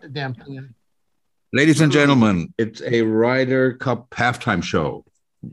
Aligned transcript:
start 0.00 0.12
the 0.12 0.20
damn 0.20 0.34
thing. 0.34 0.74
Ladies 1.52 1.80
and 1.80 1.92
gentlemen, 1.92 2.54
it's 2.58 2.80
a 2.82 3.02
Ryder 3.02 3.74
Cup 3.74 4.10
halftime 4.10 4.62
show 4.62 5.04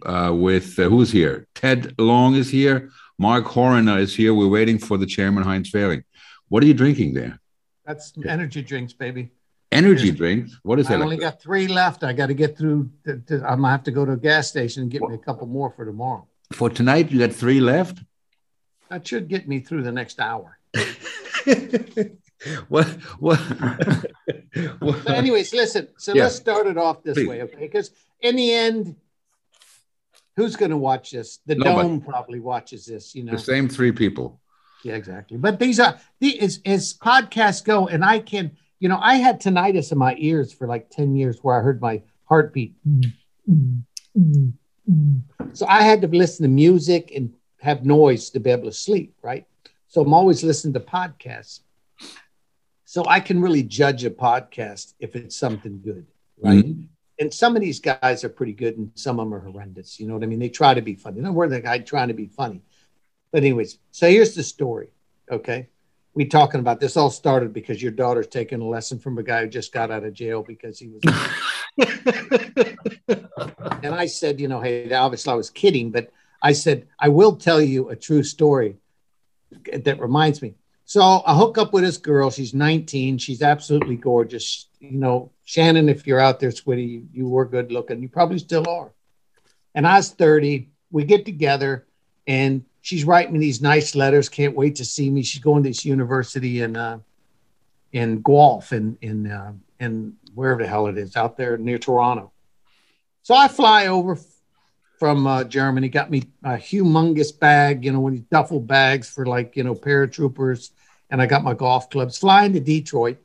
uh, 0.06 0.32
with 0.34 0.78
uh, 0.80 0.84
who's 0.84 1.12
here? 1.12 1.48
Ted 1.56 1.96
Long 2.00 2.36
is 2.36 2.50
here. 2.50 2.90
Mark 3.18 3.46
Horner 3.46 3.98
is 3.98 4.16
here. 4.16 4.34
We're 4.34 4.48
waiting 4.48 4.78
for 4.78 4.98
the 4.98 5.06
chairman, 5.06 5.44
Heinz 5.44 5.72
Fehring. 5.72 6.04
What 6.50 6.62
are 6.64 6.68
you 6.68 6.76
drinking 6.76 7.16
there? 7.16 7.40
That's 7.86 8.14
energy 8.28 8.62
drinks, 8.62 8.94
baby. 8.94 9.32
Energy 9.72 10.12
drinks? 10.12 10.58
What 10.64 10.80
is 10.80 10.88
that? 10.88 11.00
I 11.00 11.04
only 11.04 11.18
got 11.18 11.42
three 11.42 11.68
left. 11.68 12.04
I 12.04 12.14
got 12.14 12.28
to 12.28 12.34
get 12.34 12.58
through. 12.58 12.90
To, 13.06 13.18
to, 13.18 13.36
I'm 13.36 13.62
gonna 13.62 13.72
have 13.72 13.84
to 13.84 13.92
go 13.92 14.06
to 14.06 14.14
a 14.14 14.18
gas 14.18 14.48
station 14.48 14.84
and 14.84 14.92
get 14.92 15.02
me 15.02 15.16
a 15.16 15.18
couple 15.18 15.48
more 15.48 15.74
for 15.76 15.84
tomorrow. 15.84 16.28
For 16.54 16.70
tonight, 16.70 17.12
you 17.12 17.20
got 17.20 17.34
three 17.34 17.60
left? 17.60 18.00
That 18.90 19.06
should 19.06 19.28
get 19.28 19.48
me 19.48 19.60
through 19.60 19.84
the 19.84 19.92
next 19.92 20.20
hour. 20.20 20.58
what? 22.68 22.88
What? 23.20 23.40
But 25.06 25.10
anyways, 25.10 25.54
listen. 25.54 25.88
So 25.98 26.14
Yeah. 26.14 26.24
let's 26.24 26.36
start 26.36 26.68
it 26.68 26.78
off 26.78 27.04
this 27.04 27.16
Please. 27.16 27.28
way, 27.28 27.42
okay? 27.44 27.58
Because 27.60 27.92
in 28.22 28.36
the 28.36 28.52
end, 28.54 28.96
who's 30.36 30.56
going 30.56 30.72
to 30.72 30.78
watch 30.78 31.12
this? 31.12 31.40
The 31.46 31.56
Nobody. 31.56 31.88
dome 31.90 32.02
probably 32.02 32.40
watches 32.40 32.86
this. 32.86 33.14
You 33.16 33.24
know. 33.24 33.34
the 33.34 33.40
same 33.40 33.68
three 33.70 33.92
people. 33.92 34.40
Yeah, 34.84 34.96
exactly. 34.96 35.38
But 35.38 35.60
these 35.60 35.80
are 35.80 36.00
the 36.20 36.40
as, 36.40 36.60
as 36.66 36.94
podcasts 36.96 37.64
go, 37.64 37.88
and 37.88 38.04
I 38.06 38.20
can, 38.20 38.52
you 38.80 38.90
know, 38.90 39.00
I 39.02 39.16
had 39.16 39.42
tinnitus 39.42 39.92
in 39.92 39.98
my 39.98 40.16
ears 40.18 40.54
for 40.54 40.68
like 40.68 40.90
10 40.90 41.16
years 41.16 41.40
where 41.44 41.60
I 41.60 41.64
heard 41.64 41.82
my 41.82 42.02
heartbeat. 42.26 42.76
So 45.54 45.66
I 45.68 45.82
had 45.84 46.02
to 46.02 46.08
listen 46.08 46.44
to 46.44 46.50
music 46.50 47.12
and 47.16 47.34
have 47.60 47.86
noise 47.86 48.30
to 48.32 48.40
be 48.40 48.50
able 48.52 48.66
to 48.66 48.72
sleep, 48.72 49.16
right? 49.22 49.46
So 49.88 50.02
I'm 50.02 50.14
always 50.14 50.44
listening 50.44 50.74
to 50.76 50.80
podcasts. 50.80 51.62
So 52.90 53.04
I 53.06 53.20
can 53.20 53.42
really 53.42 53.64
judge 53.64 54.06
a 54.06 54.10
podcast 54.10 54.94
if 55.02 55.18
it's 55.18 55.36
something 55.36 55.82
good, 55.84 56.08
right? 56.42 56.64
Mm-hmm. 56.64 56.84
And 57.20 57.34
some 57.34 57.58
of 57.58 57.62
these 57.62 57.82
guys 57.82 58.24
are 58.24 58.30
pretty 58.30 58.54
good 58.54 58.78
and 58.78 58.92
some 58.96 59.20
of 59.20 59.26
them 59.26 59.34
are 59.34 59.42
horrendous. 59.42 60.00
You 60.00 60.08
know 60.08 60.14
what 60.14 60.24
I 60.24 60.26
mean? 60.26 60.40
They 60.40 60.48
try 60.48 60.74
to 60.74 60.82
be 60.82 60.96
funny. 60.96 61.20
No, 61.20 61.34
we're 61.34 61.50
the 61.50 61.60
guy 61.60 61.80
trying 61.80 62.08
to 62.08 62.14
be 62.14 62.28
funny. 62.28 62.62
But 63.34 63.44
anyways, 63.44 63.80
so 63.92 64.10
here's 64.10 64.36
the 64.36 64.44
story. 64.44 64.88
Okay. 65.30 65.68
We 66.14 66.28
talking 66.28 66.62
about 66.62 66.80
this 66.80 66.96
all 66.96 67.10
started 67.10 67.52
because 67.52 67.84
your 67.84 67.92
daughter's 67.92 68.28
taking 68.28 68.62
a 68.62 68.66
lesson 68.66 69.00
from 69.00 69.18
a 69.18 69.24
guy 69.24 69.42
who 69.42 69.50
just 69.50 69.74
got 69.74 69.92
out 69.92 70.06
of 70.06 70.14
jail 70.14 70.42
because 70.42 70.80
he 70.80 70.88
was 70.88 71.02
and 73.84 73.94
I 73.94 74.06
said, 74.06 74.40
you 74.40 74.48
know, 74.48 74.62
hey, 74.62 74.90
obviously 74.94 75.34
I 75.34 75.36
was 75.36 75.50
kidding, 75.50 75.92
but 75.92 76.10
I 76.42 76.54
said, 76.54 76.88
I 76.98 77.10
will 77.10 77.36
tell 77.36 77.60
you 77.60 77.90
a 77.90 77.98
true 77.98 78.24
story 78.24 78.78
that 79.74 80.00
reminds 80.00 80.42
me. 80.42 80.56
So 80.88 81.22
I 81.26 81.36
hook 81.36 81.58
up 81.58 81.74
with 81.74 81.84
this 81.84 81.98
girl. 81.98 82.32
She's 82.32 82.54
19. 82.54 83.18
She's 83.18 83.42
absolutely 83.42 83.98
gorgeous. 83.98 84.70
You 84.80 84.98
know, 84.98 85.32
Shannon, 85.44 85.90
if 85.90 86.08
you're 86.08 86.22
out 86.22 86.40
there, 86.40 86.50
sweetie, 86.50 87.04
you, 87.12 87.28
were 87.28 87.44
good 87.44 87.74
looking. 87.74 88.02
You 88.02 88.08
probably 88.08 88.40
still 88.40 88.68
are. 88.70 88.94
And 89.76 89.86
I 89.86 89.98
was 89.98 90.12
30. 90.12 90.70
We 90.90 91.04
get 91.04 91.26
together 91.26 91.86
and 92.26 92.64
she's 92.80 93.04
writing 93.04 93.34
me 93.34 93.40
these 93.40 93.62
nice 93.62 93.96
letters. 93.96 94.30
Can't 94.30 94.56
wait 94.56 94.78
to 94.78 94.86
see 94.86 95.10
me. 95.10 95.24
She's 95.24 95.42
going 95.42 95.62
to 95.64 95.70
this 95.70 95.84
university 95.84 96.62
in 96.62 96.78
uh, 96.78 97.00
in 97.92 98.22
Guelph 98.22 98.72
in 98.72 98.98
in 99.02 99.30
uh, 99.30 99.52
in 99.82 100.16
wherever 100.36 100.64
the 100.64 100.70
hell 100.70 100.88
it 100.88 100.98
is 100.98 101.18
out 101.18 101.36
there 101.36 101.58
near 101.58 101.78
Toronto. 101.78 102.32
So 103.24 103.36
I 103.36 103.50
fly 103.50 103.88
over 103.88 104.18
from 104.98 105.28
uh, 105.28 105.44
Germany, 105.44 105.90
got 105.90 106.10
me 106.10 106.24
a 106.44 106.52
humongous 106.52 107.38
bag, 107.38 107.86
you 107.86 107.92
know, 107.92 108.00
one 108.00 108.14
of 108.14 108.20
these 108.20 108.28
duffel 108.32 108.60
bags 108.60 109.10
for 109.10 109.26
like, 109.26 109.56
you 109.56 109.64
know, 109.64 109.76
paratroopers. 109.76 110.72
And 111.10 111.22
I 111.22 111.26
got 111.26 111.44
my 111.44 111.54
golf 111.54 111.90
clubs 111.90 112.18
flying 112.18 112.54
to 112.54 112.60
Detroit. 112.60 113.18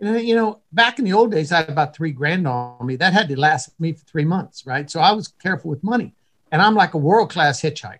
And, 0.00 0.14
then, 0.14 0.26
you 0.26 0.34
know, 0.34 0.60
back 0.72 0.98
in 0.98 1.04
the 1.04 1.12
old 1.12 1.30
days, 1.30 1.50
I 1.50 1.58
had 1.58 1.70
about 1.70 1.96
three 1.96 2.12
grand 2.12 2.46
on 2.46 2.84
me. 2.84 2.96
That 2.96 3.12
had 3.12 3.28
to 3.28 3.38
last 3.38 3.78
me 3.80 3.92
for 3.92 4.04
three 4.04 4.24
months, 4.24 4.66
right? 4.66 4.90
So 4.90 5.00
I 5.00 5.12
was 5.12 5.28
careful 5.28 5.70
with 5.70 5.82
money. 5.82 6.12
And 6.52 6.60
I'm 6.62 6.74
like 6.74 6.94
a 6.94 6.98
world 6.98 7.30
class 7.30 7.62
hitchhiker. 7.62 7.98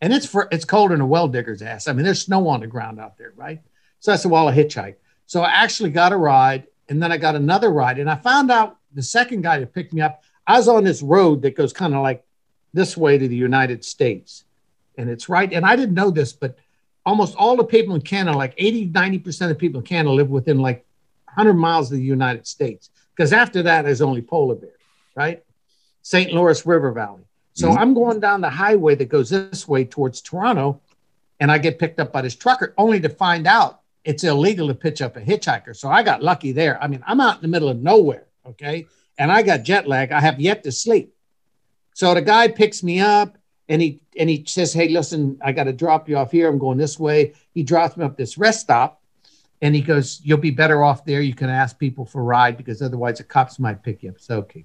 And 0.00 0.12
it's 0.12 0.26
for 0.26 0.48
it's 0.52 0.64
colder 0.64 0.94
than 0.94 1.00
a 1.00 1.06
well 1.06 1.28
digger's 1.28 1.62
ass. 1.62 1.88
I 1.88 1.92
mean, 1.92 2.04
there's 2.04 2.22
snow 2.22 2.46
on 2.48 2.60
the 2.60 2.66
ground 2.66 3.00
out 3.00 3.16
there, 3.16 3.32
right? 3.36 3.60
So 4.00 4.12
I 4.12 4.16
said, 4.16 4.30
well, 4.30 4.48
a 4.48 4.52
hitchhike. 4.52 4.96
So 5.26 5.42
I 5.42 5.50
actually 5.50 5.90
got 5.90 6.12
a 6.12 6.16
ride 6.16 6.66
and 6.88 7.02
then 7.02 7.10
I 7.10 7.16
got 7.16 7.34
another 7.34 7.70
ride. 7.70 7.98
And 7.98 8.10
I 8.10 8.16
found 8.16 8.50
out 8.50 8.76
the 8.94 9.02
second 9.02 9.42
guy 9.42 9.58
that 9.58 9.74
picked 9.74 9.92
me 9.92 10.02
up, 10.02 10.22
I 10.46 10.58
was 10.58 10.68
on 10.68 10.84
this 10.84 11.02
road 11.02 11.42
that 11.42 11.56
goes 11.56 11.72
kind 11.72 11.94
of 11.94 12.02
like 12.02 12.24
this 12.72 12.96
way 12.96 13.18
to 13.18 13.26
the 13.26 13.36
United 13.36 13.84
States. 13.84 14.44
And 14.96 15.10
it's 15.10 15.28
right. 15.28 15.52
And 15.52 15.66
I 15.66 15.76
didn't 15.76 15.94
know 15.94 16.10
this, 16.10 16.32
but 16.32 16.56
almost 17.06 17.36
all 17.36 17.56
the 17.56 17.64
people 17.64 17.94
in 17.94 18.02
Canada, 18.02 18.36
like 18.36 18.52
80, 18.58 18.88
90% 18.88 19.50
of 19.50 19.56
people 19.56 19.80
in 19.80 19.86
Canada 19.86 20.10
live 20.10 20.28
within 20.28 20.58
like 20.58 20.84
100 21.26 21.54
miles 21.54 21.90
of 21.90 21.98
the 21.98 22.04
United 22.04 22.46
States. 22.46 22.90
Because 23.14 23.32
after 23.32 23.62
that, 23.62 23.82
there's 23.82 24.02
only 24.02 24.20
polar 24.20 24.56
bear, 24.56 24.74
right? 25.14 25.42
St. 26.02 26.32
Louis 26.32 26.66
River 26.66 26.90
Valley. 26.92 27.22
So 27.54 27.70
Mhm. 27.70 27.78
I'm 27.78 27.94
going 27.94 28.20
down 28.20 28.42
the 28.42 28.50
highway 28.50 28.96
that 28.96 29.08
goes 29.08 29.30
this 29.30 29.66
way 29.66 29.84
towards 29.84 30.20
Toronto, 30.20 30.80
and 31.40 31.50
I 31.50 31.58
get 31.58 31.78
picked 31.78 32.00
up 32.00 32.12
by 32.12 32.22
this 32.22 32.34
trucker, 32.34 32.74
only 32.76 33.00
to 33.00 33.08
find 33.08 33.46
out 33.46 33.80
it's 34.04 34.24
illegal 34.24 34.68
to 34.68 34.74
pitch 34.74 35.00
up 35.00 35.16
a 35.16 35.20
hitchhiker. 35.20 35.74
So 35.74 35.88
I 35.88 36.02
got 36.02 36.22
lucky 36.22 36.52
there. 36.52 36.82
I 36.82 36.88
mean, 36.88 37.02
I'm 37.06 37.20
out 37.20 37.36
in 37.36 37.42
the 37.42 37.48
middle 37.48 37.68
of 37.68 37.80
nowhere, 37.80 38.26
okay? 38.46 38.86
And 39.18 39.32
I 39.32 39.42
got 39.42 39.62
jet 39.62 39.88
lag. 39.88 40.12
I 40.12 40.20
have 40.20 40.40
yet 40.40 40.62
to 40.64 40.72
sleep. 40.72 41.14
So 41.94 42.12
the 42.14 42.20
guy 42.20 42.48
picks 42.48 42.82
me 42.82 43.00
up 43.00 43.38
and 43.68 43.82
he 43.82 44.02
and 44.18 44.30
he 44.30 44.44
says, 44.46 44.72
Hey, 44.72 44.88
listen, 44.88 45.38
I 45.42 45.52
got 45.52 45.64
to 45.64 45.72
drop 45.72 46.08
you 46.08 46.16
off 46.16 46.30
here. 46.30 46.48
I'm 46.48 46.58
going 46.58 46.78
this 46.78 46.98
way. 46.98 47.34
He 47.52 47.62
drops 47.62 47.96
me 47.96 48.04
up 48.04 48.16
this 48.16 48.38
rest 48.38 48.60
stop 48.60 49.02
and 49.60 49.74
he 49.74 49.80
goes, 49.80 50.20
You'll 50.22 50.38
be 50.38 50.50
better 50.50 50.84
off 50.84 51.04
there. 51.04 51.20
You 51.20 51.34
can 51.34 51.50
ask 51.50 51.78
people 51.78 52.04
for 52.04 52.20
a 52.20 52.24
ride 52.24 52.56
because 52.56 52.82
otherwise 52.82 53.18
the 53.18 53.24
cops 53.24 53.58
might 53.58 53.82
pick 53.82 54.02
you 54.02 54.10
up. 54.10 54.20
So 54.20 54.38
okay. 54.38 54.64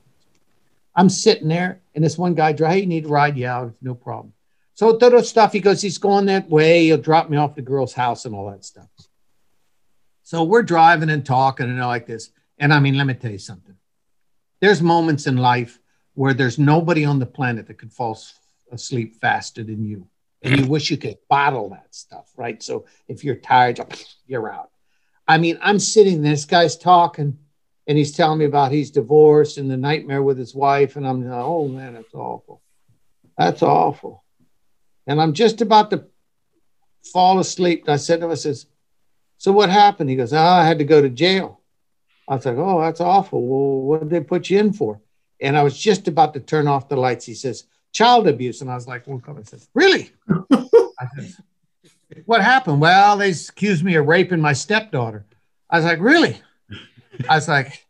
I'm 0.96 1.10
sitting 1.10 1.48
there 1.48 1.82
and 1.96 2.04
this 2.04 2.18
one 2.18 2.36
guy, 2.36 2.54
hey, 2.54 2.80
you 2.80 2.86
need 2.86 3.06
a 3.06 3.08
ride? 3.08 3.38
Yeah, 3.38 3.70
no 3.82 3.96
problem. 3.96 4.34
So 4.74 4.94
the 4.94 5.22
stuff, 5.24 5.54
he 5.54 5.60
goes, 5.60 5.82
he's 5.82 5.98
going 5.98 6.26
that 6.26 6.50
way. 6.50 6.86
He'll 6.86 6.98
drop 6.98 7.30
me 7.30 7.38
off 7.38 7.56
the 7.56 7.62
girl's 7.62 7.94
house 7.94 8.26
and 8.26 8.34
all 8.34 8.50
that 8.50 8.66
stuff. 8.66 8.88
So 10.24 10.44
we're 10.44 10.64
driving 10.64 11.10
and 11.10 11.26
talking 11.26 11.70
and 11.70 11.82
all 11.82 11.90
like 11.90 12.08
this. 12.08 12.32
And 12.58 12.74
I 12.74 12.80
mean, 12.80 12.98
let 12.98 13.06
me 13.06 13.14
tell 13.14 13.32
you 13.32 13.38
something. 13.38 13.76
There's 14.60 14.82
moments 14.82 15.28
in 15.28 15.38
life 15.38 15.80
where 16.14 16.34
there's 16.34 16.60
nobody 16.60 17.06
on 17.06 17.20
the 17.20 17.26
planet 17.26 17.68
that 17.68 17.78
could 17.78 17.92
fall 17.92 18.12
s- 18.12 18.40
asleep 18.72 19.20
faster 19.22 19.64
than 19.64 19.86
you. 19.86 20.08
And 20.42 20.60
you 20.60 20.66
wish 20.66 20.90
you 20.90 20.98
could 20.98 21.18
bottle 21.30 21.70
that 21.70 21.94
stuff, 21.94 22.32
right? 22.36 22.62
So 22.64 22.86
if 23.08 23.24
you're 23.24 23.36
tired, 23.36 23.80
you're 24.26 24.52
out. 24.52 24.72
I 25.28 25.38
mean, 25.38 25.60
I'm 25.62 25.80
sitting, 25.80 26.22
this 26.22 26.46
guy's 26.46 26.76
talking, 26.76 27.38
and 27.88 27.98
he's 27.98 28.12
telling 28.12 28.40
me 28.40 28.46
about 28.46 28.72
he's 28.72 28.92
divorced 28.92 29.58
and 29.58 29.70
the 29.70 29.78
nightmare 29.78 30.24
with 30.24 30.38
his 30.38 30.56
wife. 30.56 30.96
And 30.96 31.08
I'm 31.08 31.24
like, 31.24 31.44
oh 31.44 31.68
man, 31.68 31.94
that's 31.94 32.14
awful. 32.14 32.62
That's 33.38 33.64
awful. 33.64 34.24
And 35.08 35.22
I'm 35.22 35.34
just 35.34 35.62
about 35.62 35.90
to 35.92 36.06
fall 37.12 37.40
asleep. 37.40 37.84
And 37.86 37.94
I 37.94 37.98
said 37.98 38.20
to 38.20 38.26
him, 38.26 38.32
I 38.32 38.36
says, 38.36 38.66
So 39.38 39.52
what 39.52 39.70
happened? 39.70 40.10
He 40.10 40.16
goes, 40.16 40.34
Oh, 40.34 40.38
I 40.38 40.66
had 40.66 40.80
to 40.80 40.86
go 40.86 41.02
to 41.02 41.10
jail. 41.10 41.62
I 42.28 42.36
was 42.36 42.46
like, 42.46 42.58
Oh, 42.58 42.82
that's 42.82 43.02
awful. 43.02 43.46
Well, 43.46 43.82
what 43.82 44.00
did 44.02 44.10
they 44.10 44.22
put 44.22 44.50
you 44.50 44.60
in 44.60 44.74
for? 44.74 45.02
And 45.40 45.58
I 45.58 45.64
was 45.64 45.78
just 45.78 46.08
about 46.08 46.34
to 46.36 46.40
turn 46.40 46.68
off 46.68 46.90
the 46.90 46.96
lights. 46.96 47.26
He 47.26 47.34
says, 47.34 47.66
Child 47.94 48.28
abuse. 48.28 48.62
And 48.62 48.72
I 48.72 48.76
was 48.76 48.88
like, 48.88 49.08
well, 49.08 49.22
I 49.28 49.44
says, 49.44 49.68
Really? 49.74 50.12
I 50.30 51.08
says, 51.16 51.42
What 52.26 52.42
happened? 52.42 52.82
Well, 52.82 53.18
they 53.18 53.32
accused 53.32 53.84
me 53.84 53.96
of 53.96 54.08
raping 54.08 54.40
my 54.40 54.54
stepdaughter. 54.54 55.26
I 55.70 55.78
was 55.78 55.86
like, 55.86 56.00
Really? 56.00 56.42
I 57.30 57.36
was 57.36 57.48
like, 57.48 57.86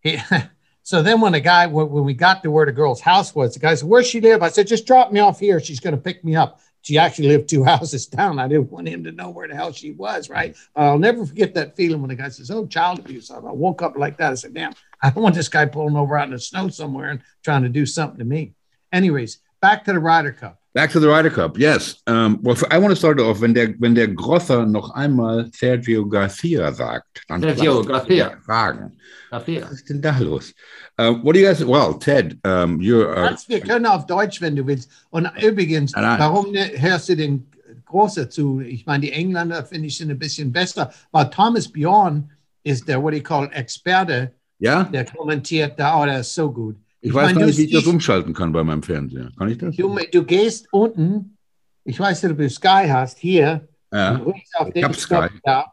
he, 0.00 0.18
so 0.82 1.02
then 1.02 1.20
when 1.20 1.32
the 1.32 1.40
guy, 1.40 1.66
when, 1.66 2.04
we 2.04 2.14
got 2.14 2.42
to 2.42 2.50
where 2.50 2.66
the 2.66 2.72
girl's 2.72 3.00
house 3.00 3.34
was, 3.34 3.54
the 3.54 3.60
guy 3.60 3.74
said, 3.74 3.88
where's 3.88 4.06
she 4.06 4.20
live? 4.20 4.42
I 4.42 4.48
said, 4.48 4.66
just 4.66 4.86
drop 4.86 5.12
me 5.12 5.20
off 5.20 5.40
here. 5.40 5.60
She's 5.60 5.80
going 5.80 5.94
to 5.94 6.00
pick 6.00 6.24
me 6.24 6.36
up. 6.36 6.60
She 6.82 6.96
actually 6.96 7.28
lived 7.28 7.48
two 7.48 7.64
houses 7.72 8.06
down. 8.06 8.38
I 8.38 8.48
didn't 8.48 8.70
want 8.70 8.88
him 8.88 9.04
to 9.04 9.12
know 9.12 9.30
where 9.30 9.48
the 9.48 9.54
hell 9.54 9.72
she 9.72 9.92
was, 9.92 10.30
right? 10.30 10.56
I'll 10.74 10.98
never 10.98 11.26
forget 11.26 11.54
that 11.54 11.76
feeling 11.76 12.00
when 12.00 12.08
the 12.08 12.14
guy 12.14 12.28
says, 12.28 12.50
oh, 12.50 12.66
child 12.66 13.00
abuse. 13.00 13.30
I 13.30 13.38
woke 13.38 13.82
up 13.82 13.96
like 13.96 14.16
that. 14.18 14.32
I 14.32 14.34
said, 14.34 14.54
damn, 14.54 14.74
I 15.02 15.10
don't 15.10 15.22
want 15.22 15.34
this 15.34 15.48
guy 15.48 15.66
pulling 15.66 15.96
over 15.96 16.16
out 16.16 16.26
in 16.26 16.32
the 16.32 16.38
snow 16.38 16.68
somewhere 16.68 17.10
and 17.10 17.20
trying 17.42 17.62
to 17.62 17.68
do 17.68 17.86
something 17.86 18.18
to 18.18 18.24
me. 18.24 18.54
Anyways, 18.92 19.40
back 19.60 19.84
to 19.84 19.92
the 19.92 19.98
Ryder 19.98 20.32
Cup. 20.32 20.60
Back 20.72 20.92
to 20.92 21.00
the 21.00 21.08
Ryder 21.08 21.30
Cup, 21.30 21.58
yes. 21.58 22.00
Um, 22.06 22.38
well, 22.42 22.56
I 22.70 22.78
want 22.78 22.92
to 22.92 22.96
start 22.96 23.18
off, 23.18 23.40
wenn 23.40 23.54
der, 23.54 23.74
wenn 23.80 23.96
der 23.96 24.06
Grosser 24.06 24.66
noch 24.66 24.90
einmal 24.94 25.50
Sergio 25.52 26.06
Garcia 26.06 26.72
sagt. 26.72 27.22
Dann 27.26 27.42
Sergio 27.42 27.82
Garcia. 27.82 28.36
Fragen. 28.46 28.92
Garcia. 29.32 29.62
Was 29.62 29.72
ist 29.72 29.88
denn 29.88 30.00
da 30.00 30.16
los? 30.18 30.54
Uh, 30.96 31.14
what 31.24 31.34
do 31.34 31.40
you 31.40 31.46
guys, 31.46 31.64
well, 31.64 31.94
Ted, 31.98 32.38
um, 32.44 32.78
you're, 32.78 33.10
uh, 33.10 33.26
Kannst, 33.26 33.48
wir 33.48 33.60
können 33.60 33.84
auf 33.84 34.06
Deutsch, 34.06 34.40
wenn 34.40 34.54
du 34.54 34.64
willst. 34.64 34.88
Und 35.10 35.28
übrigens, 35.42 35.92
Nein, 35.92 36.20
warum 36.20 36.52
ne- 36.52 36.70
hörst 36.76 37.08
du 37.08 37.16
den 37.16 37.50
Großer 37.86 38.30
zu? 38.30 38.60
Ich 38.60 38.86
meine, 38.86 39.06
die 39.06 39.12
Engländer 39.12 39.64
finde 39.64 39.88
ich 39.88 39.98
sind 39.98 40.10
ein 40.10 40.18
bisschen 40.20 40.52
besser, 40.52 40.92
weil 41.10 41.30
Thomas 41.30 41.66
Bjorn 41.66 42.30
ist 42.62 42.86
der, 42.86 43.02
what 43.02 43.12
do 43.12 43.16
you 43.16 43.22
call 43.24 43.50
Experte, 43.52 44.30
ja? 44.60 44.84
der 44.84 45.04
kommentiert 45.04 45.80
da, 45.80 46.00
oh, 46.00 46.04
der 46.04 46.20
ist 46.20 46.32
so 46.32 46.52
gut. 46.52 46.76
Ich 47.00 47.14
weiß 47.14 47.28
meine, 47.28 47.40
gar 47.40 47.46
nicht, 47.46 47.58
wie 47.58 47.64
ich 47.64 47.72
das 47.72 47.86
umschalten 47.86 48.34
kann 48.34 48.52
bei 48.52 48.62
meinem 48.62 48.82
Fernseher. 48.82 49.30
Kann 49.36 49.48
ich 49.48 49.58
das? 49.58 49.74
Du, 49.76 49.98
du 50.12 50.24
gehst 50.24 50.68
unten, 50.72 51.36
ich 51.84 51.98
weiß 51.98 52.22
nicht, 52.22 52.32
ob 52.32 52.38
du 52.38 52.48
Sky 52.50 52.86
hast, 52.88 53.18
hier, 53.18 53.66
Ja. 53.92 54.20
auf 54.22 54.68
Ich 54.74 54.82
den 54.82 54.92
Sky. 54.94 55.28
Da 55.44 55.72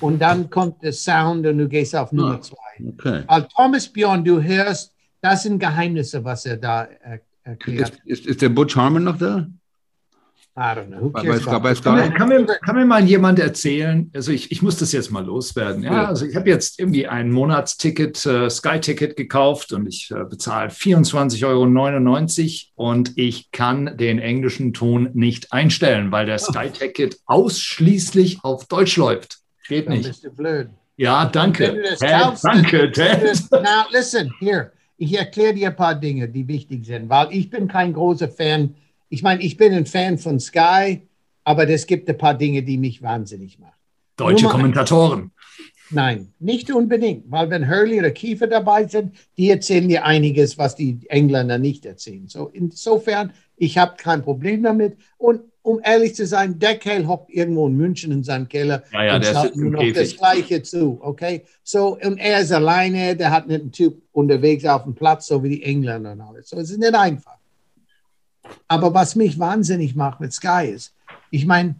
und 0.00 0.18
dann 0.20 0.48
kommt 0.48 0.82
der 0.82 0.92
Sound 0.92 1.46
und 1.46 1.58
du 1.58 1.68
gehst 1.68 1.94
auf 1.94 2.12
Nummer 2.12 2.36
Ah, 2.36 2.40
zwei. 2.40 2.56
Okay. 2.88 3.24
Weil 3.26 3.46
Thomas 3.54 3.86
Bjorn, 3.88 4.24
du 4.24 4.42
hörst, 4.42 4.94
das 5.20 5.42
sind 5.42 5.58
Geheimnisse, 5.58 6.24
was 6.24 6.46
er 6.46 6.56
da 6.56 6.84
er, 6.84 7.20
erklärt. 7.42 7.90
Ist, 8.04 8.20
ist, 8.20 8.26
ist 8.26 8.42
der 8.42 8.48
Butch 8.48 8.76
Harmon 8.76 9.04
noch 9.04 9.18
da? 9.18 9.46
I 10.56 10.74
don't 10.74 10.88
know. 10.88 11.10
Sky? 11.74 11.82
Kann 11.82 11.94
mir, 11.94 12.10
kann, 12.10 12.28
mir, 12.28 12.46
kann 12.46 12.76
mir 12.76 12.84
mal 12.84 13.04
jemand 13.04 13.38
erzählen, 13.38 14.10
also 14.14 14.32
ich, 14.32 14.50
ich 14.50 14.62
muss 14.62 14.76
das 14.76 14.90
jetzt 14.92 15.10
mal 15.10 15.24
loswerden. 15.24 15.84
Ja, 15.84 16.06
also 16.06 16.26
ich 16.26 16.34
habe 16.34 16.50
jetzt 16.50 16.78
irgendwie 16.78 17.06
ein 17.06 17.30
Monatsticket, 17.30 18.26
äh, 18.26 18.50
Sky-Ticket 18.50 19.16
gekauft 19.16 19.72
und 19.72 19.86
ich 19.86 20.10
äh, 20.10 20.24
bezahle 20.24 20.70
24,99 20.70 21.44
Euro 21.46 22.88
und 22.88 23.12
ich 23.16 23.52
kann 23.52 23.96
den 23.96 24.18
englischen 24.18 24.72
Ton 24.72 25.10
nicht 25.14 25.52
einstellen, 25.52 26.10
weil 26.10 26.26
der 26.26 26.38
Sky-Ticket 26.38 27.18
ausschließlich 27.26 28.40
auf 28.42 28.66
Deutsch 28.66 28.96
läuft. 28.96 29.38
Geht 29.68 29.86
Dann 29.86 29.94
nicht. 29.94 30.08
bist 30.08 30.24
du 30.24 30.30
blöd. 30.30 30.68
Ja, 30.96 31.24
danke. 31.26 31.80
kaufst, 32.00 32.44
danke, 32.44 32.90
Ted. 32.90 33.22
Now, 33.52 33.84
listen, 33.90 34.34
here. 34.40 34.72
Ich 34.98 35.16
erkläre 35.16 35.54
dir 35.54 35.68
ein 35.68 35.76
paar 35.76 35.94
Dinge, 35.94 36.28
die 36.28 36.46
wichtig 36.46 36.84
sind, 36.84 37.08
weil 37.08 37.28
ich 37.30 37.48
bin 37.48 37.68
kein 37.68 37.94
großer 37.94 38.28
Fan. 38.28 38.74
Ich 39.10 39.22
meine, 39.22 39.42
ich 39.42 39.56
bin 39.56 39.74
ein 39.74 39.86
Fan 39.86 40.16
von 40.18 40.38
Sky, 40.40 41.02
aber 41.44 41.68
es 41.68 41.86
gibt 41.86 42.08
ein 42.08 42.16
paar 42.16 42.34
Dinge, 42.34 42.62
die 42.62 42.78
mich 42.78 43.02
wahnsinnig 43.02 43.58
machen. 43.58 43.74
Deutsche 44.16 44.44
Nummer- 44.44 44.54
Kommentatoren. 44.56 45.32
Nein, 45.92 46.32
nicht 46.38 46.70
unbedingt, 46.70 47.28
weil 47.32 47.50
wenn 47.50 47.68
Hurley 47.68 47.98
oder 47.98 48.12
Kiefer 48.12 48.46
dabei 48.46 48.86
sind, 48.86 49.12
die 49.36 49.50
erzählen 49.50 49.88
dir 49.88 50.04
einiges, 50.04 50.56
was 50.56 50.76
die 50.76 51.00
Engländer 51.08 51.58
nicht 51.58 51.84
erzählen. 51.84 52.28
So 52.28 52.48
insofern, 52.52 53.32
ich 53.56 53.76
habe 53.76 53.96
kein 53.96 54.22
Problem 54.22 54.62
damit. 54.62 54.96
Und 55.18 55.40
um 55.62 55.80
ehrlich 55.82 56.14
zu 56.14 56.26
sein, 56.26 56.60
Deckhale 56.60 57.08
hockt 57.08 57.30
irgendwo 57.30 57.66
in 57.66 57.76
München 57.76 58.12
in 58.12 58.22
seinem 58.22 58.48
Keller 58.48 58.84
Ja, 58.92 59.04
ja, 59.04 59.14
und 59.16 59.24
der 59.24 59.32
schaut 59.34 59.56
nur 59.56 59.70
noch 59.72 59.92
das. 59.92 60.16
Gleiche 60.16 60.62
zu, 60.62 61.00
okay? 61.02 61.42
So, 61.64 61.98
und 61.98 62.18
er 62.18 62.40
ist 62.40 62.52
alleine, 62.52 63.16
der 63.16 63.32
hat 63.32 63.48
nicht 63.48 63.60
einen 63.60 63.72
Typ 63.72 64.00
unterwegs 64.12 64.64
auf 64.66 64.84
dem 64.84 64.94
Platz, 64.94 65.26
so 65.26 65.42
wie 65.42 65.48
die 65.56 65.62
Engländer 65.64 66.12
und 66.12 66.20
alles. 66.20 66.48
So, 66.50 66.56
es 66.58 66.70
ist 66.70 66.78
nicht 66.78 66.94
einfach. 66.94 67.39
Aber 68.70 68.94
was 68.94 69.16
mich 69.16 69.36
wahnsinnig 69.36 69.96
macht 69.96 70.20
mit 70.20 70.32
Sky 70.32 70.70
ist, 70.72 70.94
ich 71.32 71.44
meine, 71.44 71.74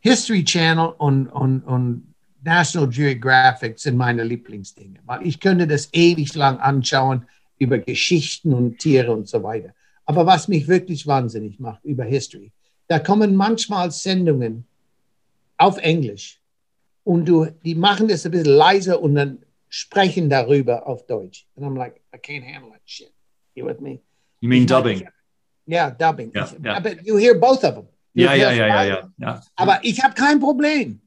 History 0.00 0.42
Channel 0.42 0.94
und, 0.96 1.26
und, 1.28 1.60
und 1.60 2.14
National 2.42 2.88
Geographic 2.88 3.78
sind 3.78 3.98
meine 3.98 4.24
Lieblingsdinge, 4.24 5.00
weil 5.04 5.26
ich 5.26 5.38
könnte 5.38 5.66
das 5.66 5.90
ewig 5.92 6.34
lang 6.34 6.58
anschauen 6.58 7.26
über 7.58 7.76
Geschichten 7.78 8.54
und 8.54 8.78
Tiere 8.78 9.12
und 9.12 9.28
so 9.28 9.42
weiter. 9.42 9.74
Aber 10.06 10.24
was 10.24 10.48
mich 10.48 10.66
wirklich 10.66 11.06
wahnsinnig 11.06 11.60
macht 11.60 11.84
über 11.84 12.04
History, 12.04 12.50
da 12.88 12.98
kommen 12.98 13.36
manchmal 13.36 13.90
Sendungen 13.90 14.64
auf 15.58 15.76
Englisch 15.76 16.40
und 17.04 17.26
du, 17.26 17.48
die 17.66 17.74
machen 17.74 18.08
das 18.08 18.24
ein 18.24 18.32
bisschen 18.32 18.46
leiser 18.46 19.02
und 19.02 19.14
dann 19.14 19.42
sprechen 19.68 20.30
darüber 20.30 20.86
auf 20.86 21.04
Deutsch. 21.04 21.46
And 21.54 21.66
I'm 21.66 21.76
like, 21.76 22.00
I 22.14 22.18
can't 22.18 22.46
handle 22.46 22.70
that 22.70 22.80
shit. 22.86 23.12
You 23.54 23.66
with 23.66 23.80
me? 23.80 24.00
You 24.40 24.48
mean 24.48 24.64
dubbing? 24.64 25.06
Ja, 25.70 25.90
dubbing. 25.90 26.30
Ja, 26.34 26.44
Ich- 26.58 26.64
ja. 26.64 26.76
Aber 26.76 27.00
you 27.02 27.16
hear 27.18 27.34
both 27.34 27.62
of 27.64 27.74
them. 27.74 27.86
Du 28.14 28.22
Ja, 28.22 28.34
ja, 28.34 28.50
ja, 28.52 28.66
ja, 28.66 28.74
beide. 28.74 28.90
ja. 28.90 29.12
ja. 29.18 29.42
Aber 29.56 29.78
ich 29.82 30.02
habe 30.02 30.14
kein 30.14 30.40
Problem. 30.40 31.00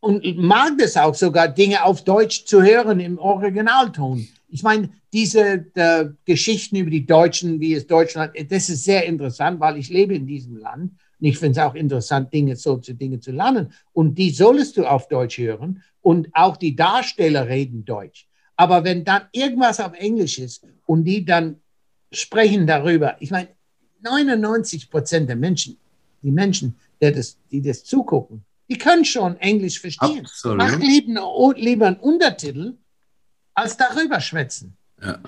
Und 0.00 0.24
mag 0.36 0.72
das 0.78 0.96
auch 0.96 1.14
sogar, 1.14 1.46
Dinge 1.48 1.84
auf 1.84 2.02
Deutsch 2.02 2.44
zu 2.44 2.60
hören 2.62 2.98
im 2.98 3.18
Originalton. 3.18 4.26
Ich 4.48 4.62
meine, 4.64 4.90
diese 5.12 5.66
äh, 5.74 6.06
Geschichten 6.24 6.76
über 6.76 6.90
die 6.90 7.06
Deutschen, 7.06 7.60
wie 7.60 7.74
es 7.74 7.86
Deutschland, 7.86 8.32
das 8.50 8.68
ist 8.68 8.84
sehr 8.84 9.04
interessant, 9.06 9.60
weil 9.60 9.76
ich 9.76 9.88
lebe 9.90 10.14
in 10.14 10.26
diesem 10.26 10.56
Land. 10.56 10.92
Und 11.20 11.26
ich 11.26 11.38
finde 11.38 11.60
es 11.60 11.64
auch 11.64 11.74
interessant, 11.74 12.32
Dinge, 12.34 12.56
solche 12.56 12.94
Dinge 12.94 13.20
zu 13.20 13.30
lernen. 13.30 13.72
Und 13.92 14.16
die 14.18 14.30
solltest 14.30 14.76
du 14.76 14.84
auf 14.84 15.06
Deutsch 15.08 15.38
hören. 15.38 15.82
Und 16.00 16.28
auch 16.32 16.56
die 16.56 16.74
Darsteller 16.74 17.46
reden 17.46 17.84
Deutsch. 17.84 18.26
Aber 18.56 18.82
wenn 18.84 19.04
dann 19.04 19.22
irgendwas 19.32 19.78
auf 19.80 19.92
Englisch 19.94 20.38
ist 20.40 20.66
und 20.84 21.04
die 21.04 21.24
dann 21.24 21.60
sprechen 22.10 22.66
darüber, 22.66 23.16
ich 23.20 23.30
meine, 23.30 23.48
99 24.02 24.90
Prozent 24.90 25.28
der 25.28 25.36
Menschen, 25.36 25.76
die 26.22 26.30
Menschen, 26.30 26.74
die 27.00 27.12
das, 27.12 27.36
die 27.50 27.60
das 27.62 27.84
zugucken, 27.84 28.44
die 28.68 28.78
können 28.78 29.04
schon 29.04 29.36
Englisch 29.38 29.80
verstehen. 29.80 30.20
Absolut. 30.20 30.58
Mach 30.58 30.78
lieber, 30.78 31.52
lieber 31.56 31.86
einen 31.88 31.96
Untertitel, 31.96 32.74
als 33.54 33.76
darüber 33.76 34.20
schwätzen. 34.20 34.76
Ja. 35.02 35.18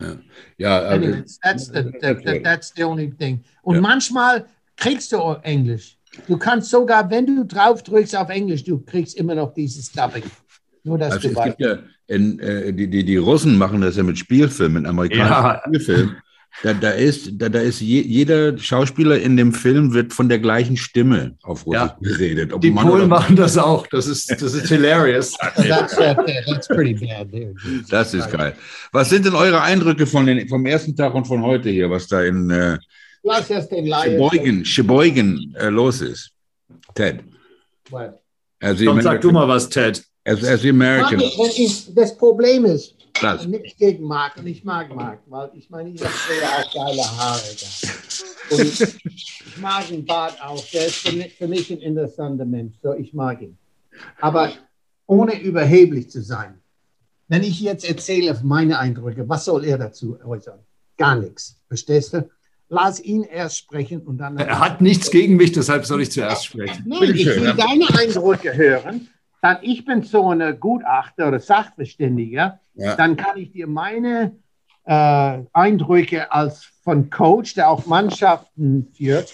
Ja, 0.00 0.16
ja 0.58 0.78
aber- 0.78 0.88
Anyways, 0.94 1.38
that's 1.40 1.66
the, 1.66 1.82
the, 2.00 2.14
the, 2.24 2.40
that's 2.42 2.72
the 2.76 2.84
only 2.84 3.10
thing. 3.10 3.42
Und 3.62 3.80
manchmal 3.80 4.46
kriegst 4.76 5.10
du 5.12 5.18
auch 5.18 5.42
Englisch. 5.42 5.96
Du 6.28 6.36
kannst 6.36 6.70
sogar, 6.70 7.10
wenn 7.10 7.26
du 7.26 7.44
drauf 7.44 7.82
drückst 7.82 8.14
auf 8.16 8.28
Englisch, 8.28 8.62
du 8.64 8.78
kriegst 8.78 9.16
immer 9.16 9.34
noch 9.34 9.52
dieses 9.54 9.90
Dubbing. 9.92 10.22
Nur, 10.84 10.98
dass 10.98 11.14
Also 11.14 11.28
du 11.28 11.32
es 11.32 11.36
weißt. 11.36 11.58
gibt 11.58 11.60
ja, 11.60 11.78
in, 12.14 12.38
äh, 12.38 12.72
die, 12.72 12.88
die, 12.88 13.04
die 13.04 13.16
Russen 13.16 13.58
machen 13.58 13.80
das 13.80 13.96
ja 13.96 14.02
mit 14.02 14.16
Spielfilmen, 14.18 14.82
mit 14.82 14.88
amerikanischen 14.90 15.28
Ja. 15.32 15.62
Spielfilmen. 15.66 16.16
Da, 16.62 16.72
da 16.72 16.90
ist, 16.90 17.30
da, 17.34 17.48
da 17.50 17.60
ist 17.60 17.80
je, 17.80 18.00
jeder 18.00 18.56
Schauspieler 18.56 19.18
in 19.20 19.36
dem 19.36 19.52
Film 19.52 19.92
wird 19.92 20.12
von 20.14 20.28
der 20.28 20.38
gleichen 20.38 20.76
Stimme 20.76 21.36
auf 21.42 21.66
Russisch 21.66 21.80
Ja. 21.82 21.96
geredet. 22.00 22.52
Ob 22.52 22.62
Die 22.62 22.70
Mann 22.70 22.86
Polen 22.88 23.08
machen 23.08 23.36
das 23.36 23.58
auch. 23.58 23.86
Das 23.88 24.06
ist, 24.06 24.30
das 24.30 24.54
ist 24.54 24.68
hilarious. 24.68 25.32
That's, 25.56 25.94
that's 25.96 26.66
pretty 26.68 26.94
bad 26.94 27.30
dude. 27.30 27.54
Das 27.90 28.14
ist 28.14 28.30
geil. 28.30 28.54
Was 28.92 29.10
sind 29.10 29.26
denn 29.26 29.34
eure 29.34 29.60
Eindrücke 29.60 30.06
von 30.06 30.24
den, 30.26 30.48
vom 30.48 30.64
ersten 30.64 30.96
Tag 30.96 31.14
und 31.14 31.26
von 31.26 31.42
heute 31.42 31.68
hier, 31.68 31.90
was 31.90 32.06
da 32.08 32.22
in 32.22 32.50
äh. 32.50 32.78
Sheboygan, 33.22 34.64
Sheboygan 34.64 35.54
äh, 35.58 35.68
los 35.68 36.00
ist? 36.00 36.30
Ted, 36.94 37.20
What? 37.90 38.18
as 38.60 38.78
the 38.78 38.86
Komm, 38.86 39.00
sag 39.02 39.20
du 39.20 39.28
American, 39.28 39.32
mal 39.34 39.48
was, 39.48 39.68
Ted. 39.68 40.02
as, 40.24 40.42
as 40.42 40.62
the 40.62 40.70
American, 40.70 41.20
das 41.94 42.16
Problem 42.16 42.64
ist, 42.64 42.95
Lass. 43.22 43.46
nichts 43.46 43.76
gegen 43.78 44.04
Mark 44.04 44.36
und 44.36 44.46
ich 44.46 44.64
mag 44.64 44.94
Mark, 44.94 45.20
weil 45.26 45.50
ich 45.54 45.70
meine, 45.70 45.90
ich 45.90 46.00
habe 46.00 46.12
früher 46.12 46.48
auch 46.48 46.74
geile 46.74 47.02
Haare. 47.02 47.42
Da. 47.60 48.56
Und 48.56 48.62
ich, 48.62 49.58
mag 49.58 49.88
den 49.88 50.04
Bart 50.04 50.40
auch. 50.42 50.64
Der 50.72 50.86
ist 50.86 50.96
für 50.96 51.16
mich, 51.16 51.34
für 51.34 51.48
mich 51.48 51.70
ein 51.70 51.78
interessanter 51.78 52.44
Mensch. 52.44 52.74
So, 52.82 52.92
ich 52.94 53.12
mag 53.14 53.40
ihn. 53.42 53.56
Aber 54.20 54.52
ohne 55.06 55.40
überheblich 55.40 56.10
zu 56.10 56.22
sein. 56.22 56.60
Wenn 57.28 57.42
ich 57.42 57.60
jetzt 57.60 57.84
erzähle 57.84 58.38
meine 58.42 58.78
Eindrücke, 58.78 59.28
was 59.28 59.44
soll 59.44 59.64
er 59.64 59.78
dazu 59.78 60.18
äußern? 60.24 60.60
Gar 60.96 61.16
nichts. 61.16 61.60
Verstehst 61.68 62.14
du? 62.14 62.28
Lass 62.68 63.00
ihn 63.00 63.22
erst 63.22 63.58
sprechen 63.58 64.00
und 64.00 64.18
dann. 64.18 64.38
Er 64.38 64.58
hat 64.58 64.80
nichts 64.80 65.10
gegen 65.10 65.36
mich, 65.36 65.52
deshalb 65.52 65.86
soll 65.86 66.02
ich 66.02 66.10
zuerst 66.10 66.46
sprechen. 66.46 66.84
Nein, 66.86 67.14
ich 67.14 67.26
will 67.26 67.54
deine 67.54 67.86
Eindrücke 67.96 68.56
hören. 68.56 69.08
Dann 69.46 69.58
ich 69.62 69.84
bin 69.84 70.02
so 70.02 70.28
ein 70.32 70.58
Gutachter 70.58 71.28
oder 71.28 71.38
Sachverständiger. 71.38 72.58
Ja. 72.74 72.96
Dann 72.96 73.16
kann 73.16 73.36
ich 73.36 73.52
dir 73.52 73.68
meine 73.68 74.32
äh, 74.84 75.38
Eindrücke 75.52 76.32
als 76.32 76.64
von 76.82 77.10
Coach, 77.10 77.54
der 77.54 77.70
auch 77.70 77.86
Mannschaften 77.86 78.88
führt. 78.92 79.32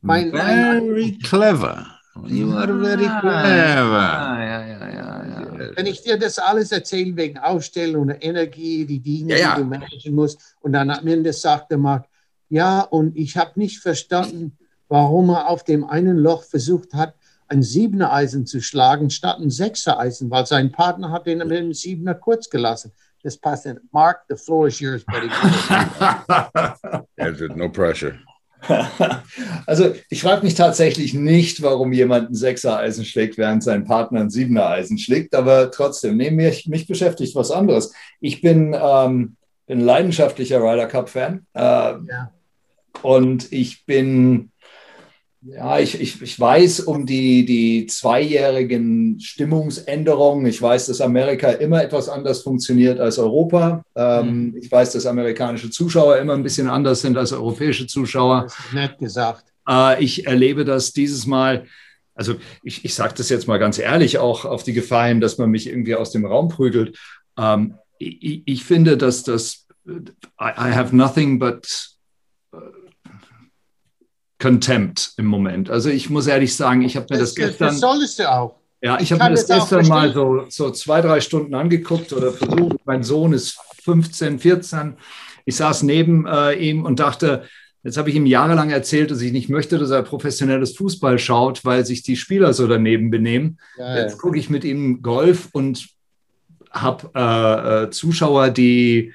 Mein, 0.00 0.32
mein, 0.32 0.86
very 0.88 1.16
clever. 1.22 1.86
You 2.26 2.54
are 2.54 2.76
very 2.76 3.04
clever. 3.04 4.34
ja, 4.42 4.66
ja, 4.66 4.88
ja, 4.88 5.24
ja. 5.28 5.76
wenn 5.76 5.86
ich 5.86 6.02
dir 6.02 6.18
das 6.18 6.40
alles 6.40 6.72
erzähle 6.72 7.16
wegen 7.16 7.38
Aufstellung 7.38 8.08
und 8.08 8.10
Energie, 8.10 8.84
die 8.84 8.98
Dinge, 8.98 9.36
die 9.36 9.60
du 9.60 9.64
managen 9.64 10.12
musst, 10.16 10.56
und 10.60 10.72
dann 10.72 10.90
am 10.90 11.06
Ende 11.06 11.32
sagte 11.32 11.76
Marc, 11.76 12.06
ja, 12.48 12.80
und 12.80 13.16
ich 13.16 13.36
habe 13.36 13.52
nicht 13.60 13.78
verstanden, 13.78 14.58
warum 14.88 15.30
er 15.30 15.48
auf 15.48 15.62
dem 15.62 15.84
einen 15.84 16.18
Loch 16.18 16.42
versucht 16.42 16.94
hat, 16.94 17.14
ein 17.48 17.62
Siebener 17.62 18.12
Eisen 18.12 18.46
zu 18.46 18.60
schlagen 18.60 19.10
statt 19.10 19.38
ein 19.40 19.50
Sechser 19.50 19.98
Eisen, 19.98 20.30
weil 20.30 20.46
sein 20.46 20.72
Partner 20.72 21.10
hat 21.10 21.26
den 21.26 21.38
mit 21.38 21.50
dem 21.50 21.72
Siebener 21.72 22.14
kurz 22.14 22.48
gelassen. 22.48 22.92
Das 23.22 23.36
passt 23.38 23.64
nicht. 23.66 23.80
Mark, 23.90 24.24
the 24.28 24.36
floor 24.36 24.66
is 24.68 24.80
yours, 24.80 25.04
buddy. 25.04 25.28
There's 27.16 27.40
no 27.56 27.68
pressure. 27.68 28.18
Also 29.66 29.94
ich 30.08 30.22
frage 30.22 30.42
mich 30.44 30.54
tatsächlich 30.54 31.12
nicht, 31.14 31.62
warum 31.62 31.92
jemand 31.92 32.30
ein 32.30 32.34
Sechser-Eisen 32.34 33.04
schlägt, 33.04 33.36
während 33.38 33.62
sein 33.62 33.84
Partner 33.84 34.20
ein 34.20 34.30
Siebener-Eisen 34.30 34.98
schlägt, 34.98 35.34
aber 35.34 35.70
trotzdem, 35.70 36.16
nee, 36.16 36.30
mich, 36.30 36.66
mich 36.66 36.86
beschäftigt 36.86 37.34
was 37.34 37.50
anderes. 37.50 37.92
Ich 38.20 38.40
bin, 38.40 38.74
ähm, 38.78 39.36
bin 39.66 39.80
leidenschaftlicher 39.80 40.60
Ryder 40.60 40.86
Cup-Fan 40.86 41.46
äh, 41.54 41.60
Ja. 41.60 42.30
und 43.02 43.52
ich 43.52 43.84
bin, 43.86 44.50
ja, 45.46 45.78
ich, 45.78 46.00
ich, 46.00 46.22
ich 46.22 46.40
weiß 46.40 46.80
um 46.80 47.04
die, 47.04 47.44
die 47.44 47.86
zweijährigen 47.86 49.20
Stimmungsänderungen. 49.20 50.46
Ich 50.46 50.60
weiß, 50.60 50.86
dass 50.86 51.00
Amerika 51.00 51.50
immer 51.50 51.82
etwas 51.82 52.08
anders 52.08 52.42
funktioniert 52.42 52.98
als 52.98 53.18
Europa. 53.18 53.84
Ähm, 53.94 54.56
Ich 54.60 54.70
weiß, 54.70 54.92
dass 54.92 55.06
amerikanische 55.06 55.70
Zuschauer 55.70 56.16
immer 56.16 56.34
ein 56.34 56.42
bisschen 56.42 56.68
anders 56.68 57.02
sind 57.02 57.16
als 57.18 57.32
europäische 57.32 57.86
Zuschauer. 57.86 58.44
Das 58.44 58.58
ist 58.58 58.72
nett 58.72 58.98
gesagt. 58.98 59.44
Äh, 59.68 60.02
ich 60.02 60.26
erlebe 60.26 60.64
das 60.64 60.92
dieses 60.92 61.26
Mal, 61.26 61.66
also 62.14 62.36
ich, 62.62 62.84
ich 62.84 62.94
sage 62.94 63.14
das 63.16 63.28
jetzt 63.28 63.46
mal 63.46 63.58
ganz 63.58 63.78
ehrlich, 63.78 64.18
auch 64.18 64.44
auf 64.46 64.62
die 64.62 64.72
Gefahr 64.72 65.08
hin, 65.08 65.20
dass 65.20 65.36
man 65.36 65.50
mich 65.50 65.68
irgendwie 65.68 65.94
aus 65.94 66.10
dem 66.10 66.24
Raum 66.24 66.48
prügelt. 66.48 66.96
Ähm, 67.38 67.74
ich, 67.98 68.42
ich 68.46 68.64
finde, 68.64 68.96
dass 68.96 69.24
das, 69.24 69.66
I, 69.86 70.00
I 70.40 70.72
have 70.72 70.96
nothing 70.96 71.38
but 71.38 71.66
äh, 71.66 71.93
Contempt 74.44 75.14
im 75.16 75.24
Moment. 75.24 75.70
Also 75.70 75.88
ich 75.88 76.10
muss 76.10 76.26
ehrlich 76.26 76.54
sagen, 76.54 76.82
ich 76.82 76.96
habe 76.96 77.06
mir 77.08 77.18
das, 77.18 77.32
Das, 77.32 77.46
gestern, 77.46 77.68
das 77.68 77.80
solltest 77.80 78.18
du 78.18 78.30
auch. 78.30 78.56
Ja, 78.82 79.00
ich 79.00 79.10
habe 79.10 79.24
mir 79.24 79.30
das 79.30 79.46
gestern 79.46 79.88
mal 79.88 80.12
so, 80.12 80.44
so 80.50 80.70
zwei, 80.70 81.00
drei 81.00 81.22
Stunden 81.22 81.54
angeguckt 81.54 82.12
oder 82.12 82.30
versucht. 82.30 82.76
Mein 82.84 83.02
Sohn 83.02 83.32
ist 83.32 83.58
15, 83.84 84.38
14. 84.38 84.98
Ich 85.46 85.56
saß 85.56 85.84
neben 85.84 86.26
äh, 86.26 86.52
ihm 86.52 86.84
und 86.84 87.00
dachte, 87.00 87.44
jetzt 87.84 87.96
habe 87.96 88.10
ich 88.10 88.16
ihm 88.16 88.26
jahrelang 88.26 88.68
erzählt, 88.68 89.10
dass 89.10 89.22
ich 89.22 89.32
nicht 89.32 89.48
möchte, 89.48 89.78
dass 89.78 89.88
er 89.88 90.02
professionelles 90.02 90.76
Fußball 90.76 91.18
schaut, 91.18 91.64
weil 91.64 91.86
sich 91.86 92.02
die 92.02 92.16
Spieler 92.16 92.52
so 92.52 92.66
daneben 92.66 93.10
benehmen. 93.10 93.58
Geil. 93.78 94.02
Jetzt 94.02 94.18
gucke 94.18 94.38
ich 94.38 94.50
mit 94.50 94.64
ihm 94.64 95.00
Golf 95.00 95.48
und 95.52 95.88
habe 96.70 97.10
äh, 97.14 97.84
äh, 97.84 97.90
Zuschauer, 97.90 98.50
die, 98.50 99.14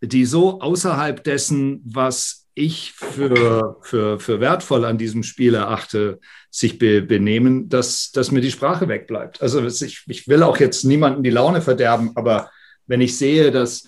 die 0.00 0.24
so 0.24 0.62
außerhalb 0.62 1.22
dessen, 1.22 1.82
was 1.84 2.47
ich 2.58 2.92
für, 2.92 3.78
für, 3.82 4.20
für 4.20 4.40
wertvoll 4.40 4.84
an 4.84 4.98
diesem 4.98 5.22
Spiel 5.22 5.54
erachte, 5.54 6.20
sich 6.50 6.78
be, 6.78 7.02
benehmen, 7.02 7.68
dass, 7.68 8.10
dass 8.10 8.30
mir 8.30 8.40
die 8.40 8.50
Sprache 8.50 8.88
wegbleibt. 8.88 9.40
Also 9.42 9.64
ich, 9.64 10.04
ich 10.06 10.28
will 10.28 10.42
auch 10.42 10.58
jetzt 10.58 10.84
niemanden 10.84 11.22
die 11.22 11.30
Laune 11.30 11.62
verderben, 11.62 12.12
aber 12.14 12.50
wenn 12.86 13.00
ich 13.00 13.16
sehe, 13.16 13.50
dass 13.50 13.84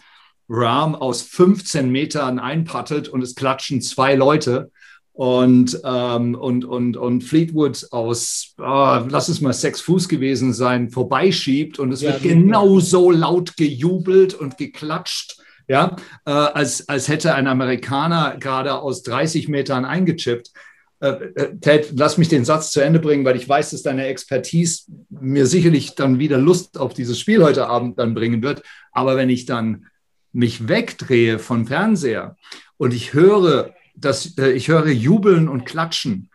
Rahm 0.48 0.94
aus 0.94 1.22
15 1.22 1.90
Metern 1.90 2.38
einpattelt 2.38 3.08
und 3.08 3.22
es 3.22 3.34
klatschen 3.34 3.82
zwei 3.82 4.14
Leute 4.14 4.70
und, 5.12 5.80
ähm, 5.84 6.34
und, 6.34 6.64
und, 6.64 6.96
und 6.96 7.22
Fleetwood 7.22 7.86
aus, 7.90 8.54
oh, 8.58 8.98
lass 9.08 9.28
es 9.28 9.40
mal 9.40 9.52
sechs 9.52 9.80
Fuß 9.80 10.08
gewesen 10.08 10.52
sein, 10.52 10.90
vorbeischiebt 10.90 11.78
und 11.78 11.92
es 11.92 12.00
ja, 12.00 12.10
wird 12.10 12.22
genauso 12.22 13.10
laut 13.10 13.56
gejubelt 13.56 14.34
und 14.34 14.56
geklatscht 14.56 15.36
ja, 15.70 15.94
äh, 16.26 16.32
als, 16.32 16.88
als 16.88 17.06
hätte 17.06 17.32
ein 17.32 17.46
Amerikaner 17.46 18.38
gerade 18.40 18.74
aus 18.74 19.04
30 19.04 19.46
Metern 19.46 19.84
eingechippt. 19.84 20.50
Äh, 20.98 21.10
äh, 21.10 21.56
Ted, 21.60 21.92
lass 21.94 22.18
mich 22.18 22.26
den 22.26 22.44
Satz 22.44 22.72
zu 22.72 22.80
Ende 22.80 22.98
bringen, 22.98 23.24
weil 23.24 23.36
ich 23.36 23.48
weiß, 23.48 23.70
dass 23.70 23.82
deine 23.82 24.06
Expertise 24.06 24.90
mir 25.10 25.46
sicherlich 25.46 25.94
dann 25.94 26.18
wieder 26.18 26.38
Lust 26.38 26.76
auf 26.76 26.92
dieses 26.92 27.20
Spiel 27.20 27.44
heute 27.44 27.68
Abend 27.68 28.00
dann 28.00 28.14
bringen 28.14 28.42
wird. 28.42 28.64
Aber 28.90 29.16
wenn 29.16 29.30
ich 29.30 29.46
dann 29.46 29.86
mich 30.32 30.66
wegdrehe 30.66 31.38
von 31.38 31.68
Fernseher 31.68 32.36
und 32.76 32.92
ich 32.92 33.14
höre, 33.14 33.72
dass 33.94 34.36
äh, 34.38 34.50
ich 34.50 34.66
höre 34.66 34.88
Jubeln 34.88 35.48
und 35.48 35.66
Klatschen 35.66 36.30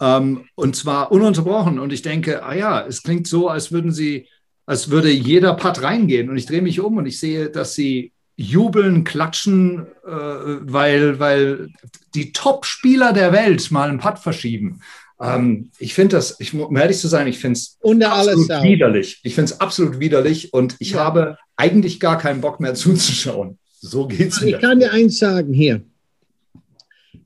ähm, 0.00 0.48
und 0.56 0.74
zwar 0.74 1.12
ununterbrochen 1.12 1.78
und 1.78 1.92
ich 1.92 2.02
denke, 2.02 2.42
ah 2.42 2.54
ja, 2.54 2.84
es 2.84 3.04
klingt 3.04 3.28
so, 3.28 3.48
als 3.48 3.70
würden 3.70 3.92
sie, 3.92 4.26
als 4.66 4.90
würde 4.90 5.10
jeder 5.10 5.54
Putt 5.54 5.80
reingehen 5.80 6.28
und 6.28 6.36
ich 6.36 6.46
drehe 6.46 6.60
mich 6.60 6.80
um 6.80 6.96
und 6.96 7.06
ich 7.06 7.20
sehe, 7.20 7.50
dass 7.50 7.76
sie 7.76 8.13
jubeln, 8.36 9.04
klatschen, 9.04 9.86
äh, 10.04 10.10
weil, 10.10 11.18
weil 11.20 11.68
die 12.14 12.32
Top-Spieler 12.32 13.12
der 13.12 13.32
Welt 13.32 13.70
mal 13.70 13.88
einen 13.88 13.98
Putt 13.98 14.18
verschieben. 14.18 14.80
Ähm, 15.20 15.70
ich 15.78 15.94
finde 15.94 16.16
das, 16.16 16.40
ich, 16.40 16.52
um 16.54 16.76
ehrlich 16.76 16.98
zu 16.98 17.08
sein, 17.08 17.26
ich 17.26 17.38
finde 17.38 17.58
es 17.58 17.78
absolut 17.80 18.04
alles 18.04 18.48
widerlich. 18.62 19.20
Ich 19.22 19.34
finde 19.34 19.52
es 19.52 19.60
absolut 19.60 20.00
widerlich 20.00 20.52
und 20.52 20.76
ich 20.80 20.92
ja. 20.92 21.04
habe 21.04 21.38
eigentlich 21.56 22.00
gar 22.00 22.18
keinen 22.18 22.40
Bock 22.40 22.60
mehr 22.60 22.74
zuzuschauen. 22.74 23.58
So 23.80 24.06
geht's 24.06 24.40
mir. 24.40 24.56
Ich 24.56 24.60
kann 24.60 24.80
dir 24.80 24.92
eins 24.92 25.18
sagen 25.18 25.52
hier. 25.52 25.82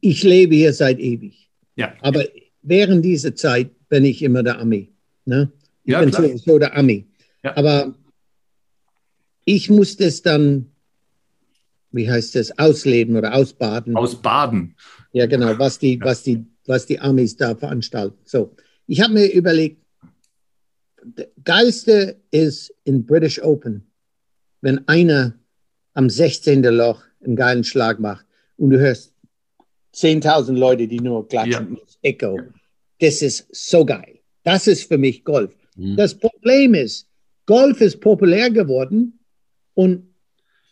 Ich 0.01 0.23
lebe 0.23 0.55
hier 0.55 0.73
seit 0.73 0.99
ewig. 0.99 1.49
Ja. 1.77 1.95
Aber 2.03 2.25
während 2.63 3.05
dieser 3.05 3.35
Zeit 3.35 3.71
bin 3.89 4.05
ich 4.05 4.23
immer 4.23 4.43
der 4.43 4.59
Ami. 4.59 4.93
Ne? 5.25 5.51
Ich 5.85 5.93
ja, 5.93 6.01
bin 6.01 6.11
klar. 6.11 6.29
so 6.37 6.59
der 6.59 6.77
Ami. 6.77 7.07
Ja. 7.43 7.57
Aber 7.57 7.95
ich 9.45 9.71
musste 9.71 10.05
es 10.05 10.23
dann 10.23 10.67
wie 11.91 12.11
heißt 12.11 12.35
das, 12.35 12.59
ausleben 12.59 13.17
oder 13.17 13.35
ausbaden. 13.35 13.97
Ausbaden. 13.97 14.75
Ja, 15.13 15.27
genau, 15.27 15.59
was 15.59 15.79
die, 15.79 16.01
was 16.01 16.23
die, 16.23 16.45
was 16.67 16.87
die 16.87 17.01
Amis 17.01 17.37
da 17.37 17.55
veranstalten. 17.55 18.19
So, 18.25 18.55
ich 18.87 19.01
habe 19.01 19.15
mir 19.15 19.33
überlegt, 19.33 19.83
Geilste 21.45 22.21
ist 22.31 22.75
in 22.85 23.07
British 23.07 23.41
Open, 23.43 23.87
wenn 24.61 24.87
einer 24.89 25.35
am 25.95 26.11
16. 26.11 26.63
Loch 26.63 27.03
einen 27.25 27.37
geilen 27.37 27.65
Schlag 27.65 28.01
macht 28.01 28.27
und 28.57 28.71
du 28.71 28.79
hörst 28.79 29.13
10.000 29.95 30.53
Leute, 30.53 30.87
die 30.87 31.01
nur 31.01 31.27
klatschen, 31.29 31.77
ja. 31.77 31.83
Echo. 32.03 32.39
Das 33.01 33.23
ist 33.23 33.47
so 33.53 33.85
geil. 33.85 34.21
Das 34.45 34.67
ist 34.67 34.85
für 34.85 34.99
mich 34.99 35.25
Golf. 35.25 35.55
Mhm. 35.77 35.97
Das 35.97 36.15
Problem 36.15 36.75
ist, 36.75 37.09
Golf 37.47 37.81
ist 37.81 38.01
populär 38.01 38.51
geworden 38.51 39.19
und 39.75 40.08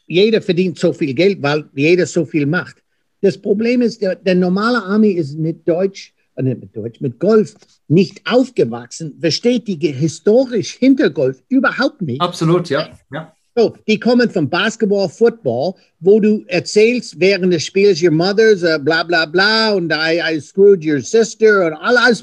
jeder 0.07 0.41
verdient 0.41 0.79
so 0.79 0.93
viel 0.93 1.15
Geld, 1.15 1.43
weil 1.43 1.65
jeder 1.75 2.07
so 2.07 2.25
viel 2.25 2.47
macht. 2.47 2.77
Das 3.21 3.39
Problem 3.39 3.83
ist, 3.83 4.03
der, 4.03 4.15
der 4.17 4.35
normale 4.35 4.83
Army 4.83 5.11
ist 5.13 5.39
mit 5.39 5.67
Deutsch, 5.67 6.15
äh, 6.37 6.43
mit 6.43 6.77
Deutsch, 6.77 7.01
mit 7.01 7.19
Golf 7.19 7.55
nicht 7.89 8.21
aufgewachsen, 8.25 9.17
versteht 9.21 9.67
die 9.69 9.77
historisch 9.93 10.75
hinter 10.75 11.11
Golf 11.11 11.43
überhaupt 11.49 12.03
nicht. 12.03 12.21
Absolut, 12.21 12.69
ja. 12.69 12.91
ja. 13.13 13.33
So, 13.59 13.75
die 13.89 13.99
kommen 13.99 14.29
vom 14.29 14.51
Basketball, 14.51 15.09
Football, 15.09 15.75
wo 16.01 16.21
du 16.21 16.45
erzählst 16.47 17.19
während 17.19 17.55
des 17.55 17.65
Spiels, 17.65 18.03
your 18.03 18.11
mother's 18.11 18.63
uh, 18.63 18.79
bla 18.79 19.03
bla 19.03 19.25
bla 19.25 19.73
und 19.73 19.91
I, 19.91 20.21
I 20.21 20.39
screwed 20.41 20.85
your 20.85 21.01
sister 21.01 21.67
und 21.67 21.75
alles. 21.75 22.23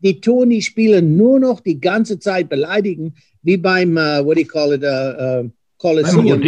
Die 0.00 0.20
tun 0.20 0.50
die 0.50 0.60
Spieler 0.60 1.00
nur 1.00 1.40
noch 1.40 1.60
die 1.60 1.80
ganze 1.80 2.18
Zeit 2.18 2.50
beleidigen, 2.50 3.14
wie 3.42 3.56
beim, 3.56 3.96
uh, 3.96 4.22
what 4.22 4.36
do 4.36 4.42
you 4.42 4.46
call 4.46 4.74
it, 4.74 4.82
uh, 4.82 5.44
uh, 5.44 5.50
Kolosseum. 5.78 6.40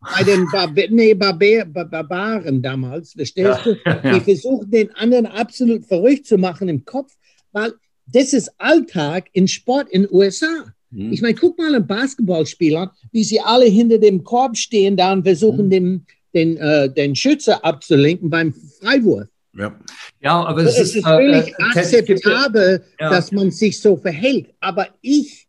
Bei 0.00 0.22
den 0.22 0.46
Bar 0.50 0.72
nee, 0.90 1.14
Barbar 1.14 1.84
Barbaren 1.84 2.62
damals, 2.62 3.12
verstehst 3.12 3.60
ja, 3.64 3.72
du? 3.72 3.76
Ja. 3.84 4.14
Die 4.14 4.20
versuchen 4.20 4.70
den 4.70 4.94
anderen 4.94 5.26
absolut 5.26 5.84
verrückt 5.84 6.26
zu 6.26 6.38
machen 6.38 6.68
im 6.68 6.84
Kopf, 6.84 7.12
weil 7.52 7.72
das 8.06 8.32
ist 8.32 8.50
Alltag 8.58 9.28
in 9.32 9.48
Sport 9.48 9.88
in 9.90 10.02
den 10.02 10.12
USA. 10.12 10.72
Mhm. 10.90 11.12
Ich 11.12 11.22
meine, 11.22 11.34
guck 11.34 11.58
mal 11.58 11.74
einen 11.74 11.86
Basketballspieler, 11.86 12.92
wie 13.12 13.24
sie 13.24 13.40
alle 13.40 13.66
hinter 13.66 13.98
dem 13.98 14.24
Korb 14.24 14.56
stehen 14.56 14.96
da 14.96 15.12
und 15.12 15.24
versuchen, 15.24 15.66
mhm. 15.66 15.70
dem, 15.70 16.06
den, 16.34 16.56
äh, 16.56 16.92
den 16.92 17.14
Schütze 17.14 17.62
abzulenken 17.64 18.30
beim 18.30 18.54
Freiwurf. 18.80 19.28
Ja, 19.54 19.78
ja 20.20 20.44
aber 20.44 20.62
es, 20.62 20.78
es 20.78 20.90
ist, 20.90 20.96
ist 20.96 21.04
völlig 21.04 21.48
äh, 21.48 21.54
akzeptabel, 21.58 22.84
ja. 23.00 23.10
dass 23.10 23.32
man 23.32 23.50
sich 23.50 23.80
so 23.80 23.96
verhält. 23.96 24.54
Aber 24.60 24.88
ich 25.00 25.47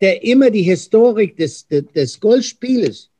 der 0.00 0.22
immer 0.22 0.50
die 0.50 0.62
Historik 0.62 1.36
des, 1.36 1.66
des, 1.66 1.84
des 1.94 2.20
Golfspieles 2.20 3.10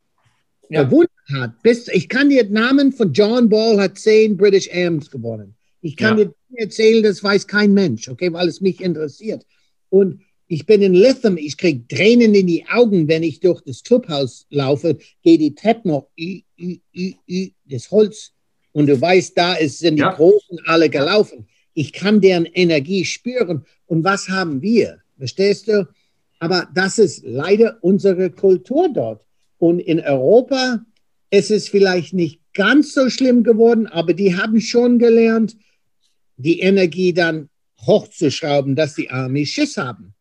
ja. 0.69 0.83
verwundert 0.83 1.11
hat. 1.33 1.63
Bis, 1.63 1.89
ich 1.89 2.09
kann 2.09 2.31
dir 2.31 2.45
den 2.45 2.55
Namen 2.55 2.93
von 2.93 3.13
John 3.13 3.49
Ball 3.49 3.79
hat 3.81 3.99
zehn 3.99 4.37
British 4.37 4.71
Ams 4.73 5.11
gewonnen. 5.11 5.55
Ich 5.83 5.97
kann 5.97 6.19
ja. 6.19 6.25
dir 6.25 6.35
erzählen, 6.55 7.03
das 7.03 7.23
weiß 7.23 7.47
kein 7.47 7.73
Mensch, 7.73 8.09
okay, 8.09 8.33
weil 8.33 8.49
es 8.49 8.61
mich 8.61 8.81
interessiert. 8.81 9.45
Und 9.89 10.21
ich 10.47 10.67
bin 10.67 10.83
in 10.83 10.95
Lytham, 10.95 11.37
ich 11.37 11.57
kriege 11.57 11.87
Tränen 11.87 12.35
in 12.35 12.47
die 12.47 12.67
Augen, 12.67 13.07
wenn 13.09 13.23
ich 13.23 13.41
durch 13.41 13.61
das 13.63 13.83
Clubhaus 13.83 14.47
laufe, 14.51 14.99
gehe 15.23 15.39
die 15.39 15.55
Treppe 15.55 15.87
noch, 15.87 16.09
ü, 16.19 16.41
ü, 16.59 16.77
ü, 16.95 17.13
ü, 17.29 17.51
das 17.67 17.91
Holz. 17.91 18.33
Und 18.73 18.87
du 18.87 19.01
weißt, 19.01 19.37
da 19.37 19.55
ist, 19.55 19.79
sind 19.79 19.97
die 19.97 20.03
ja. 20.03 20.13
Großen 20.13 20.59
alle 20.67 20.91
gelaufen. 20.91 21.47
Ich 21.75 21.93
kann 21.93 22.21
deren 22.21 22.47
Energie 22.47 23.05
spüren. 23.05 23.65
Und 23.87 24.05
was 24.05 24.29
haben 24.29 24.61
wir? 24.61 24.99
Verstehst 25.19 25.69
du? 25.69 25.89
Aber 26.41 26.69
das 26.75 26.99
ist 26.99 27.23
leider 27.25 27.79
unsere 27.83 28.31
Kultur 28.31 28.89
dort. 28.93 29.25
Und 29.59 29.79
in 29.79 30.01
Europa 30.01 30.81
ist 31.31 31.51
es 31.51 31.69
vielleicht 31.69 32.15
nicht 32.15 32.41
ganz 32.55 32.95
so 32.95 33.09
schlimm 33.09 33.45
geworden, 33.45 33.87
aber 33.87 34.15
die 34.15 34.37
haben 34.37 34.61
schon 34.61 34.99
gelernt, 34.99 35.57
die 36.37 36.61
Energie 36.61 37.13
dann 37.13 37.49
hochzuschrauben, 37.87 38.75
dass 38.75 38.95
die 38.95 39.11
Army 39.11 39.47
Schiss 39.47 39.77
haben. 39.77 40.15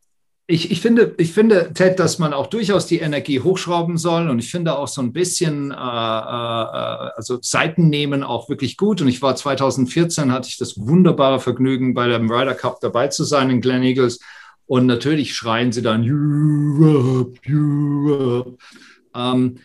Ich, 0.46 0.72
ich, 0.72 0.82
finde, 0.82 1.14
ich 1.18 1.32
finde, 1.32 1.74
Ted, 1.74 2.00
dass 2.00 2.18
man 2.18 2.34
auch 2.34 2.48
durchaus 2.48 2.88
die 2.88 2.98
Energie 3.00 3.40
hochschrauben 3.40 3.98
soll. 3.98 4.30
Und 4.30 4.40
ich 4.40 4.50
finde 4.50 4.78
auch 4.78 4.88
so 4.88 5.00
ein 5.00 5.14
bisschen, 5.14 5.70
äh, 5.70 5.76
äh, 5.76 5.78
also 5.78 7.38
Seiten 7.42 7.90
nehmen 7.90 8.24
auch 8.24 8.50
wirklich 8.50 8.76
gut. 8.76 9.00
Und 9.00 9.10
ich 9.10 9.22
war 9.22 9.36
2014, 9.36 10.32
hatte 10.32 10.50
ich 10.50 10.58
das 10.58 10.80
wunderbare 10.80 11.40
Vergnügen, 11.40 11.94
bei 11.94 12.08
dem 12.08 12.32
Ryder 12.32 12.56
Cup 12.56 12.80
dabei 12.82 13.10
zu 13.10 13.26
sein 13.26 13.52
in 13.52 13.62
Glen 13.62 13.84
Eagles. 13.84 14.20
Und 14.70 14.86
natürlich 14.86 15.34
schreien 15.34 15.72
sie 15.72 15.82
dann 15.82 16.06
Europe, 16.08 17.40
Europe. 17.50 18.56
Ähm, 19.16 19.58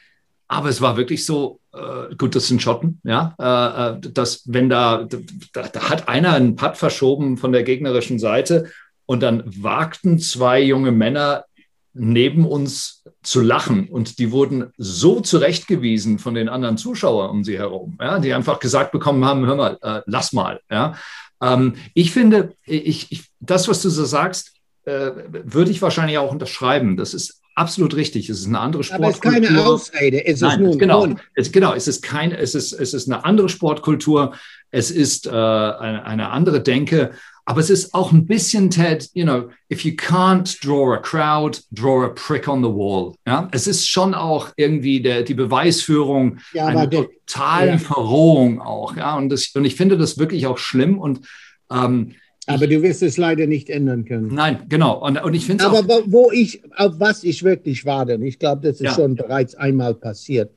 aber 0.49 0.71
es 0.71 0.81
war 0.81 0.97
wirklich 0.97 1.27
so, 1.27 1.61
äh, 1.75 2.15
gut, 2.17 2.35
das 2.35 2.49
sind 2.49 2.63
Schotten, 2.63 3.03
ja, 3.05 3.35
äh, 3.39 3.99
äh 3.99 4.01
dass 4.01 4.45
wenn 4.47 4.71
da, 4.71 5.07
da, 5.53 5.69
da, 5.69 5.91
hat 5.91 6.09
einer 6.09 6.33
einen 6.33 6.57
Putt 6.57 6.79
verschoben 6.79 7.37
von 7.37 7.53
der 7.53 7.65
gegnerischen 7.65 8.19
Seite 8.19 8.71
und 9.05 9.23
dann 9.23 9.43
wagten 9.45 10.19
zwei 10.19 10.63
junge 10.63 10.91
Männer 10.91 11.45
neben 11.93 12.47
uns 12.47 13.05
zu 13.23 13.43
lachen 13.43 13.91
und 13.91 14.19
die 14.19 14.31
wurden 14.31 14.73
so 14.79 15.21
zurechtgewiesen 15.21 16.19
von 16.19 16.35
den 16.35 16.49
anderen 16.49 16.79
Zuschauern 16.79 17.29
um 17.29 17.45
sie 17.45 17.59
herum, 17.59 17.99
ja, 18.01 18.21
die 18.21 18.33
einfach 18.33 18.59
gesagt 18.59 18.91
bekommen 18.91 19.27
haben, 19.27 19.45
hör 19.45 19.57
mal, 19.57 19.79
äh, 19.83 20.01
lass 20.07 20.33
mal, 20.33 20.61
ja. 20.71 20.95
Ähm, 21.43 21.75
ich 21.93 22.11
finde, 22.11 22.55
ich, 22.65 23.13
ich, 23.13 23.25
das, 23.41 23.69
was 23.69 23.83
du 23.83 23.91
so 23.91 24.07
sagst, 24.07 24.54
äh, 24.85 25.11
würde 25.45 25.71
ich 25.71 25.83
wahrscheinlich 25.83 26.19
auch 26.19 26.31
unterschreiben. 26.33 26.97
Das 26.97 27.15
ist 27.15 27.41
absolut 27.55 27.95
richtig. 27.97 28.29
Es 28.29 28.41
ist 28.41 28.47
eine 28.47 28.61
andere 28.61 28.85
Sportkultur. 28.85 29.31
Aber 29.31 29.37
es 29.37 29.43
ist 29.43 29.53
keine 29.53 29.67
Ausrede. 29.67 30.27
Es 30.27 30.41
Nein, 30.41 30.51
ist 30.53 30.61
nur 30.61 30.79
genau. 30.79 31.09
Es, 31.35 31.53
genau. 31.53 31.73
Es 31.73 31.89
ist 31.89 32.03
kein, 32.03 32.33
es 32.33 32.55
ist, 32.55 32.73
es 32.73 32.95
ist 32.95 33.11
eine 33.11 33.25
andere 33.25 33.49
Sportkultur. 33.49 34.35
Es 34.71 34.91
ist 34.91 35.27
äh, 35.27 35.31
eine, 35.31 36.05
eine 36.05 36.31
andere 36.31 36.61
Denke. 36.61 37.13
Aber 37.47 37.61
es 37.61 37.69
ist 37.69 37.93
auch 37.93 38.11
ein 38.11 38.27
bisschen, 38.27 38.71
Ted, 38.71 39.11
you 39.13 39.25
know, 39.25 39.51
if 39.71 39.85
you 39.85 39.93
can't 39.93 40.59
draw 40.65 40.95
a 40.95 40.99
crowd, 40.99 41.61
draw 41.71 42.05
a 42.05 42.09
prick 42.09 42.49
on 42.49 42.63
the 42.63 42.71
wall. 42.71 43.15
Ja, 43.27 43.49
es 43.53 43.67
ist 43.67 43.87
schon 43.87 44.15
auch 44.15 44.49
irgendwie 44.57 45.03
der, 45.03 45.23
die 45.23 45.35
Beweisführung 45.35 46.39
Ja, 46.55 46.67
einer 46.67 46.89
totalen 46.89 47.75
ja. 47.75 47.79
Verrohung 47.79 48.63
auch. 48.63 48.97
Ja, 48.97 49.17
und, 49.17 49.29
das, 49.29 49.49
und 49.55 49.67
ich 49.67 49.77
finde 49.77 49.99
das 49.99 50.19
wirklich 50.19 50.47
auch 50.47 50.57
schlimm. 50.57 50.99
Und 50.99 51.27
ähm, 51.71 52.15
Aber 52.47 52.67
du 52.67 52.83
wirst 52.83 53.03
es 53.03 53.17
leider 53.17 53.47
nicht 53.47 53.71
ändern 53.71 54.05
können. 54.05 54.35
nein, 54.35 54.65
genau. 54.69 55.05
Und, 55.05 55.23
und 55.23 55.35
ich 55.35 55.47
finde. 55.47 55.65
Aber 55.65 56.03
wo, 56.07 56.31
ich, 56.31 56.63
auf 56.77 56.95
was 56.99 57.25
ich 57.25 57.43
wirklich 57.43 57.85
warte, 57.87 58.17
und 58.17 58.23
ich 58.23 58.39
glaube, 58.39 58.63
das 58.63 58.77
ist 58.77 58.83
Ja. 58.83 58.95
schon 58.95 59.15
bereits 59.15 59.55
einmal 59.55 59.95
passiert, 59.95 60.51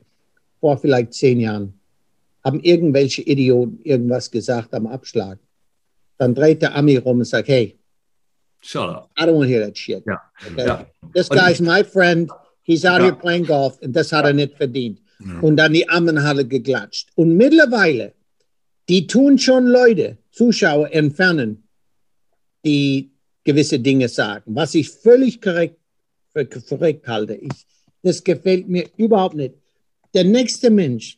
vor 0.60 0.78
vielleicht 0.78 1.14
zehn 1.14 1.40
Jahren, 1.40 1.74
haben 2.44 2.60
irgendwelche 2.62 3.22
Idioten 3.22 3.80
irgendwas 3.84 4.30
gesagt 4.32 4.74
am 4.74 4.88
Abschlag. 4.88 5.38
Dann 6.18 6.34
dreht 6.36 6.62
der 6.62 6.76
Ami 6.76 6.98
rum 6.98 7.20
und 7.20 7.26
sagt, 7.26 7.48
hey, 7.48 7.76
Shut 8.60 8.90
up. 8.90 9.10
I 9.18 9.22
don't 9.24 9.36
want 9.36 9.44
to 9.44 9.50
hear 9.50 9.64
that 9.66 9.78
shit. 9.78 10.04
Ja. 10.08 10.20
Okay? 10.52 10.66
Ja. 10.68 10.86
This 11.14 11.30
guy's 11.30 11.60
my 11.62 11.84
friend. 11.84 12.30
He's 12.64 12.84
out 12.86 13.00
Ja. 13.00 13.06
here 13.06 13.16
playing 13.16 13.46
golf 13.46 13.78
und 13.82 13.96
das 13.96 14.12
hat 14.12 14.26
er 14.26 14.34
nicht 14.34 14.56
verdient. 14.58 15.00
Ja. 15.20 15.40
Und 15.42 15.58
dann 15.58 15.74
die 15.74 15.88
Armen 15.88 16.22
hat 16.24 16.38
er 16.38 16.44
geklatscht. 16.44 17.10
Und 17.16 17.38
mittlerweile, 17.38 18.14
die 18.90 19.06
tun 19.08 19.38
schon 19.38 19.68
Leute, 19.68 20.18
Zuschauer 20.32 20.92
entfernen, 20.92 21.64
die 22.66 23.12
gewisse 23.44 23.80
Dinge 23.80 24.10
sagen, 24.10 24.56
was 24.56 24.76
ich 24.76 24.90
völlig 24.90 25.42
korrekt, 25.42 25.78
für 26.34 26.46
korrekt 26.46 27.08
halte. 27.08 27.36
Ich, 27.36 27.52
das 28.04 28.24
gefällt 28.24 28.68
mir 28.68 28.88
überhaupt 28.98 29.36
nicht. 29.36 29.56
Der 30.14 30.24
nächste 30.24 30.70
Mensch, 30.70 31.18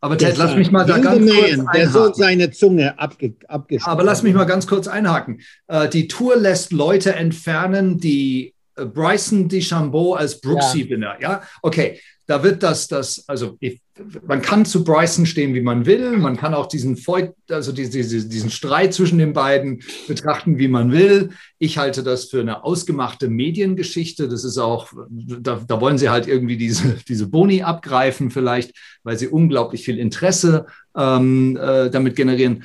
Aber 0.00 0.18
Ted, 0.18 0.36
lass 0.36 0.54
mich 0.54 0.70
mal 0.70 0.84
da 0.84 0.98
ganz 0.98 1.18
kurz 1.18 1.56
man, 1.56 1.74
der 1.74 1.88
soll 1.88 2.02
einhaken. 2.02 2.22
seine 2.22 2.50
Zunge 2.50 2.98
abge, 2.98 3.34
abgeschnitten 3.48 3.90
Aber 3.90 4.04
lass 4.04 4.22
mich 4.22 4.34
mal 4.34 4.44
ganz 4.44 4.66
kurz 4.66 4.88
einhaken. 4.88 5.40
Äh, 5.68 5.88
die 5.88 6.08
Tour 6.08 6.36
lässt 6.36 6.72
Leute 6.72 7.14
entfernen, 7.14 7.98
die 7.98 8.54
äh, 8.76 8.84
Bryson 8.84 9.48
DeChambeau 9.48 10.14
als 10.14 10.40
Brooksy-Winner. 10.40 11.16
Ja. 11.20 11.42
okay. 11.62 12.00
Da 12.26 12.42
wird 12.42 12.62
das, 12.62 12.88
das, 12.88 13.24
also 13.28 13.56
ich, 13.60 13.80
man 14.26 14.42
kann 14.42 14.64
zu 14.64 14.84
Bryson 14.84 15.26
stehen, 15.26 15.54
wie 15.54 15.60
man 15.60 15.86
will. 15.86 16.16
Man 16.18 16.36
kann 16.36 16.54
auch 16.54 16.66
diesen 16.66 16.96
Feud, 16.96 17.32
also 17.50 17.72
die, 17.72 17.88
die, 17.88 18.02
diesen 18.02 18.50
Streit 18.50 18.92
zwischen 18.94 19.18
den 19.18 19.32
beiden 19.32 19.82
betrachten, 20.06 20.58
wie 20.58 20.68
man 20.68 20.92
will. 20.92 21.30
Ich 21.58 21.78
halte 21.78 22.02
das 22.02 22.26
für 22.26 22.40
eine 22.40 22.64
ausgemachte 22.64 23.28
Mediengeschichte. 23.28 24.28
Das 24.28 24.44
ist 24.44 24.58
auch, 24.58 24.92
da, 25.08 25.62
da 25.66 25.80
wollen 25.80 25.98
sie 25.98 26.10
halt 26.10 26.26
irgendwie 26.26 26.56
diese, 26.56 26.96
diese 27.08 27.28
Boni 27.28 27.62
abgreifen, 27.62 28.30
vielleicht, 28.30 28.72
weil 29.02 29.18
sie 29.18 29.28
unglaublich 29.28 29.84
viel 29.84 29.98
Interesse 29.98 30.66
ähm, 30.96 31.56
äh, 31.56 31.90
damit 31.90 32.16
generieren 32.16 32.64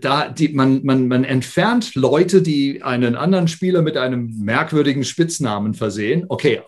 da 0.00 0.28
die, 0.28 0.48
man, 0.48 0.84
man, 0.84 1.06
man 1.06 1.22
entfernt 1.22 1.94
Leute, 1.94 2.42
die 2.42 2.82
einen 2.82 3.14
anderen 3.14 3.46
Spieler 3.46 3.82
mit 3.82 3.96
einem 3.96 4.36
merkwürdigen 4.40 5.04
Spitznamen 5.04 5.74
versehen. 5.74 6.24
Okay. 6.28 6.62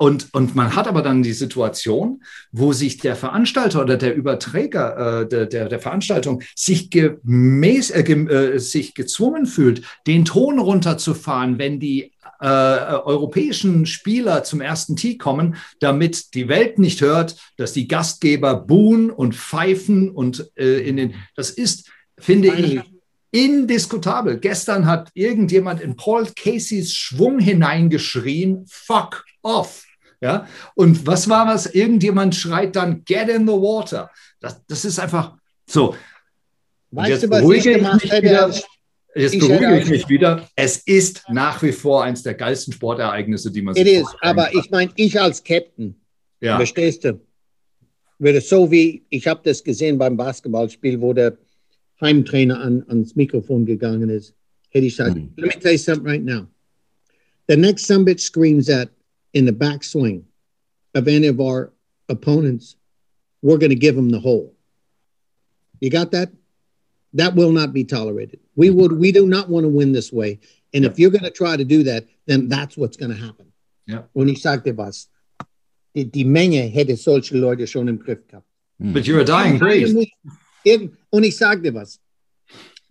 Und, 0.00 0.32
und 0.32 0.54
man 0.54 0.74
hat 0.74 0.88
aber 0.88 1.02
dann 1.02 1.22
die 1.22 1.34
Situation, 1.34 2.22
wo 2.52 2.72
sich 2.72 2.96
der 2.96 3.16
Veranstalter 3.16 3.82
oder 3.82 3.98
der 3.98 4.14
Überträger 4.14 5.20
äh, 5.20 5.28
der, 5.28 5.44
der, 5.44 5.68
der 5.68 5.78
Veranstaltung 5.78 6.42
sich, 6.56 6.88
gemäß, 6.88 7.90
äh, 7.90 8.02
ge, 8.02 8.26
äh, 8.26 8.58
sich 8.58 8.94
gezwungen 8.94 9.44
fühlt, 9.44 9.82
den 10.06 10.24
Ton 10.24 10.58
runterzufahren, 10.58 11.58
wenn 11.58 11.80
die 11.80 12.12
äh, 12.40 12.46
europäischen 12.46 13.84
Spieler 13.84 14.42
zum 14.42 14.62
ersten 14.62 14.96
Tee 14.96 15.18
kommen, 15.18 15.56
damit 15.80 16.32
die 16.32 16.48
Welt 16.48 16.78
nicht 16.78 17.02
hört, 17.02 17.36
dass 17.58 17.74
die 17.74 17.86
Gastgeber 17.86 18.54
buhen 18.54 19.10
und 19.10 19.36
pfeifen 19.36 20.08
und 20.08 20.50
äh, 20.56 20.78
in 20.78 20.96
den, 20.96 21.14
das 21.36 21.50
ist, 21.50 21.90
finde 22.18 22.48
ich, 22.54 22.80
indiskutabel. 23.32 24.38
Gestern 24.38 24.86
hat 24.86 25.10
irgendjemand 25.12 25.82
in 25.82 25.94
Paul 25.94 26.26
Caseys 26.34 26.94
Schwung 26.94 27.38
hineingeschrien, 27.38 28.64
fuck 28.66 29.26
off. 29.42 29.84
Ja, 30.20 30.46
und 30.74 31.06
was 31.06 31.28
war 31.28 31.46
was? 31.46 31.66
Irgendjemand 31.66 32.34
schreit 32.34 32.76
dann, 32.76 33.04
get 33.04 33.28
in 33.28 33.46
the 33.46 33.54
water. 33.54 34.10
Das, 34.40 34.64
das 34.66 34.84
ist 34.84 34.98
einfach 34.98 35.36
so. 35.66 35.94
Weißt 36.90 37.10
jetzt 37.10 37.22
du, 37.22 37.28
beruhige 37.28 37.70
ich 37.70 37.76
gemacht 37.78 38.02
mich 38.02 38.12
hätte? 38.12 38.22
wieder. 38.26 38.54
Jetzt 39.14 39.34
Ich 39.34 39.40
beruhige 39.40 39.78
ich 39.80 39.88
mich 39.88 40.08
wieder. 40.08 40.46
Es 40.56 40.76
ist 40.78 41.24
nach 41.28 41.62
wie 41.62 41.72
vor 41.72 42.04
eines 42.04 42.22
der 42.22 42.34
geilsten 42.34 42.72
Sportereignisse, 42.72 43.50
die 43.50 43.62
man 43.62 43.74
It 43.76 43.86
sich 43.86 43.94
is, 43.96 44.02
vorstellen 44.02 44.30
aber 44.38 44.54
ich 44.54 44.70
meine, 44.70 44.92
ich 44.96 45.20
als 45.20 45.42
Captain, 45.42 45.94
ja. 46.40 46.56
Verstehst 46.56 47.04
du? 47.04 47.20
Würde 48.18 48.40
so 48.40 48.70
wie, 48.70 49.04
ich 49.08 49.26
habe 49.26 49.40
das 49.44 49.64
gesehen 49.64 49.98
beim 49.98 50.16
Basketballspiel, 50.16 51.00
wo 51.00 51.12
der 51.12 51.38
Heimtrainer 52.00 52.60
an, 52.60 52.84
ans 52.88 53.16
Mikrofon 53.16 53.64
gegangen 53.66 54.10
ist. 54.10 54.34
Hätte 54.70 54.86
ich 54.86 54.96
gesagt, 54.96 55.16
Mhm. 55.16 55.32
let 55.36 55.54
me 55.54 55.60
tell 55.60 55.72
you 55.72 55.78
something 55.78 56.06
right 56.06 56.24
now. 56.24 56.46
The 57.48 57.56
next 57.56 57.88
bitch 58.04 58.20
screams 58.20 58.68
at 58.68 58.90
in 59.32 59.44
the 59.44 59.52
backswing 59.52 60.24
of 60.94 61.08
any 61.08 61.26
of 61.26 61.40
our 61.40 61.72
opponents, 62.08 62.76
we're 63.42 63.58
going 63.58 63.70
to 63.70 63.76
give 63.76 63.96
them 63.96 64.10
the 64.10 64.20
hole. 64.20 64.54
You 65.80 65.90
got 65.90 66.10
that? 66.12 66.30
That 67.14 67.34
will 67.34 67.52
not 67.52 67.72
be 67.72 67.84
tolerated. 67.84 68.40
We 68.54 68.70
would, 68.70 68.92
we 68.92 69.12
do 69.12 69.26
not 69.26 69.48
want 69.48 69.64
to 69.64 69.68
win 69.68 69.92
this 69.92 70.12
way. 70.12 70.38
And 70.72 70.84
if 70.84 70.98
you're 70.98 71.10
going 71.10 71.24
to 71.24 71.30
try 71.30 71.56
to 71.56 71.64
do 71.64 71.82
that, 71.84 72.06
then 72.26 72.48
that's 72.48 72.76
what's 72.76 72.96
going 72.96 73.10
to 73.10 73.16
happen. 73.16 73.52
Ja. 73.86 74.04
Und 74.14 74.28
ich 74.28 74.42
sagte 74.42 74.76
was. 74.76 75.08
Die, 75.94 76.04
die 76.04 76.24
Menge 76.24 76.62
hätte 76.68 76.96
solche 76.96 77.36
Leute 77.36 77.66
schon 77.66 77.88
im 77.88 77.98
Griff 77.98 78.26
gehabt. 78.28 78.46
Hmm. 78.78 78.92
But 78.92 79.04
you're 79.04 79.20
a 79.20 79.24
dying 79.24 79.58
breed. 79.58 80.12
Und 81.10 81.24
ich 81.24 81.36
sagte 81.36 81.74
was. 81.74 81.98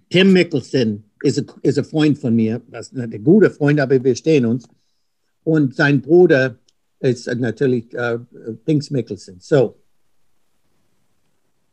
Tim 0.09 0.33
Mickelson 0.33 1.03
ist 1.23 1.37
ein 1.37 1.45
ist 1.61 1.77
ein 1.77 1.85
Freund 1.85 2.17
von 2.17 2.35
mir, 2.35 2.61
das 2.67 2.91
ist 2.91 2.99
ein 2.99 3.23
guter 3.23 3.51
Freund, 3.51 3.79
aber 3.79 4.03
wir 4.03 4.15
stehen 4.15 4.45
uns. 4.45 4.67
Und 5.43 5.75
sein 5.75 6.01
Bruder 6.01 6.55
ist 6.99 7.27
natürlich 7.27 7.93
äh, 7.93 8.19
Dings 8.67 8.91
Mickelson. 8.91 9.37
So, 9.39 9.75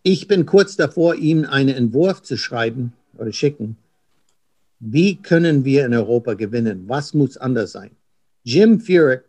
ich 0.02 0.28
bin 0.28 0.46
kurz 0.46 0.76
davor, 0.76 1.16
ihm 1.16 1.44
einen 1.44 1.74
Entwurf 1.74 2.22
zu 2.22 2.36
schreiben 2.36 2.92
oder 3.18 3.32
schicken. 3.32 3.76
Wie 4.78 5.16
können 5.16 5.64
wir 5.64 5.84
in 5.84 5.94
Europa 5.94 6.34
gewinnen? 6.34 6.84
Was 6.86 7.12
muss 7.12 7.36
anders 7.36 7.72
sein? 7.72 7.90
Jim 8.44 8.78
Furyk, 8.78 9.24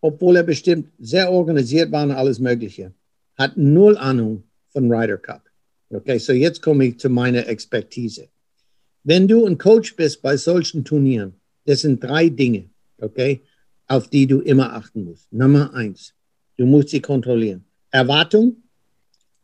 obwohl 0.00 0.36
er 0.36 0.44
bestimmt 0.44 0.88
sehr 0.98 1.30
organisiert 1.30 1.92
war 1.92 2.04
und 2.04 2.12
alles 2.12 2.38
Mögliche, 2.38 2.94
hat 3.36 3.56
null 3.56 3.98
Ahnung 3.98 4.44
von 4.70 4.90
Ryder 4.90 5.18
Cup. 5.18 5.42
Okay, 5.90 6.18
so 6.18 6.32
jetzt 6.32 6.62
komme 6.62 6.86
ich 6.86 6.98
zu 6.98 7.10
meiner 7.10 7.46
Expertise. 7.46 8.28
Wenn 9.04 9.28
du 9.28 9.46
ein 9.46 9.58
Coach 9.58 9.96
bist 9.96 10.22
bei 10.22 10.36
solchen 10.36 10.84
Turnieren, 10.84 11.34
das 11.66 11.82
sind 11.82 12.02
drei 12.02 12.28
Dinge, 12.30 12.70
okay, 12.98 13.42
auf 13.88 14.08
die 14.08 14.26
du 14.26 14.40
immer 14.40 14.74
achten 14.74 15.04
musst. 15.04 15.32
Nummer 15.32 15.72
eins, 15.74 16.14
du 16.56 16.66
musst 16.66 16.90
sie 16.90 17.00
kontrollieren. 17.00 17.64
Erwartung, 17.90 18.56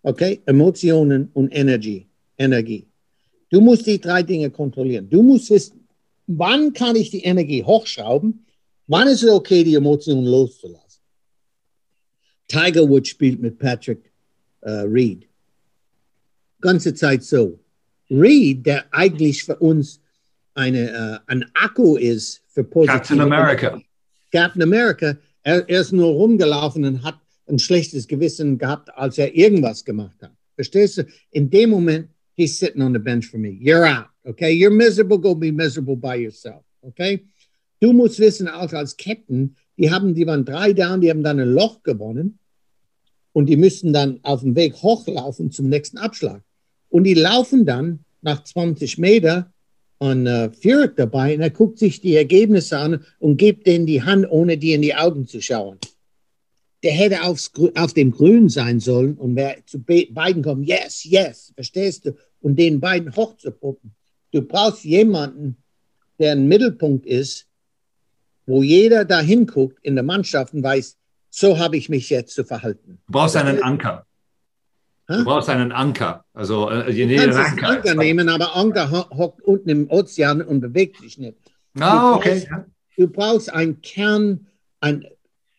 okay, 0.02 0.40
Emotionen 0.46 1.30
und 1.33 1.50
Energie, 1.54 2.07
Energie. 2.37 2.87
Du 3.50 3.61
musst 3.61 3.87
die 3.87 4.00
drei 4.00 4.22
Dinge 4.22 4.50
kontrollieren. 4.50 5.09
Du 5.09 5.22
musst 5.22 5.50
wissen, 5.50 5.88
wann 6.26 6.72
kann 6.72 6.96
ich 6.96 7.11
die 7.11 7.22
Energie 7.22 7.62
hochschrauben, 7.62 8.44
wann 8.87 9.09
ist 9.09 9.22
es 9.22 9.30
okay, 9.30 9.64
die 9.64 9.74
Emotionen 9.74 10.26
loszulassen. 10.26 11.02
Tiger 12.48 12.88
Woods 12.88 13.09
spielt 13.09 13.40
mit 13.40 13.59
Patrick 13.59 14.12
äh, 14.61 14.70
Reed. 14.70 15.26
Ganze 16.61 16.94
Zeit 16.94 17.22
so. 17.22 17.59
Reed, 18.11 18.66
der 18.66 18.85
eigentlich 18.92 19.44
für 19.44 19.57
uns 19.57 20.00
eine, 20.54 20.90
äh, 20.90 21.18
ein 21.26 21.46
Akku 21.54 21.96
ist 21.96 22.42
für 22.48 22.64
positive 22.64 22.98
Captain 22.98 23.20
America. 23.20 23.80
Captain 24.34 24.62
America, 24.62 25.16
er, 25.44 25.68
er 25.68 25.80
ist 25.80 25.92
nur 25.92 26.08
rumgelaufen 26.08 26.84
und 26.84 27.04
hat 27.04 27.20
ein 27.46 27.60
schlechtes 27.60 28.08
Gewissen 28.08 28.58
gehabt, 28.58 28.90
als 28.96 29.16
er 29.16 29.32
irgendwas 29.32 29.84
gemacht 29.84 30.16
hat. 30.20 30.32
Verstehst 30.56 30.98
du? 30.98 31.06
In 31.30 31.48
dem 31.50 31.70
Moment, 31.70 32.08
he's 32.34 32.58
sitting 32.58 32.82
on 32.82 32.92
the 32.92 32.98
bench 32.98 33.26
for 33.26 33.38
me. 33.38 33.50
You're 33.50 33.86
out. 33.86 34.06
Okay? 34.24 34.52
You're 34.52 34.74
miserable. 34.74 35.18
Go 35.18 35.36
be 35.36 35.52
miserable 35.52 35.96
by 35.96 36.16
yourself. 36.16 36.64
Okay? 36.82 37.24
Du 37.80 37.92
musst 37.92 38.18
wissen, 38.18 38.48
auch 38.48 38.72
als 38.72 38.96
Captain, 38.96 39.54
die 39.76 39.90
haben, 39.90 40.14
die 40.14 40.26
waren 40.26 40.44
drei 40.44 40.72
down, 40.72 41.00
die 41.00 41.10
haben 41.10 41.22
dann 41.22 41.38
ein 41.38 41.52
Loch 41.52 41.82
gewonnen 41.84 42.38
und 43.32 43.46
die 43.46 43.56
müssen 43.56 43.92
dann 43.92 44.18
auf 44.24 44.40
dem 44.40 44.56
Weg 44.56 44.74
hochlaufen 44.74 45.52
zum 45.52 45.68
nächsten 45.68 45.98
Abschlag. 45.98 46.42
Und 46.88 47.04
die 47.04 47.14
laufen 47.14 47.66
dann 47.66 48.00
nach 48.20 48.42
20 48.42 48.98
Meter 48.98 49.52
und 49.98 50.26
äh, 50.26 50.50
Furyk 50.50 50.96
dabei 50.96 51.35
und 51.35 51.40
er 51.40 51.50
guckt 51.50 51.78
sich 51.78 52.00
die 52.00 52.16
Ergebnisse 52.16 52.78
an 52.78 53.04
und 53.18 53.37
gibt 53.37 53.66
denen 53.66 53.87
die 53.87 54.02
Hand, 54.02 54.26
ohne 54.30 54.59
die 54.59 54.72
in 54.72 54.83
die 54.83 54.94
Augen 54.94 55.26
zu 55.26 55.40
schauen. 55.40 55.78
Der 56.83 56.92
hätte 56.92 57.22
aufs, 57.22 57.50
auf 57.76 57.94
dem 57.94 58.11
Grün 58.11 58.48
sein 58.48 58.80
sollen 58.80 59.14
und 59.14 59.37
wer 59.37 59.64
zu 59.66 59.83
be 59.83 60.07
beiden 60.11 60.42
kommt, 60.42 60.66
yes, 60.66 61.04
yes, 61.04 61.52
verstehst 61.54 62.07
du? 62.07 62.16
Und 62.40 62.59
den 62.59 62.80
beiden 62.80 63.14
hochzupuppen. 63.14 63.94
Du 64.33 64.42
brauchst 64.42 64.85
jemanden, 64.85 65.57
der 66.18 66.33
ein 66.33 66.46
Mittelpunkt 66.46 67.07
ist, 67.07 67.46
wo 68.46 68.62
jeder 68.62 69.04
da 69.04 69.20
hinguckt 69.20 69.78
in 69.83 69.94
der 69.94 70.04
Mannschaft 70.04 70.52
und 70.52 70.62
weiß, 70.62 70.98
so 71.30 71.59
habe 71.59 71.76
ich 71.76 71.88
mich 71.88 72.11
jetzt 72.11 72.35
zu 72.35 72.44
verhalten. 72.44 72.98
Du 73.07 73.12
brauchst 73.12 73.37
einen 73.37 73.62
Anker. 73.62 74.07
Du 75.06 75.24
brauchst 75.24 75.48
einen 75.50 75.72
Anker. 75.72 76.24
Also 76.32 76.70
äh, 76.70 76.90
je 76.90 77.06
du 77.06 77.16
kannst 77.16 77.38
Anker, 77.38 77.68
Anker 77.68 77.94
nehmen, 77.94 78.28
aber 78.28 78.56
Anker 78.56 78.90
hockt 78.90 79.42
unten 79.42 79.68
im 79.68 79.90
Ozean 79.90 80.40
und 80.40 80.60
bewegt 80.60 81.00
sich 81.00 81.18
nicht. 81.18 81.36
Ah, 81.78 82.14
okay. 82.14 82.46
Brauchst, 82.48 82.66
du 82.96 83.08
brauchst 83.08 83.52
einen 83.52 83.82
Kern, 83.82 84.46
ein, 84.80 85.04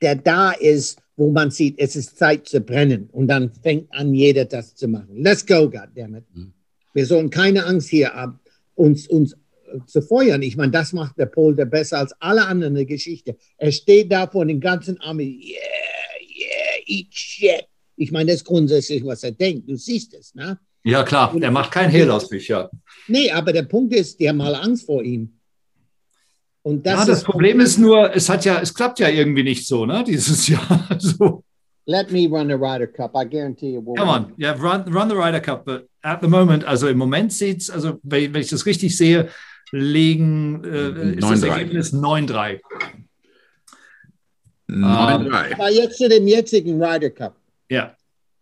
der 0.01 0.15
da 0.15 0.51
ist, 0.51 0.99
wo 1.15 1.31
man 1.31 1.51
sieht, 1.51 1.79
es 1.79 1.95
ist 1.95 2.17
Zeit 2.17 2.47
zu 2.47 2.59
brennen. 2.59 3.09
Und 3.11 3.27
dann 3.27 3.51
fängt 3.53 3.93
an, 3.93 4.13
jeder 4.13 4.45
das 4.45 4.75
zu 4.75 4.87
machen. 4.87 5.15
Let's 5.15 5.45
go, 5.45 5.69
goddammit. 5.69 6.25
Mhm. 6.33 6.53
Wir 6.93 7.05
sollen 7.05 7.29
keine 7.29 7.65
Angst 7.65 7.89
hier 7.89 8.13
haben, 8.13 8.39
uns, 8.73 9.07
uns 9.07 9.33
äh, 9.33 9.79
zu 9.85 10.01
feuern. 10.01 10.41
Ich 10.41 10.57
meine, 10.57 10.71
das 10.71 10.91
macht 10.91 11.17
der 11.19 11.27
Polder 11.27 11.65
besser 11.65 11.99
als 11.99 12.13
alle 12.19 12.45
anderen 12.47 12.73
in 12.73 12.77
der 12.77 12.85
Geschichte. 12.85 13.37
Er 13.57 13.71
steht 13.71 14.11
da 14.11 14.27
vor 14.27 14.45
den 14.45 14.59
ganzen 14.59 14.99
Army. 15.01 15.39
Yeah, 15.43 15.59
yeah, 16.21 16.83
eat 16.87 17.13
shit. 17.13 17.67
Ich 17.97 18.11
meine, 18.11 18.31
das 18.31 18.41
ist 18.41 18.45
grundsätzlich, 18.45 19.05
was 19.05 19.23
er 19.23 19.31
denkt. 19.31 19.69
Du 19.69 19.75
siehst 19.75 20.13
es, 20.13 20.35
ne? 20.35 20.59
Ja, 20.83 21.03
klar. 21.03 21.33
Und 21.33 21.41
er 21.41 21.51
macht 21.51 21.71
kein 21.71 21.89
Hehl 21.89 22.11
aus 22.11 22.27
sich, 22.27 22.47
ja. 22.47 22.69
Nee, 23.07 23.31
aber 23.31 23.51
der 23.51 23.63
Punkt 23.63 23.93
ist, 23.93 24.19
die 24.19 24.29
haben 24.29 24.37
mal 24.37 24.53
Angst 24.53 24.85
vor 24.85 25.01
ihm. 25.03 25.39
Und 26.61 26.85
das, 26.85 26.99
ja, 26.99 27.05
das 27.05 27.23
Problem 27.23 27.59
ist 27.59 27.77
nur, 27.77 28.15
es 28.15 28.27
hat 28.29 28.45
ja, 28.45 28.59
es 28.59 28.73
klappt 28.73 28.99
ja 28.99 29.07
irgendwie 29.09 29.43
nicht 29.43 29.67
so, 29.67 29.85
ne, 29.85 30.03
dieses 30.05 30.47
Jahr. 30.47 30.89
so. 30.99 31.43
Let 31.87 32.11
me 32.11 32.27
run 32.27 32.47
the 32.47 32.55
Ryder 32.55 32.87
Cup. 32.87 33.11
I 33.15 33.23
guarantee 33.25 33.73
you. 33.73 33.81
Come 33.81 34.09
on, 34.09 34.33
yeah, 34.39 34.53
run, 34.53 34.91
run 34.91 35.07
the 35.07 35.15
Ryder 35.15 35.39
Cup. 35.39 35.65
But 35.65 35.87
at 36.01 36.21
the 36.21 36.27
moment, 36.27 36.65
also 36.65 36.87
im 36.87 36.97
Moment 36.97 37.31
sieht 37.31 37.61
es, 37.61 37.69
also 37.69 37.99
wenn, 38.01 38.33
wenn, 38.33 38.41
ich 38.41 38.49
das 38.49 38.65
richtig 38.65 38.97
sehe, 38.97 39.29
liegen 39.71 40.63
äh, 40.63 41.11
ist 41.17 41.21
das 41.21 41.43
Ergebnis 41.43 41.93
9-3. 41.93 42.59
9-3. 44.69 45.53
Aber 45.53 45.69
jetzt 45.69 45.97
zu 45.97 46.09
dem 46.09 46.27
jetzigen 46.27 46.81
Ryder 46.83 47.11
Cup. 47.11 47.35
Ja. 47.69 47.95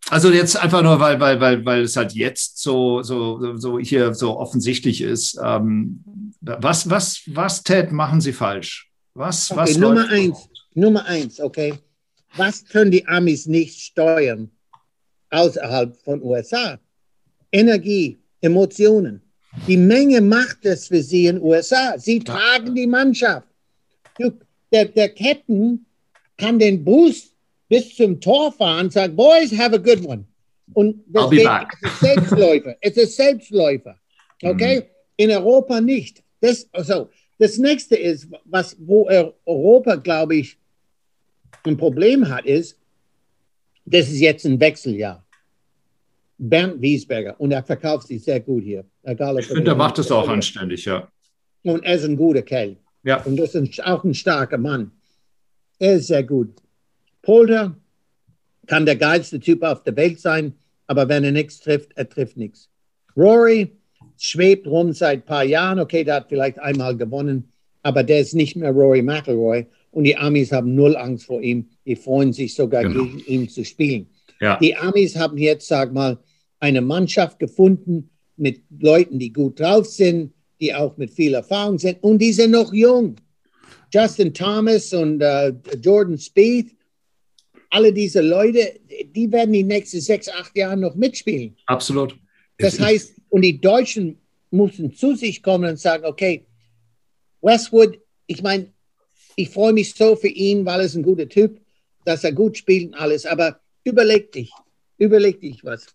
Also 0.10 0.32
jetzt 0.32 0.58
einfach 0.58 0.82
nur, 0.82 1.00
weil, 1.00 1.20
weil, 1.20 1.40
weil, 1.40 1.66
weil 1.66 1.82
es 1.84 1.96
halt 1.96 2.14
jetzt 2.14 2.60
so, 2.60 3.02
so, 3.04 3.58
so 3.58 3.80
hier 3.80 4.14
so 4.14 4.38
offensichtlich 4.38 5.02
ist. 5.02 5.40
Ähm, 5.44 6.04
was, 6.42 6.90
was, 6.90 7.22
was, 7.28 7.64
Ted, 7.64 7.92
machen 7.92 8.20
Sie 8.20 8.34
falsch? 8.34 8.92
Was, 9.14 9.50
okay, 9.50 9.62
was 9.62 9.78
Nummer 9.78 10.10
eins, 10.10 10.50
Nummer 10.74 11.06
eins, 11.06 11.40
okay. 11.40 11.74
Was 12.36 12.66
können 12.66 12.92
die 12.92 13.08
Amis 13.08 13.46
nicht 13.46 13.80
steuern 13.80 14.50
außerhalb 15.30 15.96
von 16.04 16.22
USA? 16.22 16.80
Energie, 17.52 18.20
Emotionen. 18.42 19.22
Die 19.68 19.78
Menge 19.78 20.20
macht 20.20 20.66
es 20.66 20.88
für 20.88 21.02
sie 21.02 21.28
in 21.28 21.42
USA. 21.42 21.98
Sie 21.98 22.20
tragen 22.20 22.74
die 22.74 22.88
Mannschaft. 22.88 23.48
Der, 24.72 24.86
der 24.86 25.10
Captain 25.14 25.86
kann 26.38 26.58
den 26.58 26.84
Boost 26.84 27.33
bis 27.74 27.96
zum 27.96 28.22
Tor 28.22 28.52
fahren 28.52 28.92
sagt, 28.92 29.16
Boys, 29.16 29.52
have 29.58 29.74
a 29.74 29.80
good 29.80 30.06
one. 30.06 30.26
Und 30.74 31.04
das 31.08 31.28
geht, 31.32 31.48
es 31.82 31.92
ist 31.92 32.00
Selbstläufer. 32.02 32.76
es 32.82 32.98
ist 32.98 33.16
Selbstläufer. 33.16 33.96
Okay? 34.44 34.82
Mm. 34.82 34.84
In 35.18 35.32
Europa 35.32 35.82
nicht. 35.82 36.24
Das, 36.40 36.70
also, 36.72 37.10
das 37.40 37.58
nächste 37.58 37.96
ist, 37.96 38.28
was, 38.46 38.78
wo 38.80 39.08
Europa, 39.48 39.96
glaube 39.96 40.36
ich, 40.36 40.56
ein 41.64 41.76
Problem 41.76 42.30
hat, 42.30 42.46
ist, 42.46 42.78
das 43.86 44.08
ist 44.08 44.20
jetzt 44.20 44.46
ein 44.46 44.60
Wechseljahr. 44.60 45.26
Bernd 46.38 46.80
Wiesberger, 46.80 47.40
und 47.40 47.52
er 47.52 47.64
verkauft 47.64 48.08
sich 48.08 48.24
sehr 48.24 48.40
gut 48.40 48.64
hier. 48.64 48.86
Egal, 49.02 49.40
ich 49.40 49.48
finde, 49.48 49.72
er 49.72 49.76
macht 49.76 49.98
es 49.98 50.12
auch 50.12 50.30
anständig, 50.30 50.86
ja. 50.86 51.08
Und 51.64 51.84
er 51.84 51.96
ist 51.96 52.06
ein 52.06 52.18
guter 52.18 52.44
Kerl. 52.44 52.78
Ja. 53.04 53.24
Und 53.24 53.38
das 53.38 53.56
ist 53.56 53.84
auch 53.84 54.04
ein 54.04 54.14
starker 54.14 54.60
Mann. 54.60 54.92
Er 55.80 55.96
ist 55.96 56.08
sehr 56.08 56.24
gut. 56.24 56.63
Polter 57.24 57.76
kann 58.68 58.86
der 58.86 58.98
geilste 58.98 59.40
Typ 59.40 59.64
auf 59.64 59.82
der 59.82 59.96
Welt 59.96 60.20
sein, 60.20 60.54
aber 60.86 61.10
wenn 61.10 61.24
er 61.24 61.32
nichts 61.32 61.60
trifft, 61.60 61.92
er 61.96 62.08
trifft 62.08 62.38
nichts. 62.38 62.70
Rory 63.18 63.72
schwebt 64.18 64.68
rum 64.68 64.94
seit 64.94 65.20
ein 65.20 65.26
paar 65.26 65.44
Jahren. 65.44 65.80
Okay, 65.80 66.04
der 66.04 66.16
hat 66.16 66.30
vielleicht 66.30 66.60
einmal 66.60 66.96
gewonnen, 66.96 67.52
aber 67.82 68.04
der 68.04 68.20
ist 68.20 68.36
nicht 68.36 68.56
mehr 68.56 68.72
Rory 68.72 69.02
McIlroy. 69.02 69.66
Und 69.92 70.06
die 70.06 70.16
Amis 70.16 70.52
haben 70.52 70.76
null 70.76 70.96
Angst 70.96 71.26
vor 71.26 71.42
ihm. 71.42 71.68
Die 71.86 71.96
freuen 71.96 72.34
sich 72.34 72.56
sogar 72.56 72.84
genau. 72.84 73.04
gegen 73.04 73.20
ihn 73.20 73.50
zu 73.50 73.64
spielen. 73.64 74.08
Ja. 74.42 74.58
Die 74.58 74.76
Amis 74.76 75.16
haben 75.16 75.38
jetzt, 75.38 75.68
sag 75.68 75.94
mal, 75.94 76.18
eine 76.60 76.82
Mannschaft 76.82 77.40
gefunden 77.40 78.10
mit 78.36 78.62
Leuten, 78.80 79.20
die 79.20 79.32
gut 79.32 79.60
drauf 79.60 79.86
sind, 79.86 80.34
die 80.60 80.74
auch 80.74 80.98
mit 80.98 81.12
viel 81.12 81.34
Erfahrung 81.34 81.78
sind 81.78 82.02
und 82.02 82.20
die 82.20 82.34
sind 82.34 82.52
noch 82.52 82.74
jung. 82.74 83.16
Justin 83.94 84.34
Thomas 84.34 84.92
und 84.94 85.22
uh, 85.22 85.52
Jordan 85.82 86.18
Spieth, 86.18 86.76
alle 87.74 87.92
diese 87.92 88.22
Leute, 88.22 88.80
die 89.16 89.32
werden 89.32 89.52
die 89.52 89.64
nächsten 89.64 90.00
sechs, 90.00 90.30
acht 90.30 90.56
Jahre 90.56 90.78
noch 90.78 90.96
mitspielen. 90.96 91.58
Absolut. 91.66 92.16
Das 92.60 92.80
heißt, 92.80 93.16
und 93.30 93.42
die 93.42 93.60
Deutschen 93.60 94.20
mussten 94.52 94.94
zu 94.94 95.16
sich 95.16 95.42
kommen 95.42 95.72
und 95.72 95.80
sagen, 95.80 96.06
okay, 96.06 96.46
Westwood, 97.42 98.00
ich 98.28 98.44
meine, 98.44 98.72
ich 99.36 99.50
freue 99.50 99.74
mich 99.74 99.96
so 99.96 100.16
für 100.16 100.28
ihn, 100.28 100.64
weil 100.66 100.82
er 100.82 100.86
ist 100.86 100.96
ein 100.96 101.02
guter 101.02 101.28
Typ, 101.28 101.60
dass 102.06 102.24
er 102.24 102.32
gut 102.32 102.58
spielt 102.58 102.90
und 102.90 102.94
alles. 102.94 103.26
Aber 103.26 103.60
überleg 103.84 104.32
dich, 104.32 104.52
überleg 105.00 105.42
dich 105.42 105.64
was. 105.64 105.88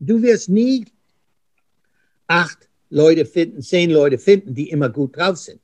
Du 0.00 0.20
wirst 0.22 0.48
nie 0.48 0.84
acht 2.26 2.68
Leute 2.88 3.24
finden, 3.24 3.62
zehn 3.62 3.90
Leute 3.90 4.18
finden, 4.18 4.52
die 4.52 4.70
immer 4.70 4.88
gut 4.88 5.16
drauf 5.16 5.36
sind. 5.36 5.60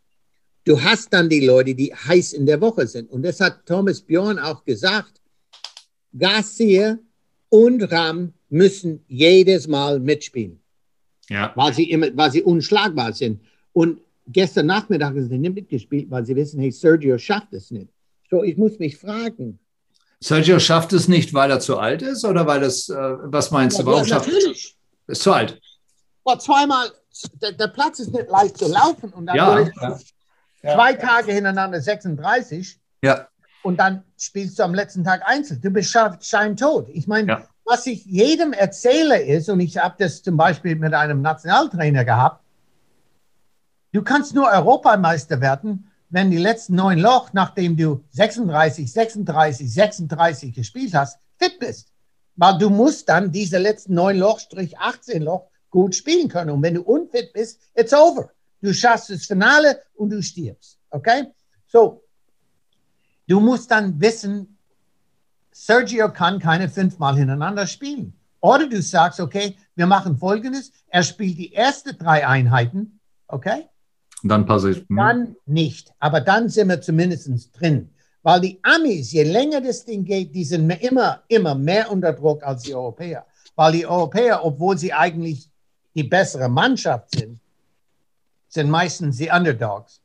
Du 0.65 0.81
hast 0.81 1.13
dann 1.13 1.29
die 1.29 1.45
Leute, 1.45 1.75
die 1.75 1.93
heiß 1.93 2.35
in 2.35 2.47
der 2.47 2.61
Woche 2.61 2.87
sind. 2.87 3.11
Und 3.11 3.23
das 3.23 3.41
hat 3.41 3.67
Thomas 3.67 4.01
Bjorn 4.01 4.39
auch 4.39 4.65
gesagt. 4.65 5.21
Garcia 6.19 6.99
und 7.49 7.83
Ram 7.91 8.33
müssen 8.49 9.05
jedes 9.09 9.67
Mal 9.67 10.01
mitspielen. 10.01 10.61
Ja. 11.29 11.53
Weil 11.55 11.75
sie 11.75 11.91
immer, 11.91 12.09
weil 12.15 12.31
sie 12.31 12.43
unschlagbar 12.43 13.13
sind. 13.13 13.41
Und 13.73 14.01
gestern 14.27 14.67
Nachmittag 14.67 15.15
sind 15.15 15.29
sie 15.29 15.39
nicht 15.39 15.55
mitgespielt, 15.55 16.11
weil 16.11 16.25
sie 16.25 16.37
wissen, 16.37 16.61
hey, 16.61 16.71
Sergio 16.71 17.19
schafft 17.19 17.53
es 17.53 17.71
nicht. 17.71 17.89
So, 18.31 18.43
ich 18.43 18.57
muss 18.57 18.79
mich 18.79 18.97
fragen. 18.97 19.59
Sergio 20.21 20.59
schafft 20.59 20.93
es 20.93 21.09
nicht, 21.09 21.35
weil 21.35 21.51
er 21.51 21.61
zu 21.61 21.79
alt 21.79 22.03
ist 22.03 22.25
oder 22.25 22.47
weil 22.47 22.63
es, 22.63 22.89
äh, 22.89 22.95
was 22.95 23.51
meinst 23.51 23.79
ja, 23.79 23.85
du, 23.85 23.91
warum 23.91 24.03
ja, 24.03 24.09
schafft 24.09 24.29
natürlich. 24.29 24.77
Ist 25.07 25.23
zu 25.23 25.33
alt. 25.33 25.61
Boah, 26.25 26.39
zweimal, 26.39 26.91
der, 27.41 27.53
der, 27.53 27.69
Platz 27.69 28.01
ist 28.01 28.13
nicht 28.13 28.29
leicht 28.29 28.59
zu 28.59 28.67
laufen 28.67 29.13
und 29.13 29.27
dann 29.27 29.37
ja, 29.37 29.61
ja. 29.61 29.99
zwei 30.61 30.95
Tage 30.95 31.33
hintereinander 31.33 31.81
36. 31.81 32.81
Ja. 33.03 33.29
Und 33.67 33.79
dann 33.79 34.05
spielst 34.17 34.59
du 34.59 34.63
am 34.63 34.75
letzten 34.75 35.05
Tag 35.05 35.23
einzeln. 35.27 35.61
Du 35.61 35.71
bist 35.71 35.97
scheintot. 36.21 36.89
Ich 36.91 37.07
meine, 37.07 37.45
was 37.65 37.87
ich 37.87 38.05
jedem 38.07 38.53
erzähle 38.53 39.21
ist, 39.21 39.49
und 39.49 39.61
ich 39.61 39.77
habe 39.79 39.97
das 39.99 40.23
zum 40.23 40.37
Beispiel 40.37 40.77
mit 40.77 40.95
einem 40.95 41.21
Nationaltrainer 41.21 42.05
gehabt, 42.05 42.43
Du 43.97 44.03
kannst 44.03 44.35
nur 44.35 44.51
Europameister 44.51 45.41
werden, 45.41 45.91
wenn 46.11 46.31
die 46.31 46.37
letzten 46.37 46.75
neun 46.75 46.99
Loch, 46.99 47.31
nachdem 47.33 47.79
du 47.79 48.05
36, 48.11 48.93
36, 48.93 49.73
36 49.73 50.55
gespielt 50.55 50.93
hast, 50.93 51.19
fit 51.39 51.59
bist. 51.59 51.95
Weil 52.35 52.59
du 52.59 52.69
musst 52.69 53.09
dann 53.09 53.33
diese 53.33 53.57
letzten 53.57 53.95
neun 53.95 54.19
Loch, 54.19 54.39
Strich 54.39 54.79
18 54.79 55.23
Loch, 55.23 55.49
gut 55.71 55.95
spielen 55.95 56.29
können. 56.29 56.51
Und 56.51 56.61
wenn 56.61 56.75
du 56.75 56.83
unfit 56.83 57.33
bist, 57.33 57.59
it's 57.75 57.95
over. 57.95 58.31
Du 58.61 58.75
schaffst 58.75 59.09
das 59.09 59.25
Finale 59.25 59.81
und 59.95 60.11
du 60.11 60.23
stirbst. 60.23 60.79
Okay? 60.91 61.33
So, 61.67 62.03
du 63.27 63.41
musst 63.41 63.71
dann 63.71 64.01
wissen, 64.01 64.57
Sergio 65.53 66.13
kann 66.13 66.39
keine 66.39 66.69
fünfmal 66.69 67.17
hintereinander 67.17 67.67
spielen. 67.67 68.13
Oder 68.41 68.69
du 68.69 68.81
sagst, 68.83 69.21
okay, 69.21 69.57
wir 69.75 69.87
machen 69.87 70.19
folgendes. 70.19 70.73
Er 70.89 71.03
spielt 71.03 71.39
die 71.39 71.55
ersten 71.55 71.97
drei 71.99 72.27
Einheiten, 72.27 73.01
okay? 73.29 73.69
dann 74.29 74.47
passiert. 74.47 74.89
Hm? 74.89 74.97
Dann 74.97 75.37
nicht. 75.47 75.93
Aber 75.99 76.21
dann 76.21 76.49
sind 76.49 76.69
wir 76.69 76.81
zumindest 76.81 77.59
drin. 77.59 77.91
Weil 78.23 78.41
die 78.41 78.59
Amis, 78.63 79.13
je 79.13 79.23
länger 79.23 79.61
das 79.61 79.85
Ding 79.85 80.05
geht, 80.05 80.35
die 80.35 80.45
sind 80.45 80.69
immer, 80.71 81.23
immer 81.29 81.55
mehr 81.55 81.91
unter 81.91 82.13
Druck 82.13 82.43
als 82.43 82.63
die 82.63 82.75
Europäer. 82.75 83.25
Weil 83.55 83.73
die 83.73 83.87
Europäer, 83.87 84.45
obwohl 84.45 84.77
sie 84.77 84.93
eigentlich 84.93 85.49
die 85.95 86.03
bessere 86.03 86.49
Mannschaft 86.49 87.15
sind, 87.17 87.39
sind 88.49 88.69
meistens 88.69 89.17
die 89.19 89.31
Underdogs. 89.31 90.01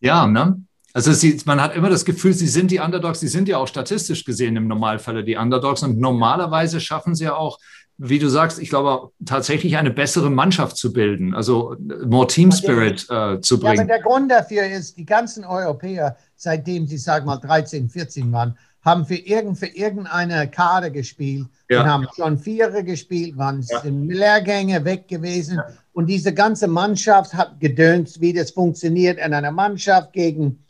Ja, 0.00 0.26
ne? 0.26 0.62
Also 0.94 1.12
sie, 1.12 1.38
man 1.44 1.60
hat 1.60 1.74
immer 1.74 1.90
das 1.90 2.04
Gefühl, 2.04 2.32
sie 2.32 2.46
sind 2.46 2.70
die 2.70 2.78
Underdogs, 2.78 3.20
sie 3.20 3.28
sind 3.28 3.48
ja 3.48 3.58
auch 3.58 3.66
statistisch 3.66 4.24
gesehen 4.24 4.56
im 4.56 4.68
Normalfall 4.68 5.24
die 5.24 5.36
Underdogs 5.36 5.82
und 5.82 5.98
normalerweise 5.98 6.80
schaffen 6.80 7.14
sie 7.14 7.24
ja 7.24 7.34
auch 7.34 7.58
wie 7.96 8.18
du 8.18 8.28
sagst, 8.28 8.58
ich 8.58 8.70
glaube 8.70 9.12
tatsächlich 9.24 9.76
eine 9.76 9.90
bessere 9.90 10.30
Mannschaft 10.30 10.76
zu 10.76 10.92
bilden, 10.92 11.34
also 11.34 11.76
more 12.04 12.26
Team 12.26 12.50
Spirit 12.50 13.06
äh, 13.08 13.40
zu 13.40 13.60
bringen. 13.60 13.76
Ja, 13.76 13.82
aber 13.82 13.88
der 13.88 14.02
Grund 14.02 14.30
dafür 14.30 14.66
ist, 14.66 14.96
die 14.96 15.04
ganzen 15.04 15.44
Europäer, 15.44 16.16
seitdem 16.36 16.86
sie, 16.86 16.98
sag 16.98 17.24
mal, 17.24 17.36
13, 17.36 17.88
14 17.88 18.32
waren, 18.32 18.58
haben 18.84 19.06
für, 19.06 19.14
irgend, 19.14 19.58
für 19.58 19.68
irgendeine 19.68 20.50
Karte 20.50 20.90
gespielt 20.90 21.46
ja. 21.70 21.82
und 21.82 21.88
haben 21.88 22.06
schon 22.14 22.36
Vierer 22.36 22.82
gespielt, 22.82 23.38
waren 23.38 23.62
ja. 23.62 23.80
Lehrgänge 23.84 24.84
weg 24.84 25.08
gewesen. 25.08 25.56
Ja. 25.56 25.68
Und 25.92 26.06
diese 26.06 26.34
ganze 26.34 26.66
Mannschaft 26.66 27.32
hat 27.32 27.60
gedönt, 27.60 28.20
wie 28.20 28.32
das 28.32 28.50
funktioniert, 28.50 29.18
in 29.18 29.32
einer 29.32 29.52
Mannschaft 29.52 30.12
gegen 30.12 30.64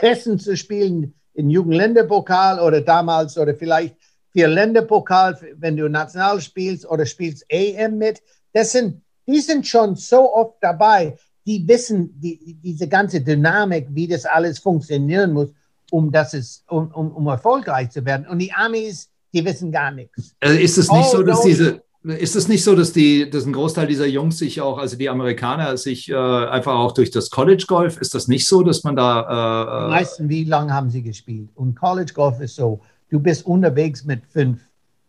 Hessen 0.00 0.38
zu 0.38 0.56
spielen, 0.56 1.14
im 1.34 1.48
Jugendländerpokal 1.48 2.60
oder 2.60 2.80
damals 2.80 3.38
oder 3.38 3.54
vielleicht 3.54 3.96
für 4.32 4.46
Länderpokal, 4.46 5.38
wenn 5.56 5.76
du 5.76 5.88
national 5.88 6.40
spielst 6.40 6.88
oder 6.88 7.06
spielst 7.06 7.44
AM 7.52 7.98
mit. 7.98 8.22
Das 8.52 8.72
sind, 8.72 9.02
die 9.26 9.40
sind 9.40 9.66
schon 9.66 9.96
so 9.96 10.34
oft 10.34 10.56
dabei, 10.60 11.16
die 11.46 11.66
wissen 11.66 12.18
die, 12.20 12.58
diese 12.62 12.88
ganze 12.88 13.20
Dynamik, 13.20 13.88
wie 13.90 14.06
das 14.06 14.24
alles 14.24 14.58
funktionieren 14.58 15.32
muss, 15.32 15.50
um, 15.90 16.10
das 16.10 16.34
ist, 16.34 16.64
um, 16.68 16.90
um, 16.92 17.12
um 17.12 17.26
erfolgreich 17.26 17.90
zu 17.90 18.04
werden. 18.04 18.26
Und 18.26 18.38
die 18.38 18.52
Amis, 18.52 19.10
die 19.32 19.44
wissen 19.44 19.70
gar 19.72 19.90
nichts. 19.90 20.34
Also 20.40 20.58
ist 20.58 20.78
es 20.78 20.90
nicht 20.90 21.08
oh, 21.08 21.16
so, 21.16 21.22
dass 21.22 21.38
no. 21.40 21.44
diese 21.44 21.82
ist 22.04 22.34
es 22.34 22.48
nicht 22.48 22.64
so, 22.64 22.74
dass, 22.74 22.92
die, 22.92 23.30
dass 23.30 23.46
ein 23.46 23.52
Großteil 23.52 23.86
dieser 23.86 24.06
Jungs 24.06 24.38
sich 24.38 24.60
auch, 24.60 24.78
also 24.78 24.96
die 24.96 25.08
Amerikaner, 25.08 25.76
sich 25.76 26.08
äh, 26.08 26.14
einfach 26.14 26.74
auch 26.74 26.92
durch 26.92 27.10
das 27.10 27.30
College 27.30 27.64
Golf, 27.68 28.00
ist 28.00 28.14
das 28.14 28.26
nicht 28.28 28.46
so, 28.46 28.62
dass 28.62 28.82
man 28.82 28.96
da. 28.96 29.86
Äh, 29.86 29.90
meisten, 29.90 30.28
wie 30.28 30.44
lange 30.44 30.72
haben 30.72 30.90
sie 30.90 31.02
gespielt? 31.02 31.50
Und 31.54 31.76
College 31.76 32.12
Golf 32.12 32.40
ist 32.40 32.56
so, 32.56 32.80
du 33.08 33.20
bist 33.20 33.46
unterwegs 33.46 34.04
mit 34.04 34.26
fünf, 34.26 34.60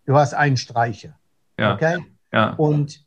du 0.05 0.15
hast 0.15 0.33
einen 0.33 0.57
Streicher. 0.57 1.15
Ja. 1.59 1.73
Okay? 1.73 1.97
Ja. 2.31 2.53
Und 2.53 3.03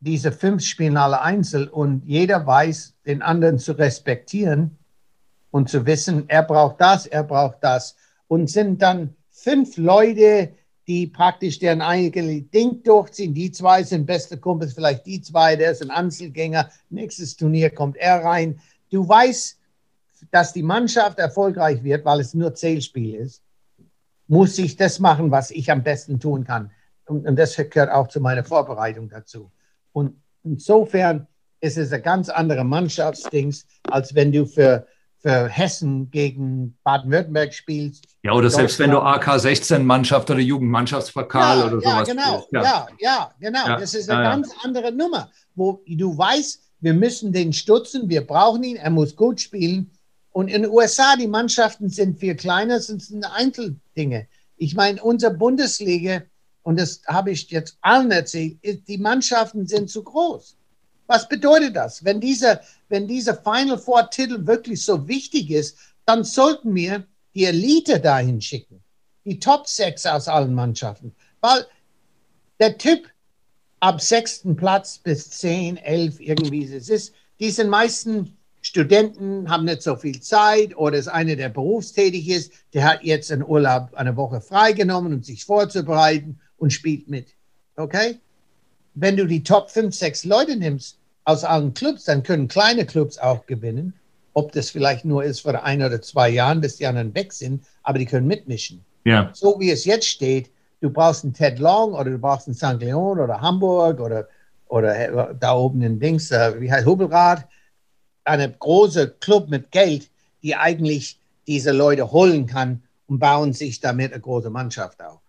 diese 0.00 0.32
fünf 0.32 0.64
spielen 0.64 0.96
alle 0.96 1.20
einzeln 1.20 1.68
und 1.68 2.02
jeder 2.06 2.46
weiß, 2.46 2.94
den 3.06 3.22
anderen 3.22 3.58
zu 3.58 3.72
respektieren 3.72 4.78
und 5.50 5.68
zu 5.68 5.86
wissen, 5.86 6.24
er 6.28 6.42
braucht 6.42 6.80
das, 6.80 7.06
er 7.06 7.24
braucht 7.24 7.58
das. 7.60 7.94
Und 8.26 8.48
sind 8.48 8.80
dann 8.80 9.14
fünf 9.30 9.76
Leute, 9.76 10.50
die 10.86 11.06
praktisch 11.06 11.58
deren 11.58 11.80
eigene 11.80 12.42
Ding 12.42 12.82
durchziehen. 12.82 13.34
Die 13.34 13.52
zwei 13.52 13.82
sind 13.82 14.06
beste 14.06 14.36
Kumpels, 14.36 14.74
vielleicht 14.74 15.06
die 15.06 15.20
zwei, 15.20 15.56
der 15.56 15.72
ist 15.72 15.82
ein 15.82 15.90
Einzelgänger. 15.90 16.70
Nächstes 16.90 17.36
Turnier 17.36 17.70
kommt 17.70 17.96
er 17.96 18.24
rein. 18.24 18.60
Du 18.90 19.08
weißt, 19.08 19.58
dass 20.30 20.52
die 20.52 20.62
Mannschaft 20.62 21.18
erfolgreich 21.18 21.82
wird, 21.82 22.04
weil 22.04 22.20
es 22.20 22.34
nur 22.34 22.54
Zählspiel 22.54 23.14
ist, 23.14 23.42
muss 24.26 24.58
ich 24.58 24.76
das 24.76 24.98
machen, 24.98 25.30
was 25.30 25.50
ich 25.50 25.70
am 25.70 25.82
besten 25.82 26.18
tun 26.18 26.44
kann. 26.44 26.70
Und, 27.06 27.26
und 27.26 27.36
das 27.36 27.56
gehört 27.56 27.90
auch 27.90 28.08
zu 28.08 28.20
meiner 28.20 28.44
Vorbereitung 28.44 29.08
dazu. 29.08 29.50
Und 29.92 30.16
insofern 30.44 31.26
ist 31.60 31.78
es 31.78 31.92
ein 31.92 32.02
ganz 32.02 32.28
anderer 32.28 32.64
Mannschaftsdings, 32.64 33.66
als 33.84 34.14
wenn 34.14 34.32
du 34.32 34.46
für 34.46 34.86
für 35.22 35.48
Hessen 35.48 36.10
gegen 36.10 36.76
Baden-Württemberg 36.82 37.54
spielst. 37.54 38.06
Ja, 38.24 38.32
oder 38.32 38.50
selbst 38.50 38.78
wenn 38.80 38.90
du 38.90 38.98
AK-16-Mannschaft 38.98 40.28
oder 40.30 40.40
Jugendmannschaftspokal 40.40 41.58
ja, 41.58 41.66
oder 41.66 41.82
ja, 41.82 41.90
sowas 41.90 42.08
Genau, 42.08 42.46
ja. 42.50 42.62
ja, 42.62 42.88
ja, 42.98 43.34
genau. 43.38 43.66
Ja, 43.66 43.78
das 43.78 43.94
ist 43.94 44.10
eine 44.10 44.24
ganz 44.24 44.50
andere 44.64 44.90
Nummer, 44.90 45.30
wo 45.54 45.80
du 45.86 46.16
weißt, 46.18 46.60
wir 46.80 46.94
müssen 46.94 47.32
den 47.32 47.52
stutzen, 47.52 48.08
wir 48.08 48.26
brauchen 48.26 48.64
ihn, 48.64 48.76
er 48.76 48.90
muss 48.90 49.14
gut 49.14 49.40
spielen. 49.40 49.92
Und 50.32 50.48
in 50.48 50.62
den 50.62 50.70
USA, 50.70 51.14
die 51.16 51.28
Mannschaften 51.28 51.88
sind 51.88 52.18
viel 52.18 52.34
kleiner, 52.34 52.80
sind 52.80 53.04
Einzeldinge. 53.34 54.26
Ich 54.56 54.74
meine, 54.74 55.00
unsere 55.02 55.34
Bundesliga, 55.34 56.22
und 56.62 56.80
das 56.80 57.02
habe 57.06 57.30
ich 57.30 57.48
jetzt 57.50 57.78
allen 57.80 58.10
erzählt, 58.10 58.58
die 58.88 58.98
Mannschaften 58.98 59.66
sind 59.66 59.88
zu 59.88 60.02
groß. 60.02 60.56
Was 61.06 61.28
bedeutet 61.28 61.76
das? 61.76 62.04
Wenn 62.04 62.20
dieser, 62.20 62.60
wenn 62.88 63.06
dieser 63.06 63.36
Final 63.36 63.78
Four 63.78 64.10
Titel 64.10 64.46
wirklich 64.46 64.84
so 64.84 65.08
wichtig 65.08 65.50
ist, 65.50 65.78
dann 66.06 66.24
sollten 66.24 66.74
wir 66.74 67.04
die 67.34 67.44
Elite 67.44 68.00
dahin 68.00 68.40
schicken. 68.40 68.82
Die 69.24 69.38
Top 69.38 69.68
6 69.68 70.06
aus 70.06 70.28
allen 70.28 70.54
Mannschaften. 70.54 71.14
Weil 71.40 71.66
der 72.60 72.78
Typ 72.78 73.08
ab 73.80 74.00
sechsten 74.00 74.56
Platz 74.56 74.98
bis 74.98 75.30
10, 75.30 75.76
11, 75.76 76.20
irgendwie 76.20 76.64
es 76.64 76.88
ist, 76.88 77.14
die 77.40 77.64
meisten 77.64 78.36
Studenten, 78.60 79.50
haben 79.50 79.64
nicht 79.64 79.82
so 79.82 79.96
viel 79.96 80.20
Zeit 80.20 80.76
oder 80.76 80.96
ist 80.96 81.08
einer, 81.08 81.34
der 81.34 81.48
berufstätig 81.48 82.28
ist, 82.28 82.52
der 82.72 82.84
hat 82.84 83.02
jetzt 83.02 83.32
einen 83.32 83.44
Urlaub 83.44 83.92
eine 83.94 84.16
Woche 84.16 84.40
freigenommen, 84.40 85.12
um 85.14 85.22
sich 85.24 85.44
vorzubereiten 85.44 86.38
und 86.58 86.72
spielt 86.72 87.08
mit. 87.08 87.34
Okay? 87.74 88.20
Wenn 88.94 89.16
du 89.16 89.26
die 89.26 89.42
Top 89.42 89.70
5, 89.70 89.94
6 89.94 90.24
Leute 90.24 90.56
nimmst 90.56 90.98
aus 91.24 91.44
allen 91.44 91.74
Clubs, 91.74 92.04
dann 92.04 92.22
können 92.22 92.48
kleine 92.48 92.84
Clubs 92.84 93.18
auch 93.18 93.46
gewinnen. 93.46 93.94
Ob 94.34 94.52
das 94.52 94.70
vielleicht 94.70 95.04
nur 95.04 95.24
ist 95.24 95.40
für 95.40 95.62
ein 95.62 95.82
oder 95.82 96.00
zwei 96.00 96.30
Jahren, 96.30 96.60
bis 96.60 96.76
die 96.76 96.86
anderen 96.86 97.14
weg 97.14 97.32
sind, 97.32 97.64
aber 97.82 97.98
die 97.98 98.06
können 98.06 98.26
mitmischen. 98.26 98.84
Ja. 99.04 99.30
So 99.34 99.60
wie 99.60 99.70
es 99.70 99.84
jetzt 99.84 100.06
steht, 100.06 100.50
du 100.80 100.90
brauchst 100.90 101.24
einen 101.24 101.34
Ted 101.34 101.58
Long 101.58 101.92
oder 101.92 102.10
du 102.10 102.18
brauchst 102.18 102.48
einen 102.48 102.54
St. 102.54 102.80
Leon 102.80 103.18
oder 103.18 103.40
Hamburg 103.40 104.00
oder, 104.00 104.28
oder 104.68 105.34
da 105.38 105.54
oben 105.54 105.82
in 105.82 106.00
Dings, 106.00 106.30
äh, 106.30 106.60
wie 106.60 106.72
heißt 106.72 106.86
Hubelrad, 106.86 107.46
eine 108.24 108.50
große 108.50 109.16
Club 109.20 109.48
mit 109.48 109.70
Geld, 109.70 110.08
die 110.42 110.56
eigentlich 110.56 111.18
diese 111.46 111.72
Leute 111.72 112.10
holen 112.10 112.46
kann 112.46 112.82
und 113.06 113.18
bauen 113.18 113.52
sich 113.52 113.80
damit 113.80 114.12
eine 114.12 114.22
große 114.22 114.50
Mannschaft 114.50 115.02
auf 115.02 115.21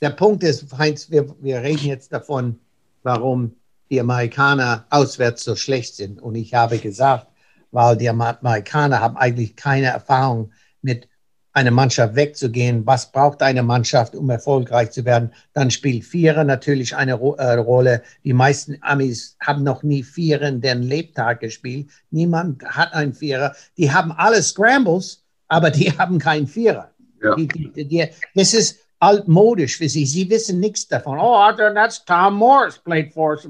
der 0.00 0.10
Punkt 0.10 0.42
ist, 0.42 0.66
Heinz, 0.76 1.10
wir, 1.10 1.34
wir 1.40 1.62
reden 1.62 1.86
jetzt 1.86 2.12
davon, 2.12 2.58
warum 3.02 3.54
die 3.90 4.00
Amerikaner 4.00 4.86
auswärts 4.90 5.44
so 5.44 5.56
schlecht 5.56 5.96
sind. 5.96 6.22
Und 6.22 6.36
ich 6.36 6.54
habe 6.54 6.78
gesagt, 6.78 7.26
weil 7.72 7.96
die 7.96 8.08
Amerikaner 8.08 9.00
haben 9.00 9.16
eigentlich 9.16 9.56
keine 9.56 9.86
Erfahrung 9.86 10.52
mit 10.82 11.08
einer 11.52 11.70
Mannschaft 11.72 12.14
wegzugehen. 12.14 12.86
Was 12.86 13.10
braucht 13.10 13.42
eine 13.42 13.62
Mannschaft, 13.62 14.14
um 14.14 14.30
erfolgreich 14.30 14.92
zu 14.92 15.04
werden? 15.04 15.32
Dann 15.52 15.70
spielt 15.70 16.04
Vierer 16.04 16.44
natürlich 16.44 16.94
eine 16.94 17.12
äh, 17.12 17.54
Rolle. 17.54 18.02
Die 18.24 18.32
meisten 18.32 18.78
Amis 18.82 19.36
haben 19.40 19.64
noch 19.64 19.82
nie 19.82 20.02
Vierer 20.04 20.48
in 20.48 20.60
deren 20.60 20.82
Lebtag 20.82 21.40
gespielt. 21.40 21.90
Niemand 22.10 22.64
hat 22.64 22.92
einen 22.92 23.14
Vierer. 23.14 23.54
Die 23.76 23.92
haben 23.92 24.12
alle 24.12 24.42
Scrambles, 24.42 25.24
aber 25.48 25.70
die 25.70 25.90
haben 25.98 26.18
keinen 26.18 26.46
Vierer. 26.46 26.92
Ja. 27.22 27.34
Die, 27.34 27.48
die, 27.48 27.88
die, 27.88 28.08
das 28.34 28.54
ist 28.54 28.78
altmodisch 29.00 29.78
für 29.78 29.88
sie. 29.88 30.06
Sie 30.06 30.28
wissen 30.30 30.60
nichts 30.60 30.86
davon. 30.86 31.18
Oh, 31.18 31.50
that's 31.56 32.04
Tom 32.04 32.34
Morris 32.34 32.78
played 32.78 33.12
for 33.12 33.32
us. 33.32 33.46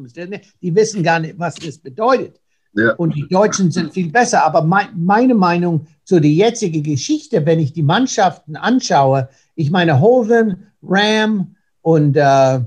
Die 0.63 0.75
wissen 0.75 1.03
gar 1.03 1.19
nicht, 1.19 1.39
was 1.39 1.57
das 1.57 1.79
bedeutet. 1.79 2.41
Ja. 2.73 2.93
Und 2.95 3.17
die 3.17 3.27
Deutschen 3.29 3.71
sind 3.71 3.93
viel 3.93 4.11
besser. 4.11 4.45
Aber 4.45 4.63
mein, 4.63 4.89
meine 4.97 5.35
Meinung 5.35 5.89
zu 6.05 6.21
der 6.21 6.31
jetzigen 6.31 6.83
Geschichte, 6.83 7.45
wenn 7.45 7.59
ich 7.59 7.73
die 7.73 7.83
Mannschaften 7.83 8.57
anschaue, 8.57 9.29
ich 9.57 9.71
meine 9.71 10.01
Hoven, 10.01 10.69
Ram 10.83 11.57
und 11.83 12.17
äh, 12.17 12.61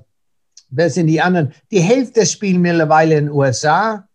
wer 0.70 0.90
sind 0.90 1.08
die 1.08 1.22
anderen? 1.22 1.54
Die 1.72 1.80
Hälfte 1.80 2.26
spielen 2.26 2.62
mittlerweile 2.62 3.18
in 3.18 3.26
den 3.26 3.34
USA 3.34 4.08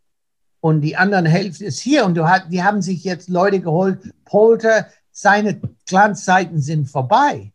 und 0.60 0.82
die 0.82 0.96
anderen 0.96 1.26
Hälfte 1.26 1.64
ist 1.64 1.80
hier. 1.80 2.04
Und 2.04 2.16
du 2.16 2.28
hat, 2.28 2.52
die 2.52 2.62
haben 2.62 2.82
sich 2.82 3.02
jetzt 3.04 3.30
Leute 3.30 3.60
geholt. 3.60 3.98
Polter, 4.26 4.88
seine 5.10 5.60
Glanzzeiten 5.86 6.60
sind 6.60 6.86
vorbei. 6.86 7.52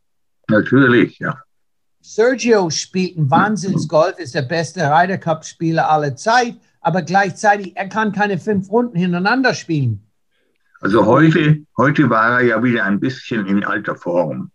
Natürlich, 0.49 1.19
ja. 1.19 1.38
Sergio 2.01 2.69
spielt 2.69 3.17
ein 3.17 3.32
Wahnsinnsgolf, 3.32 4.19
ist 4.19 4.36
der 4.36 4.41
beste 4.41 4.82
Ryder 4.82 5.17
Cup-Spieler 5.17 5.89
aller 5.89 6.15
Zeit, 6.15 6.56
aber 6.82 7.01
gleichzeitig, 7.01 7.77
er 7.77 7.88
kann 7.88 8.12
keine 8.12 8.38
fünf 8.38 8.69
Runden 8.69 8.97
hintereinander 8.97 9.53
spielen. 9.53 10.06
Also 10.82 11.06
heute, 11.06 11.62
heute 11.77 12.10
war 12.10 12.41
er 12.41 12.45
ja 12.45 12.63
wieder 12.63 12.84
ein 12.84 12.99
bisschen 12.99 13.45
in 13.47 13.63
alter 13.63 13.95
Form. 13.95 14.51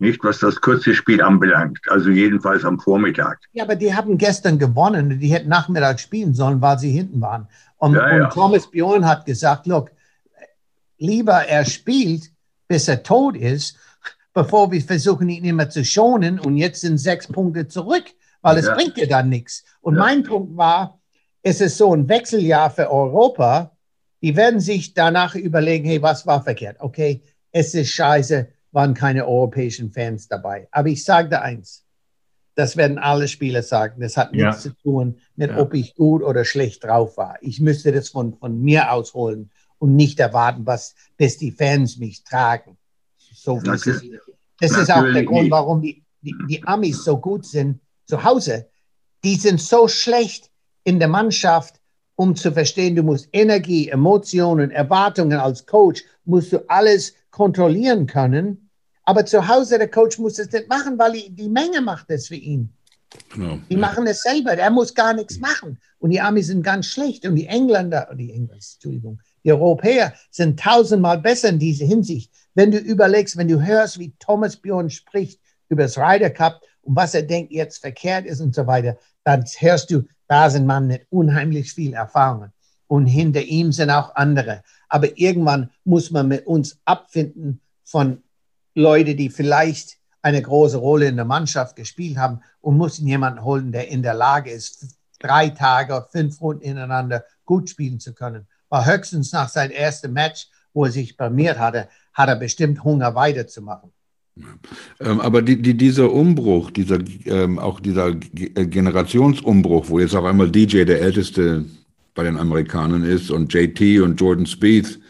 Nicht, 0.00 0.22
was 0.24 0.40
das 0.40 0.60
kurze 0.60 0.92
Spiel 0.92 1.22
anbelangt. 1.22 1.78
Also 1.88 2.10
jedenfalls 2.10 2.64
am 2.64 2.80
Vormittag. 2.80 3.38
Ja, 3.52 3.62
aber 3.62 3.76
die 3.76 3.94
haben 3.94 4.18
gestern 4.18 4.58
gewonnen. 4.58 5.20
Die 5.20 5.32
hätten 5.32 5.48
Nachmittag 5.48 6.00
spielen 6.00 6.34
sollen, 6.34 6.60
weil 6.60 6.80
sie 6.80 6.90
hinten 6.90 7.20
waren. 7.20 7.46
Und, 7.76 7.94
ja, 7.94 8.16
ja. 8.16 8.24
und 8.24 8.32
Thomas 8.32 8.68
Bjorn 8.68 9.06
hat 9.06 9.24
gesagt, 9.24 9.68
look, 9.68 9.90
lieber 10.98 11.46
er 11.46 11.64
spielt, 11.64 12.30
bis 12.66 12.88
er 12.88 13.02
tot 13.04 13.36
ist, 13.36 13.76
bevor 14.38 14.70
wir 14.70 14.80
versuchen, 14.80 15.28
ihn 15.28 15.44
immer 15.44 15.68
zu 15.68 15.84
schonen. 15.84 16.38
Und 16.38 16.56
jetzt 16.56 16.82
sind 16.82 16.98
sechs 16.98 17.26
Punkte 17.26 17.66
zurück, 17.66 18.04
weil 18.40 18.56
es 18.58 18.66
ja. 18.66 18.74
bringt 18.74 18.96
dir 18.96 19.08
dann 19.08 19.28
nichts. 19.28 19.64
Und 19.80 19.96
ja. 19.96 20.00
mein 20.00 20.22
Punkt 20.22 20.56
war, 20.56 21.00
es 21.42 21.60
ist 21.60 21.76
so 21.76 21.92
ein 21.92 22.08
Wechseljahr 22.08 22.70
für 22.70 22.88
Europa. 22.88 23.76
Die 24.22 24.36
werden 24.36 24.60
sich 24.60 24.94
danach 24.94 25.34
überlegen, 25.34 25.86
hey, 25.86 26.00
was 26.02 26.24
war 26.24 26.44
verkehrt? 26.44 26.76
Okay, 26.78 27.20
es 27.50 27.74
ist 27.74 27.90
scheiße, 27.90 28.46
waren 28.70 28.94
keine 28.94 29.26
europäischen 29.26 29.90
Fans 29.90 30.28
dabei. 30.28 30.68
Aber 30.70 30.88
ich 30.88 31.04
sage 31.04 31.30
dir 31.30 31.42
eins, 31.42 31.84
das 32.54 32.76
werden 32.76 32.98
alle 32.98 33.26
Spieler 33.26 33.64
sagen. 33.64 34.00
Das 34.00 34.16
hat 34.16 34.32
nichts 34.32 34.64
ja. 34.64 34.70
zu 34.70 34.76
tun 34.84 35.18
mit, 35.34 35.50
ob 35.56 35.74
ich 35.74 35.96
gut 35.96 36.22
oder 36.22 36.44
schlecht 36.44 36.84
drauf 36.84 37.16
war. 37.16 37.38
Ich 37.40 37.60
müsste 37.60 37.90
das 37.90 38.10
von, 38.10 38.36
von 38.38 38.60
mir 38.60 38.92
ausholen 38.92 39.50
und 39.78 39.96
nicht 39.96 40.20
erwarten, 40.20 40.64
was, 40.64 40.94
bis 41.16 41.38
die 41.38 41.50
Fans 41.50 41.98
mich 41.98 42.22
tragen. 42.22 42.76
So 43.34 43.60
wie 43.62 43.70
es 43.70 43.86
ist. 43.86 44.04
Das 44.60 44.76
ist 44.76 44.90
auch 44.90 45.04
der 45.04 45.24
Grund, 45.24 45.50
warum 45.50 45.80
die, 45.82 46.02
die, 46.20 46.34
die 46.48 46.66
Amis 46.66 47.04
so 47.04 47.18
gut 47.18 47.46
sind 47.46 47.80
zu 48.06 48.22
Hause. 48.24 48.68
Die 49.24 49.36
sind 49.36 49.60
so 49.60 49.88
schlecht 49.88 50.50
in 50.84 50.98
der 50.98 51.08
Mannschaft, 51.08 51.80
um 52.16 52.34
zu 52.34 52.50
verstehen, 52.52 52.96
du 52.96 53.02
musst 53.02 53.28
Energie, 53.32 53.88
Emotionen, 53.88 54.70
Erwartungen 54.70 55.38
als 55.38 55.66
Coach, 55.66 56.02
musst 56.24 56.52
du 56.52 56.68
alles 56.68 57.14
kontrollieren 57.30 58.06
können. 58.06 58.70
Aber 59.04 59.24
zu 59.24 59.46
Hause, 59.46 59.78
der 59.78 59.90
Coach 59.90 60.18
muss 60.18 60.38
es 60.38 60.50
nicht 60.50 60.68
machen, 60.68 60.98
weil 60.98 61.12
die, 61.12 61.30
die 61.30 61.48
Menge 61.48 61.80
macht 61.80 62.10
es 62.10 62.26
für 62.28 62.34
ihn. 62.34 62.72
Genau. 63.32 63.58
Die 63.70 63.76
machen 63.76 64.06
es 64.06 64.22
selber, 64.22 64.56
der 64.56 64.70
muss 64.70 64.94
gar 64.94 65.14
nichts 65.14 65.38
machen. 65.38 65.78
Und 65.98 66.10
die 66.10 66.20
Amis 66.20 66.48
sind 66.48 66.62
ganz 66.62 66.86
schlecht. 66.86 67.24
Und 67.26 67.36
die 67.36 67.46
Engländer, 67.46 68.08
die 68.14 68.32
Engländer, 68.32 68.54
Entschuldigung, 68.54 69.20
die 69.44 69.52
Europäer 69.52 70.12
sind 70.30 70.60
tausendmal 70.60 71.18
besser 71.18 71.48
in 71.50 71.58
dieser 71.58 71.86
Hinsicht. 71.86 72.32
Wenn 72.54 72.70
du 72.70 72.78
überlegst, 72.78 73.36
wenn 73.36 73.48
du 73.48 73.64
hörst, 73.64 73.98
wie 73.98 74.14
Thomas 74.18 74.56
Björn 74.56 74.90
spricht 74.90 75.40
über 75.68 75.82
das 75.82 75.98
Ryder 75.98 76.30
Cup 76.30 76.60
und 76.82 76.96
was 76.96 77.14
er 77.14 77.22
denkt 77.22 77.52
jetzt 77.52 77.78
verkehrt 77.78 78.26
ist 78.26 78.40
und 78.40 78.54
so 78.54 78.66
weiter, 78.66 78.96
dann 79.24 79.44
hörst 79.58 79.90
du, 79.90 80.04
da 80.26 80.50
sind 80.50 80.66
Mann 80.66 80.86
mit 80.86 81.06
unheimlich 81.10 81.72
viel 81.72 81.94
Erfahrung 81.94 82.50
und 82.86 83.06
hinter 83.06 83.42
ihm 83.42 83.72
sind 83.72 83.90
auch 83.90 84.14
andere. 84.14 84.62
Aber 84.88 85.18
irgendwann 85.18 85.70
muss 85.84 86.10
man 86.10 86.28
mit 86.28 86.46
uns 86.46 86.78
abfinden 86.84 87.60
von 87.84 88.22
Leuten, 88.74 89.16
die 89.16 89.30
vielleicht 89.30 89.98
eine 90.22 90.42
große 90.42 90.78
Rolle 90.78 91.06
in 91.06 91.16
der 91.16 91.24
Mannschaft 91.24 91.76
gespielt 91.76 92.18
haben 92.18 92.40
und 92.60 92.76
muss 92.76 92.98
jemanden 92.98 93.44
holen, 93.44 93.72
der 93.72 93.88
in 93.88 94.02
der 94.02 94.14
Lage 94.14 94.50
ist, 94.50 94.98
drei 95.20 95.50
Tage, 95.50 96.06
fünf 96.10 96.40
Runden 96.40 96.62
ineinander 96.62 97.24
gut 97.44 97.70
spielen 97.70 98.00
zu 98.00 98.14
können. 98.14 98.46
War 98.68 98.84
höchstens 98.84 99.32
nach 99.32 99.48
seinem 99.48 99.72
ersten 99.72 100.12
Match, 100.12 100.48
wo 100.72 100.84
er 100.84 100.90
sich 100.90 101.16
blamiert 101.16 101.58
hatte, 101.58 101.88
hat 102.12 102.28
er 102.28 102.36
bestimmt 102.36 102.82
Hunger 102.84 103.14
weiterzumachen. 103.14 103.90
Ähm, 105.00 105.20
aber 105.20 105.42
die, 105.42 105.60
die, 105.60 105.76
dieser 105.76 106.12
Umbruch, 106.12 106.70
dieser, 106.70 106.98
ähm, 107.26 107.58
auch 107.58 107.80
dieser 107.80 108.08
äh, 108.10 108.66
Generationsumbruch, 108.66 109.88
wo 109.88 109.98
jetzt 109.98 110.14
auf 110.14 110.24
einmal 110.24 110.50
DJ 110.50 110.84
der 110.84 111.00
Älteste 111.00 111.64
bei 112.14 112.24
den 112.24 112.36
Amerikanern 112.36 113.02
ist 113.02 113.30
und 113.30 113.52
JT 113.52 114.00
und 114.00 114.20
Jordan 114.20 114.46
Spieth 114.46 115.00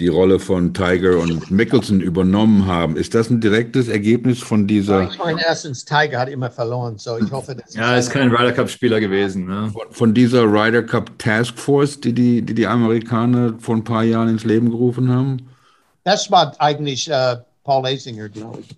die 0.00 0.08
Rolle 0.08 0.38
von 0.38 0.74
Tiger 0.74 1.18
und 1.18 1.50
Mickelson 1.50 2.00
übernommen 2.00 2.66
haben. 2.66 2.96
Ist 2.96 3.16
das 3.16 3.30
ein 3.30 3.40
direktes 3.40 3.88
Ergebnis 3.88 4.38
von 4.38 4.68
dieser? 4.68 5.10
Ich 5.10 5.18
meine, 5.18 5.40
erstens, 5.44 5.84
Tiger 5.84 6.20
hat 6.20 6.28
immer 6.28 6.50
verloren, 6.50 6.98
so 6.98 7.18
ich 7.18 7.30
hoffe, 7.32 7.56
dass. 7.56 7.74
Ja, 7.74 7.96
ist 7.96 8.10
kein 8.10 8.30
Ryder 8.30 8.52
Cup-Spieler 8.52 9.00
gewesen. 9.00 9.46
Ne? 9.46 9.70
Von, 9.72 9.82
von, 9.90 10.14
dieser 10.14 10.44
Ryder 10.44 10.84
Cup 10.84 11.18
Task 11.18 11.58
Force, 11.58 12.00
die 12.00 12.12
die, 12.12 12.42
die 12.42 12.54
die 12.54 12.66
Amerikaner 12.66 13.54
vor 13.58 13.74
ein 13.74 13.82
paar 13.82 14.04
Jahren 14.04 14.28
ins 14.28 14.44
Leben 14.44 14.70
gerufen 14.70 15.10
haben? 15.10 15.48
Das 16.04 16.30
war 16.30 16.54
eigentlich 16.58 17.10
uh, 17.10 17.36
Paul 17.64 17.86
Asinger, 17.86 18.28
glaube 18.28 18.60
ich. 18.60 18.76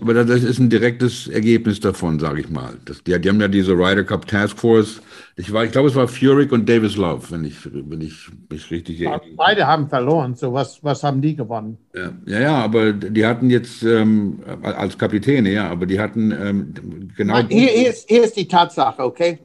Aber 0.00 0.14
das 0.14 0.42
ist 0.42 0.58
ein 0.58 0.70
direktes 0.70 1.28
Ergebnis 1.28 1.80
davon, 1.80 2.18
sage 2.18 2.40
ich 2.40 2.50
mal. 2.50 2.78
Das, 2.84 3.02
die, 3.02 3.18
die, 3.20 3.28
haben 3.28 3.40
ja 3.40 3.48
diese 3.48 3.72
Ryder 3.72 4.04
Cup 4.04 4.26
Task 4.26 4.58
Force. 4.58 5.00
Ich, 5.36 5.52
war, 5.52 5.64
ich 5.64 5.72
glaube, 5.72 5.88
es 5.88 5.94
war 5.94 6.08
Furyk 6.08 6.52
und 6.52 6.68
Davis 6.68 6.96
Love, 6.96 7.30
wenn 7.30 7.44
ich, 7.44 7.56
wenn 7.64 8.00
ich 8.00 8.28
mich 8.50 8.70
richtig 8.70 9.00
erinnere. 9.00 9.22
Beide 9.36 9.66
haben 9.66 9.88
verloren. 9.88 10.34
So 10.34 10.52
was, 10.52 10.82
was 10.82 11.02
haben 11.02 11.20
die 11.20 11.36
gewonnen? 11.36 11.78
Ja, 11.94 12.12
ja, 12.26 12.40
ja 12.40 12.54
aber 12.56 12.92
die 12.92 13.24
hatten 13.24 13.50
jetzt 13.50 13.82
ähm, 13.82 14.40
als 14.62 14.96
Kapitäne, 14.98 15.52
ja, 15.52 15.68
aber 15.68 15.86
die 15.86 16.00
hatten 16.00 16.32
ähm, 16.32 17.10
genau. 17.16 17.38
Hier, 17.48 17.68
hier, 17.68 17.90
ist, 17.90 18.08
hier 18.08 18.24
ist 18.24 18.36
die 18.36 18.48
Tatsache, 18.48 19.02
okay? 19.02 19.38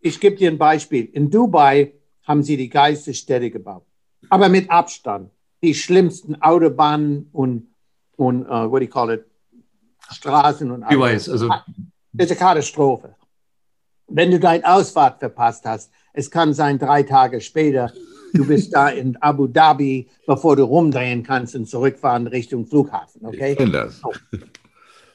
Ich 0.00 0.18
gebe 0.20 0.36
dir 0.36 0.50
ein 0.50 0.58
Beispiel. 0.58 1.08
In 1.12 1.30
Dubai 1.30 1.92
haben 2.24 2.42
sie 2.42 2.56
die 2.56 2.68
geilste 2.68 3.14
Städte 3.14 3.50
gebaut, 3.50 3.84
aber 4.28 4.48
mit 4.48 4.70
Abstand. 4.70 5.30
Die 5.62 5.74
schlimmsten 5.74 6.40
Autobahnen 6.40 7.28
und 7.32 7.70
und 8.20 8.46
uh, 8.50 8.70
what 8.70 8.80
do 8.80 8.84
you 8.84 8.90
call 8.90 9.10
it, 9.10 9.24
Straßen 10.10 10.70
und 10.70 10.82
alles. 10.82 11.28
also 11.28 11.48
das 12.12 12.26
ist 12.26 12.30
eine 12.32 12.38
Katastrophe. 12.38 13.14
Wenn 14.08 14.30
du 14.30 14.40
deine 14.40 14.64
Ausfahrt 14.64 15.20
verpasst 15.20 15.64
hast, 15.64 15.90
es 16.12 16.30
kann 16.30 16.52
sein 16.52 16.78
drei 16.78 17.04
Tage 17.04 17.40
später, 17.40 17.92
du 18.34 18.44
bist 18.44 18.74
da 18.74 18.88
in 18.88 19.16
Abu 19.22 19.46
Dhabi, 19.46 20.08
bevor 20.26 20.56
du 20.56 20.64
rumdrehen 20.64 21.22
kannst 21.22 21.54
und 21.54 21.66
zurückfahren 21.66 22.26
Richtung 22.26 22.66
Flughafen. 22.66 23.24
Okay? 23.24 23.56
Ich 23.58 23.72
das. 23.72 24.02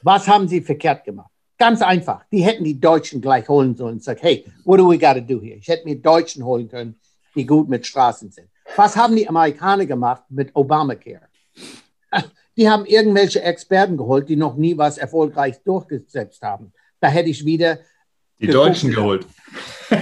Was 0.02 0.26
haben 0.26 0.48
sie 0.48 0.62
verkehrt 0.62 1.04
gemacht? 1.04 1.30
Ganz 1.58 1.82
einfach. 1.82 2.24
Die 2.30 2.42
hätten 2.42 2.64
die 2.64 2.78
Deutschen 2.78 3.20
gleich 3.20 3.48
holen 3.48 3.74
sollen 3.74 3.94
und 3.94 4.04
sagen, 4.04 4.20
hey, 4.22 4.44
what 4.64 4.78
do 4.78 4.88
we 4.90 4.98
got 4.98 5.14
to 5.14 5.20
do 5.20 5.40
here? 5.40 5.56
Ich 5.56 5.68
hätte 5.68 5.86
mir 5.86 5.96
Deutschen 5.96 6.44
holen 6.44 6.68
können, 6.68 6.98
die 7.34 7.44
gut 7.46 7.68
mit 7.68 7.86
Straßen 7.86 8.30
sind. 8.30 8.48
Was 8.76 8.96
haben 8.96 9.16
die 9.16 9.28
Amerikaner 9.28 9.86
gemacht 9.86 10.22
mit 10.28 10.54
Obamacare? 10.54 11.28
Die 12.56 12.68
haben 12.68 12.86
irgendwelche 12.86 13.42
Experten 13.42 13.96
geholt, 13.96 14.28
die 14.28 14.36
noch 14.36 14.56
nie 14.56 14.76
was 14.78 14.98
erfolgreich 14.98 15.56
durchgesetzt 15.64 16.42
haben. 16.42 16.72
Da 17.00 17.08
hätte 17.08 17.28
ich 17.28 17.44
wieder. 17.44 17.78
Die 18.38 18.46
geguckt. 18.46 18.68
Deutschen 18.68 18.90
geholt. 18.92 19.26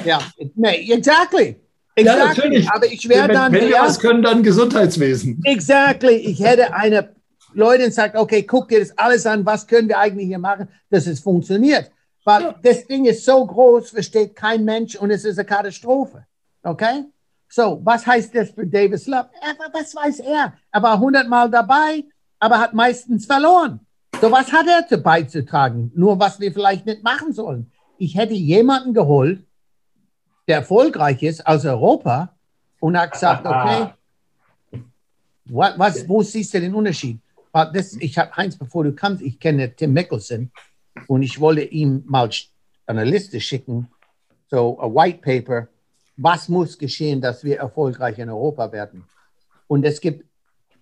Ja, 0.04 0.20
nee, 0.54 0.92
exactly. 0.92 1.56
Exactly. 1.96 2.04
Ja, 2.04 2.26
natürlich. 2.26 2.70
Aber 2.70 2.86
ich 2.86 3.08
wäre 3.08 3.28
dann. 3.28 3.52
Wenn 3.52 3.68
wir 3.68 3.78
was 3.78 3.98
können, 4.00 4.22
dann 4.22 4.42
Gesundheitswesen. 4.42 5.40
Exactly. 5.44 6.14
Ich 6.14 6.40
hätte 6.40 6.74
eine 6.74 7.14
Leute 7.54 7.90
sagt, 7.90 8.16
okay, 8.16 8.42
guck 8.42 8.68
dir 8.68 8.80
das 8.80 8.96
alles 8.98 9.26
an, 9.26 9.46
was 9.46 9.66
können 9.66 9.88
wir 9.88 9.98
eigentlich 9.98 10.26
hier 10.26 10.38
machen, 10.38 10.68
dass 10.90 11.06
es 11.06 11.20
funktioniert. 11.20 11.90
Weil 12.24 12.42
ja. 12.42 12.54
das 12.62 12.86
Ding 12.86 13.04
ist 13.04 13.24
so 13.24 13.46
groß, 13.46 13.90
versteht 13.90 14.34
kein 14.34 14.64
Mensch 14.64 14.96
und 14.96 15.10
es 15.10 15.24
ist 15.24 15.38
eine 15.38 15.46
Katastrophe. 15.46 16.26
Okay? 16.62 17.04
So, 17.48 17.80
was 17.84 18.06
heißt 18.06 18.34
das 18.34 18.50
für 18.50 18.66
Davis 18.66 19.06
Love? 19.06 19.28
Was 19.72 19.94
weiß 19.94 20.20
er? 20.20 20.54
Er 20.72 20.82
war 20.82 20.98
hundertmal 20.98 21.50
dabei, 21.50 22.02
aber 22.38 22.58
hat 22.58 22.74
meistens 22.74 23.26
verloren. 23.26 23.80
So 24.20 24.30
was 24.30 24.52
hat 24.52 24.66
er 24.66 24.86
zu 24.86 24.98
beizutragen? 24.98 25.92
Nur 25.94 26.18
was 26.18 26.40
wir 26.40 26.52
vielleicht 26.52 26.86
nicht 26.86 27.02
machen 27.02 27.32
sollen. 27.32 27.70
Ich 27.98 28.16
hätte 28.16 28.34
jemanden 28.34 28.94
geholt, 28.94 29.44
der 30.48 30.58
erfolgreich 30.58 31.22
ist 31.22 31.46
aus 31.46 31.64
Europa 31.64 32.34
und 32.80 32.98
hat 32.98 33.12
gesagt, 33.12 33.46
okay, 33.46 33.92
was, 35.46 35.78
was, 35.78 36.08
wo 36.08 36.22
siehst 36.22 36.54
du 36.54 36.60
den 36.60 36.74
Unterschied? 36.74 37.20
Das, 37.52 37.94
ich 37.94 38.18
habe 38.18 38.36
Heinz, 38.36 38.56
bevor 38.56 38.84
du 38.84 38.92
kannst, 38.92 39.22
ich 39.22 39.38
kenne 39.38 39.74
Tim 39.74 39.92
Mickelson 39.92 40.50
und 41.06 41.22
ich 41.22 41.38
wollte 41.40 41.62
ihm 41.62 42.02
mal 42.06 42.28
eine 42.86 43.04
Liste 43.04 43.40
schicken, 43.40 43.88
so 44.50 44.78
ein 44.80 44.94
White 44.94 45.18
Paper, 45.18 45.68
was 46.16 46.48
muss 46.48 46.78
geschehen, 46.78 47.20
dass 47.20 47.44
wir 47.44 47.58
erfolgreich 47.58 48.18
in 48.18 48.28
Europa 48.28 48.70
werden. 48.72 49.04
Und 49.66 49.84
es 49.84 50.00
gibt 50.00 50.24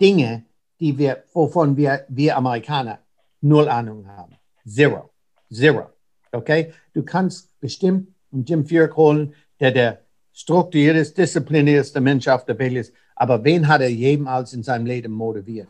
Dinge, 0.01 0.45
die 0.83 0.99
wir, 0.99 1.23
wovon 1.33 1.77
wir, 1.77 2.05
wir 2.09 2.37
Amerikaner 2.37 2.99
null 3.41 3.69
Ahnung 3.69 4.09
haben. 4.09 4.35
Zero. 4.67 5.11
Zero. 5.49 5.91
Okay? 6.33 6.73
Du 6.93 7.05
kannst 7.05 7.61
bestimmt 7.61 8.09
einen 8.33 8.45
Jim 8.45 8.67
Furyk 8.67 8.97
holen, 8.97 9.33
der 9.61 9.71
der 9.71 10.01
strukturierteste, 10.33 11.23
disziplinierteste 11.23 12.01
Mensch 12.01 12.27
auf 12.27 12.45
der 12.47 12.59
Welt 12.59 12.75
ist. 12.75 12.93
Aber 13.15 13.45
wen 13.45 13.69
hat 13.69 13.81
er 13.81 13.93
jemals 13.93 14.55
in 14.55 14.65
seinem 14.65 14.87
Leben 14.87 15.13
motiviert? 15.13 15.69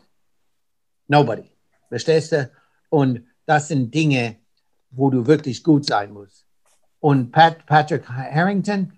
Nobody. 1.07 1.51
Verstehst 1.89 2.31
du? 2.31 2.49
Und 2.89 3.23
das 3.45 3.67
sind 3.67 3.93
Dinge, 3.93 4.37
wo 4.89 5.11
du 5.11 5.27
wirklich 5.27 5.63
gut 5.63 5.85
sein 5.85 6.11
musst. 6.11 6.47
Und 6.99 7.31
Pat, 7.31 7.67
Patrick 7.67 8.09
Harrington, 8.09 8.93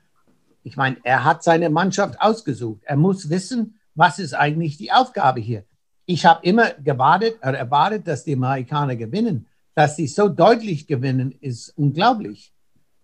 ich 0.64 0.78
meine, 0.78 0.96
er 1.04 1.26
hat 1.26 1.44
seine 1.44 1.70
Mannschaft 1.70 2.22
ausgesucht. 2.22 2.84
Er 2.86 2.96
muss 2.96 3.30
wissen, 3.30 3.80
was 3.96 4.20
ist 4.20 4.34
eigentlich 4.34 4.78
die 4.78 4.94
Aufgabe 4.94 5.42
hier 5.42 5.66
ich 6.06 6.26
habe 6.26 6.40
immer 6.44 6.72
gewartet 6.84 7.38
oder 7.42 7.58
erwartet, 7.58 8.08
dass 8.08 8.24
die 8.24 8.34
Amerikaner 8.34 8.96
gewinnen. 8.96 9.48
Dass 9.74 9.98
sie 9.98 10.08
so 10.08 10.30
deutlich 10.30 10.88
gewinnen, 10.88 11.34
ist 11.42 11.74
unglaublich. 11.76 12.54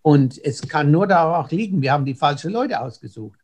Und 0.02 0.40
es 0.44 0.62
kann 0.68 0.90
nur 0.90 1.08
darauf 1.08 1.52
liegen, 1.52 1.82
wir 1.82 1.92
haben 1.92 2.06
die 2.06 2.16
falschen 2.16 2.52
Leute 2.52 2.80
ausgesucht. 2.80 3.40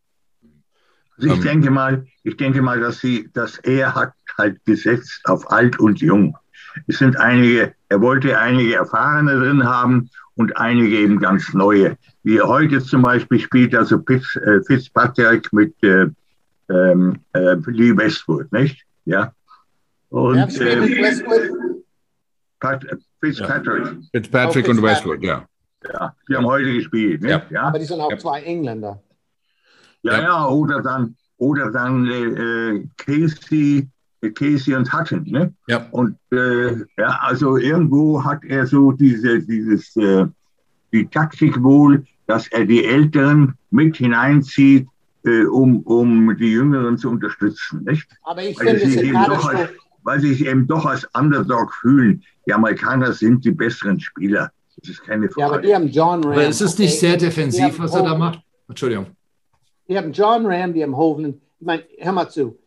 Also 1.17 1.33
ich 1.33 1.41
denke 1.41 1.71
mal, 1.71 2.05
ich 2.23 2.37
denke 2.37 2.61
mal, 2.61 2.79
dass 2.79 2.99
sie, 2.99 3.29
dass 3.33 3.57
er 3.59 3.95
hat 3.95 4.13
halt 4.37 4.63
gesetzt 4.65 5.21
auf 5.25 5.51
alt 5.51 5.79
und 5.79 5.99
jung. 5.99 6.37
Es 6.85 6.99
sind 6.99 7.19
einige, 7.19 7.73
er 7.89 8.01
wollte 8.01 8.37
einige 8.37 8.75
Erfahrene 8.75 9.39
drin 9.39 9.63
haben 9.63 10.09
und 10.35 10.55
einige 10.57 10.99
eben 10.99 11.19
ganz 11.19 11.53
neue. 11.53 11.97
Wie 12.23 12.39
heute 12.39 12.81
zum 12.83 13.01
Beispiel 13.01 13.39
spielt 13.39 13.73
also 13.73 13.99
Fitz, 14.05 14.35
äh, 14.35 14.61
Fitzpatrick 14.65 15.51
mit 15.51 15.73
äh, 15.83 16.07
ähm, 16.69 17.19
äh, 17.33 17.55
Lee 17.65 17.97
Westwood, 17.97 18.51
nicht? 18.51 18.85
Ja. 19.05 19.33
Und 20.09 20.61
äh, 20.61 21.13
Pat, 22.59 22.85
Fitzpatrick. 23.19 23.85
Ja. 23.85 23.97
Fitzpatrick 24.13 24.67
und 24.67 24.81
Westwood, 24.81 25.23
ja. 25.23 25.45
Ja, 25.93 26.15
die 26.27 26.35
haben 26.35 26.45
heute 26.45 26.73
gespielt. 26.73 27.21
Ne? 27.21 27.29
Ja. 27.29 27.41
ja. 27.49 27.62
Aber 27.63 27.79
die 27.79 27.85
sind 27.85 27.99
auch 27.99 28.12
ja. 28.12 28.17
zwei 28.17 28.41
Engländer. 28.41 29.01
Ja, 30.01 30.21
ja, 30.21 30.47
oder 30.47 30.81
dann, 30.81 31.15
oder 31.37 31.71
dann 31.71 32.08
äh, 32.08 32.87
Casey, 32.97 33.87
Casey 34.35 34.73
und 34.75 34.91
Hutton. 34.91 35.23
Ne? 35.27 35.53
Ja. 35.67 35.87
Und 35.91 36.17
äh, 36.31 36.75
ja, 36.97 37.19
also 37.21 37.58
irgendwo 37.58 38.23
hat 38.23 38.43
er 38.43 38.65
so 38.65 38.91
diese, 38.91 39.39
dieses, 39.41 39.95
äh, 39.97 40.25
die 40.91 41.08
Taktik 41.08 41.62
wohl, 41.62 42.05
dass 42.25 42.47
er 42.47 42.65
die 42.65 42.85
Älteren 42.85 43.53
mit 43.69 43.97
hineinzieht, 43.97 44.87
äh, 45.25 45.43
um, 45.45 45.81
um 45.81 46.35
die 46.37 46.51
Jüngeren 46.51 46.97
zu 46.97 47.10
unterstützen. 47.10 47.83
Nicht? 47.83 48.08
Aber 48.23 48.43
ich 48.43 48.58
finde, 48.58 48.81
es 48.81 48.95
gerade 48.95 49.39
so 49.39 49.49
weil 50.08 50.21
sie 50.21 50.33
sich 50.33 50.47
eben 50.47 50.65
doch 50.65 50.85
als 50.85 51.05
Underdog 51.13 51.73
fühlen. 51.73 52.23
Die 52.45 52.53
Amerikaner 52.53 53.12
sind 53.12 53.43
die 53.43 53.51
besseren 53.51 53.99
Spieler. 53.99 54.53
Das 54.77 54.87
ist 54.87 55.03
keine 55.03 55.27
Frage. 55.27 55.41
Ja, 55.41 55.47
aber 55.47 55.62
die 55.62 55.75
haben 55.75 55.89
John 55.89 56.23
Ram. 56.23 56.31
Aber 56.31 56.47
ist 56.47 56.62
es 56.62 56.79
nicht 56.79 56.97
sehr 56.97 57.17
defensiv, 57.17 57.77
was 57.77 57.93
er 57.93 58.03
da 58.03 58.15
macht? 58.15 58.39
Entschuldigung. 58.69 59.08
Die 59.85 59.97
haben 59.97 60.13
John 60.13 60.45
Ram, 60.45 60.73
die 60.73 60.81
haben 60.81 60.95
Hovland. 60.95 61.41
Ich 61.60 61.65
meine, 61.65 61.83
hör 61.97 62.13
mal 62.13 62.29
zu. 62.29 62.58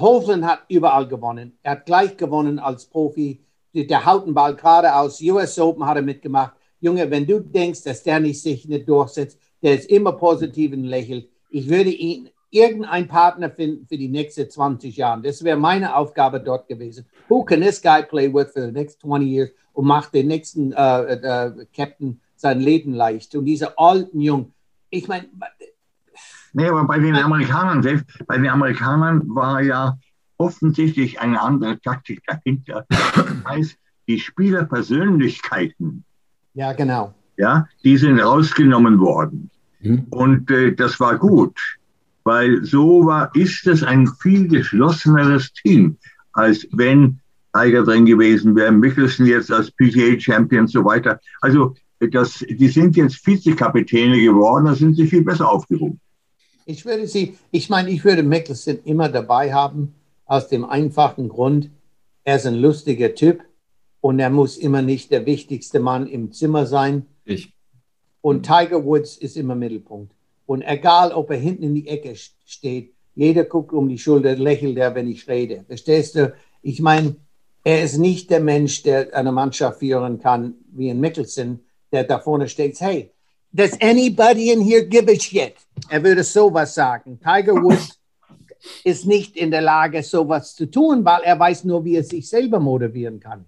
Hovland 0.00 0.44
hat 0.44 0.64
überall 0.68 1.06
gewonnen. 1.06 1.56
Er 1.62 1.72
hat 1.72 1.86
gleich 1.86 2.16
gewonnen 2.16 2.58
als 2.58 2.86
Profi. 2.86 3.40
Der 3.72 4.04
haut 4.04 4.26
den 4.26 4.34
Ball 4.34 4.56
geradeaus. 4.56 5.20
US 5.20 5.56
Open 5.60 5.86
hat 5.86 5.96
er 5.96 6.02
mitgemacht. 6.02 6.54
Junge, 6.80 7.08
wenn 7.08 7.24
du 7.24 7.38
denkst, 7.38 7.84
dass 7.84 8.02
der 8.02 8.18
nicht 8.18 8.42
sich 8.42 8.66
nicht 8.66 8.88
durchsetzt, 8.88 9.38
der 9.62 9.76
ist 9.76 9.88
immer 9.88 10.10
positiv 10.10 10.72
und 10.72 10.82
lächelt. 10.82 11.28
Ich 11.50 11.68
würde 11.68 11.90
ihn 11.90 12.30
irgendeinen 12.54 13.08
Partner 13.08 13.50
finden 13.50 13.86
für 13.86 13.98
die 13.98 14.08
nächsten 14.08 14.48
20 14.48 14.96
Jahre. 14.96 15.22
Das 15.22 15.42
wäre 15.42 15.58
meine 15.58 15.96
Aufgabe 15.96 16.40
dort 16.40 16.68
gewesen. 16.68 17.04
Who 17.28 17.44
can 17.44 17.60
this 17.60 17.82
guy 17.82 18.02
play 18.02 18.32
with 18.32 18.52
for 18.52 18.62
the 18.62 18.72
next 18.72 19.00
20 19.00 19.26
years 19.26 19.50
und 19.72 19.86
macht 19.86 20.14
den 20.14 20.28
nächsten 20.28 20.72
äh, 20.72 21.14
äh, 21.14 21.66
Captain 21.74 22.20
sein 22.36 22.60
Leben 22.60 22.94
leicht? 22.94 23.34
Und 23.34 23.44
diese 23.46 23.76
alten 23.76 24.20
Jungen, 24.20 24.54
ich 24.90 25.08
meine. 25.08 25.26
Nee, 26.52 26.68
aber 26.68 26.84
bei 26.84 27.00
den 27.00 27.16
Amerikanern, 27.16 27.82
selbst 27.82 28.06
bei 28.26 28.36
den 28.36 28.48
Amerikanern 28.48 29.22
war 29.26 29.60
ja 29.60 29.98
offensichtlich 30.36 31.20
eine 31.20 31.40
andere 31.40 31.80
Taktik 31.80 32.22
dahinter. 32.26 32.86
Das 32.88 33.44
heißt, 33.48 33.76
die 34.06 34.20
Spielerpersönlichkeiten. 34.20 36.04
Ja, 36.54 36.72
genau. 36.72 37.14
Ja, 37.36 37.66
die 37.82 37.96
sind 37.96 38.20
rausgenommen 38.20 39.00
worden. 39.00 39.50
Mhm. 39.80 40.06
Und 40.10 40.50
äh, 40.52 40.72
das 40.72 41.00
war 41.00 41.18
gut, 41.18 41.58
weil 42.24 42.64
so 42.64 43.06
war, 43.06 43.30
ist 43.34 43.66
es 43.66 43.82
ein 43.82 44.08
viel 44.20 44.48
geschlosseneres 44.48 45.52
Team, 45.52 45.96
als 46.32 46.66
wenn 46.72 47.20
Tiger 47.54 47.84
drin 47.84 48.04
gewesen 48.04 48.56
wäre, 48.56 48.72
Mickelson 48.72 49.26
jetzt 49.26 49.52
als 49.52 49.70
PGA-Champion 49.70 50.62
und 50.62 50.68
so 50.68 50.84
weiter. 50.84 51.20
Also 51.40 51.74
das, 52.00 52.44
die 52.48 52.68
sind 52.68 52.96
jetzt 52.96 53.24
Vizekapitäne 53.24 54.20
geworden, 54.20 54.66
da 54.66 54.74
sind 54.74 54.96
sie 54.96 55.06
viel 55.06 55.22
besser 55.22 55.50
aufgehoben. 55.50 56.00
Ich 56.66 56.84
würde 56.84 57.06
sie, 57.06 57.36
ich 57.50 57.70
meine, 57.70 57.90
ich 57.90 58.04
würde 58.04 58.22
Mickelson 58.22 58.78
immer 58.84 59.08
dabei 59.08 59.52
haben, 59.52 59.94
aus 60.24 60.48
dem 60.48 60.64
einfachen 60.64 61.28
Grund, 61.28 61.70
er 62.24 62.36
ist 62.36 62.46
ein 62.46 62.54
lustiger 62.54 63.14
Typ 63.14 63.42
und 64.00 64.18
er 64.18 64.30
muss 64.30 64.56
immer 64.56 64.80
nicht 64.80 65.10
der 65.10 65.26
wichtigste 65.26 65.78
Mann 65.78 66.06
im 66.06 66.32
Zimmer 66.32 66.66
sein. 66.66 67.06
Ich. 67.24 67.52
Und 68.22 68.46
Tiger 68.46 68.84
Woods 68.84 69.18
ist 69.18 69.36
immer 69.36 69.54
Mittelpunkt. 69.54 70.13
Und 70.46 70.62
egal, 70.62 71.12
ob 71.12 71.30
er 71.30 71.36
hinten 71.36 71.64
in 71.64 71.74
die 71.74 71.88
Ecke 71.88 72.14
steht, 72.44 72.92
jeder 73.14 73.44
guckt 73.44 73.72
um 73.72 73.88
die 73.88 73.98
Schulter, 73.98 74.34
lächelt 74.36 74.76
er, 74.76 74.94
wenn 74.94 75.08
ich 75.08 75.28
rede. 75.28 75.64
Verstehst 75.66 76.16
du? 76.16 76.34
Ich 76.62 76.80
meine, 76.80 77.16
er 77.62 77.82
ist 77.82 77.96
nicht 77.96 78.30
der 78.30 78.40
Mensch, 78.40 78.82
der 78.82 79.14
eine 79.14 79.32
Mannschaft 79.32 79.78
führen 79.78 80.20
kann, 80.20 80.54
wie 80.72 80.90
ein 80.90 81.00
Mickelson, 81.00 81.60
der 81.92 82.04
da 82.04 82.18
vorne 82.18 82.48
steht, 82.48 82.80
hey, 82.80 83.10
does 83.52 83.72
anybody 83.80 84.50
in 84.50 84.60
here 84.60 84.84
give 84.84 85.10
a 85.10 85.18
shit? 85.18 85.54
Er 85.88 86.02
würde 86.02 86.24
sowas 86.24 86.74
sagen. 86.74 87.18
Tiger 87.20 87.54
Woods 87.54 87.98
ist 88.82 89.06
nicht 89.06 89.36
in 89.36 89.50
der 89.50 89.62
Lage, 89.62 90.02
sowas 90.02 90.54
zu 90.54 90.66
tun, 90.66 91.04
weil 91.04 91.22
er 91.22 91.38
weiß 91.38 91.64
nur, 91.64 91.84
wie 91.84 91.96
er 91.96 92.04
sich 92.04 92.28
selber 92.28 92.58
motivieren 92.60 93.20
kann. 93.20 93.46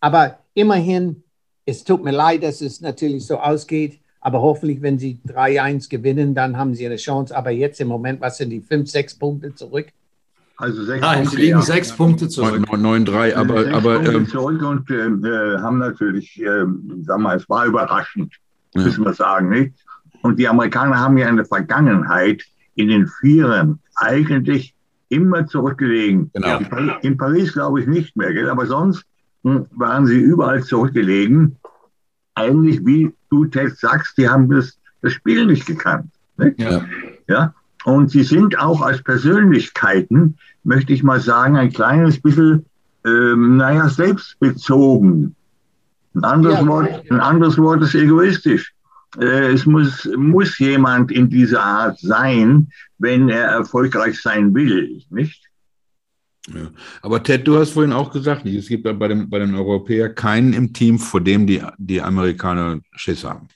Aber 0.00 0.38
immerhin, 0.54 1.22
es 1.64 1.84
tut 1.84 2.02
mir 2.02 2.10
leid, 2.10 2.42
dass 2.42 2.60
es 2.60 2.80
natürlich 2.80 3.26
so 3.26 3.38
ausgeht. 3.38 4.00
Aber 4.24 4.40
hoffentlich, 4.40 4.80
wenn 4.80 4.98
sie 4.98 5.18
3-1 5.28 5.90
gewinnen, 5.90 6.34
dann 6.34 6.56
haben 6.56 6.74
sie 6.74 6.86
eine 6.86 6.96
Chance. 6.96 7.36
Aber 7.36 7.50
jetzt 7.50 7.78
im 7.82 7.88
Moment, 7.88 8.22
was 8.22 8.38
sind 8.38 8.48
die 8.48 8.60
5, 8.62 8.88
6 8.90 9.14
Punkte 9.16 9.54
zurück? 9.54 9.88
Also 10.56 10.84
sechs 10.84 11.00
Nein, 11.00 11.18
Punkte, 11.18 11.36
sie 11.36 11.42
liegen 11.42 11.58
ja. 11.58 11.62
sechs 11.62 11.92
Punkte 11.92 12.28
zurück. 12.28 12.64
9-3, 12.68 13.34
aber. 13.34 13.64
Sechs 13.64 13.74
aber 13.76 13.94
Punkte 13.96 14.12
ähm, 14.12 14.28
zurück 14.28 14.62
und 14.62 14.90
äh, 14.90 15.58
haben 15.58 15.78
natürlich, 15.78 16.40
äh, 16.40 16.64
sagen 17.02 17.22
wir, 17.22 17.34
es 17.34 17.48
war 17.50 17.66
überraschend, 17.66 18.32
ja. 18.74 18.82
müssen 18.82 19.04
wir 19.04 19.12
sagen, 19.12 19.48
nicht? 19.48 19.74
Und 20.22 20.38
die 20.38 20.48
Amerikaner 20.48 20.98
haben 20.98 21.18
ja 21.18 21.26
eine 21.26 21.44
Vergangenheit 21.44 22.44
in 22.76 22.88
den 22.88 23.08
Vieren 23.08 23.80
eigentlich 23.96 24.74
immer 25.08 25.46
zurückgelegen. 25.46 26.30
Genau. 26.32 26.60
In 27.02 27.18
Paris 27.18 27.52
glaube 27.52 27.80
ich 27.80 27.86
nicht 27.86 28.16
mehr, 28.16 28.32
gell? 28.32 28.48
aber 28.48 28.66
sonst 28.66 29.04
hm, 29.42 29.66
waren 29.72 30.06
sie 30.06 30.18
überall 30.18 30.62
zurückgelegen. 30.62 31.56
Eigentlich, 32.36 32.84
wie 32.86 33.12
du 33.42 33.68
sagst, 33.76 34.16
die 34.18 34.28
haben 34.28 34.48
das, 34.48 34.78
das 35.02 35.12
Spiel 35.12 35.46
nicht 35.46 35.66
gekannt. 35.66 36.10
Nicht? 36.36 36.60
Ja. 36.60 36.84
ja. 37.28 37.54
Und 37.84 38.10
sie 38.10 38.22
sind 38.22 38.58
auch 38.58 38.80
als 38.80 39.02
Persönlichkeiten, 39.02 40.38
möchte 40.62 40.92
ich 40.92 41.02
mal 41.02 41.20
sagen, 41.20 41.56
ein 41.56 41.72
kleines 41.72 42.20
bisschen, 42.20 42.64
ähm, 43.04 43.58
naja, 43.58 43.88
selbstbezogen. 43.88 45.34
Ein 46.14 46.24
anderes, 46.24 46.60
ja, 46.60 46.66
Wort, 46.66 47.10
ein 47.10 47.20
anderes 47.20 47.58
Wort 47.58 47.82
ist 47.82 47.94
egoistisch. 47.94 48.72
Äh, 49.18 49.52
es 49.52 49.66
muss, 49.66 50.08
muss 50.16 50.58
jemand 50.58 51.12
in 51.12 51.28
dieser 51.28 51.62
Art 51.62 51.98
sein, 51.98 52.68
wenn 52.98 53.28
er 53.28 53.44
erfolgreich 53.44 54.20
sein 54.20 54.54
will, 54.54 55.02
nicht? 55.10 55.43
Ja. 56.52 56.70
Aber 57.00 57.22
Ted, 57.22 57.46
du 57.46 57.58
hast 57.58 57.70
vorhin 57.70 57.92
auch 57.92 58.10
gesagt, 58.10 58.44
es 58.44 58.68
gibt 58.68 58.84
bei, 58.98 59.08
dem, 59.08 59.30
bei 59.30 59.38
den 59.38 59.54
Europäern 59.54 60.14
keinen 60.14 60.52
im 60.52 60.72
Team, 60.72 60.98
vor 60.98 61.20
dem 61.20 61.46
die, 61.46 61.62
die 61.78 62.02
Amerikaner 62.02 62.80
Schiss 62.92 63.24
haben. 63.24 63.48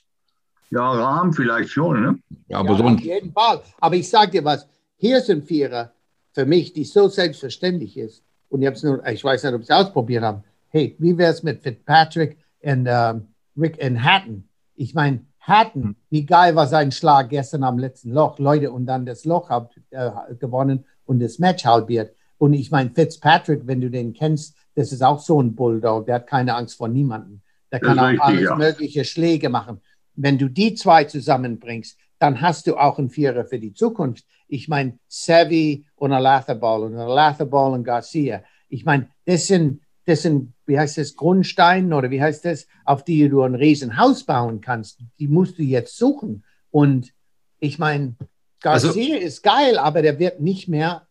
Ja, 0.71 0.91
Rahmen 0.91 1.33
vielleicht 1.33 1.69
schon, 1.69 2.01
ne? 2.01 2.19
Ja, 2.47 2.59
aber 2.59 2.71
ja, 2.71 2.77
sonst. 2.77 2.99
Auf 2.99 3.05
jeden 3.05 3.31
Fall. 3.31 3.61
Aber 3.79 3.95
ich 3.95 4.09
sage 4.09 4.31
dir 4.31 4.45
was, 4.45 4.67
hier 4.97 5.21
sind 5.21 5.47
Vierer 5.47 5.91
für 6.33 6.45
mich, 6.45 6.73
die 6.73 6.83
so 6.83 7.07
selbstverständlich 7.07 7.97
ist. 7.97 8.23
Und 8.49 8.61
ich, 8.61 8.83
nur, 8.83 9.05
ich 9.07 9.23
weiß 9.23 9.43
nicht, 9.43 9.53
ob 9.53 9.63
sie 9.63 9.73
ausprobiert 9.73 10.23
haben. 10.23 10.43
Hey, 10.69 10.95
wie 10.99 11.17
wäre 11.17 11.31
es 11.31 11.43
mit 11.43 11.61
Fitzpatrick 11.61 12.37
und 12.61 12.87
ähm, 12.89 13.27
Rick 13.57 13.83
and 13.83 14.03
Hatton? 14.03 14.47
Ich 14.75 14.93
meine, 14.93 15.25
Hatton, 15.39 15.83
hm. 15.83 15.95
wie 16.09 16.25
geil 16.25 16.55
war 16.55 16.67
sein 16.67 16.91
Schlag 16.91 17.29
gestern 17.29 17.63
am 17.63 17.79
letzten 17.79 18.11
Loch, 18.11 18.37
Leute, 18.39 18.71
und 18.71 18.85
dann 18.85 19.05
das 19.05 19.25
Loch 19.25 19.49
hat, 19.49 19.71
äh, 19.89 20.11
gewonnen 20.39 20.85
und 21.05 21.19
das 21.19 21.39
Match 21.39 21.65
halbiert. 21.65 22.13
Und 22.39 22.53
ich 22.53 22.71
meine, 22.71 22.89
Fitzpatrick, 22.89 23.61
wenn 23.65 23.81
du 23.81 23.91
den 23.91 24.13
kennst, 24.13 24.55
das 24.73 24.91
ist 24.91 25.03
auch 25.03 25.19
so 25.19 25.41
ein 25.41 25.55
Bulldog, 25.55 26.07
der 26.07 26.15
hat 26.15 26.27
keine 26.27 26.55
Angst 26.55 26.77
vor 26.77 26.87
niemandem. 26.87 27.41
Der 27.71 27.81
kann 27.81 27.99
auch 27.99 28.25
alles 28.25 28.43
ja. 28.43 28.55
mögliche 28.55 29.05
Schläge 29.05 29.49
machen. 29.49 29.81
Wenn 30.15 30.37
du 30.37 30.47
die 30.47 30.73
zwei 30.73 31.03
zusammenbringst, 31.03 31.97
dann 32.17 32.41
hast 32.41 32.65
du 32.65 32.77
auch 32.77 32.97
einen 32.97 33.09
Vierer 33.09 33.45
für 33.45 33.59
die 33.59 33.73
Zukunft. 33.73 34.25
Ich 34.47 34.67
meine, 34.67 34.97
Sevi 35.07 35.85
und 35.95 36.13
Alathabal 36.13 36.83
und 36.83 36.95
Alathabal 36.95 37.73
und 37.73 37.83
Garcia. 37.83 38.41
Ich 38.69 38.85
meine, 38.85 39.09
das 39.25 39.47
sind, 39.47 39.81
das 40.05 40.21
sind, 40.21 40.53
wie 40.65 40.79
heißt 40.79 40.97
das, 40.97 41.15
Grundsteine 41.15 41.95
oder 41.95 42.09
wie 42.09 42.21
heißt 42.21 42.45
das, 42.45 42.67
auf 42.85 43.03
die 43.03 43.27
du 43.29 43.41
ein 43.41 43.55
Riesenhaus 43.55 44.23
bauen 44.23 44.61
kannst. 44.61 45.01
Die 45.19 45.27
musst 45.27 45.57
du 45.57 45.63
jetzt 45.63 45.97
suchen. 45.97 46.43
Und 46.71 47.13
ich 47.59 47.79
meine, 47.79 48.15
Garcia 48.61 48.89
also, 48.89 49.25
ist 49.25 49.43
geil, 49.43 49.77
aber 49.77 50.01
der 50.01 50.19
wird 50.19 50.39
nicht 50.39 50.67
mehr 50.67 51.07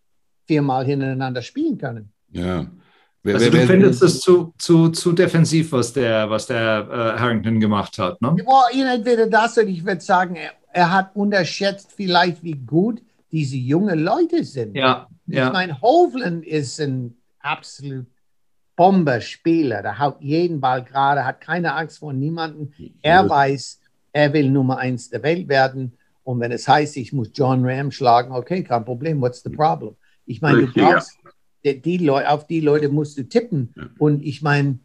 viermal 0.48 0.84
hintereinander 0.84 1.42
spielen 1.42 1.78
können. 1.78 2.10
Ja. 2.32 2.66
Wer, 3.22 3.34
also 3.34 3.52
wer, 3.52 3.60
du 3.60 3.66
findest 3.66 4.02
es 4.02 4.20
zu, 4.20 4.54
zu, 4.58 4.88
zu 4.88 5.12
defensiv, 5.12 5.72
was 5.72 5.92
der, 5.92 6.30
was 6.30 6.46
der 6.46 6.88
äh, 6.90 7.20
Harrington 7.20 7.60
gemacht 7.60 7.98
hat, 7.98 8.20
ne? 8.22 8.36
Ja, 8.44 8.94
entweder 8.94 9.26
das 9.26 9.58
oder 9.58 9.66
ich 9.66 9.84
würde 9.84 10.00
sagen, 10.00 10.36
er, 10.36 10.52
er, 10.72 10.92
hat 10.92 11.14
unterschätzt 11.14 11.92
vielleicht, 11.94 12.42
wie 12.42 12.54
gut 12.54 13.02
diese 13.30 13.56
jungen 13.56 13.98
Leute 13.98 14.44
sind. 14.44 14.74
Ja, 14.74 15.08
ja. 15.26 15.48
Ich 15.48 15.52
meine, 15.52 15.80
Hovland 15.80 16.46
ist 16.46 16.80
ein 16.80 17.16
absolut 17.40 18.06
Bomberspieler. 18.76 19.82
Der 19.82 19.98
haut 19.98 20.16
jeden 20.20 20.60
Ball 20.60 20.82
gerade, 20.82 21.24
hat 21.24 21.40
keine 21.40 21.74
Angst 21.74 21.98
vor 21.98 22.12
niemandem. 22.12 22.72
Er 23.02 23.28
weiß, 23.28 23.80
er 24.12 24.32
will 24.32 24.50
Nummer 24.50 24.78
eins 24.78 25.10
der 25.10 25.22
Welt 25.22 25.48
werden. 25.48 25.92
Und 26.22 26.40
wenn 26.40 26.52
es 26.52 26.68
heißt, 26.68 26.96
ich 26.96 27.12
muss 27.12 27.30
John 27.34 27.64
Ram 27.64 27.90
schlagen, 27.90 28.32
okay, 28.32 28.62
kein 28.62 28.84
Problem, 28.84 29.20
what's 29.20 29.42
the 29.42 29.50
problem? 29.50 29.96
Ich 30.28 30.42
meine, 30.42 30.66
du 30.66 30.72
brauchst 30.72 31.18
die, 31.64 31.80
die 31.80 31.98
Leute, 31.98 32.30
auf 32.30 32.46
die 32.46 32.60
Leute 32.60 32.90
musst 32.90 33.16
du 33.18 33.24
tippen. 33.24 33.72
Ja. 33.74 33.88
Und 33.98 34.22
ich 34.22 34.42
meine, 34.42 34.78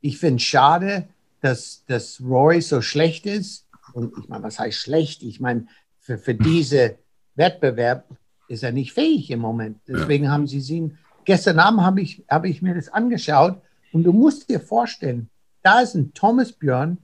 ich 0.00 0.18
finde 0.18 0.36
es 0.36 0.42
schade, 0.42 1.08
dass, 1.40 1.84
dass 1.86 2.20
Roy 2.20 2.60
so 2.62 2.80
schlecht 2.80 3.26
ist. 3.26 3.66
Und 3.92 4.16
ich 4.18 4.28
meine, 4.28 4.42
was 4.42 4.58
heißt 4.58 4.78
schlecht? 4.78 5.22
Ich 5.22 5.38
meine, 5.38 5.66
für, 5.98 6.16
für 6.16 6.34
diesen 6.34 6.92
Wettbewerb 7.34 8.08
ist 8.48 8.62
er 8.62 8.72
nicht 8.72 8.92
fähig 8.92 9.30
im 9.30 9.40
Moment. 9.40 9.78
Deswegen 9.86 10.24
ja. 10.24 10.30
haben 10.30 10.46
sie 10.46 10.58
ihn. 10.74 10.98
Gestern 11.26 11.58
Abend 11.58 11.82
habe 11.82 12.00
ich, 12.00 12.24
hab 12.28 12.46
ich 12.46 12.62
mir 12.62 12.74
das 12.74 12.88
angeschaut 12.88 13.60
und 13.92 14.04
du 14.04 14.12
musst 14.12 14.48
dir 14.48 14.60
vorstellen, 14.60 15.28
da 15.62 15.80
ist 15.80 15.94
ein 15.94 16.14
Thomas 16.14 16.52
Björn, 16.52 16.96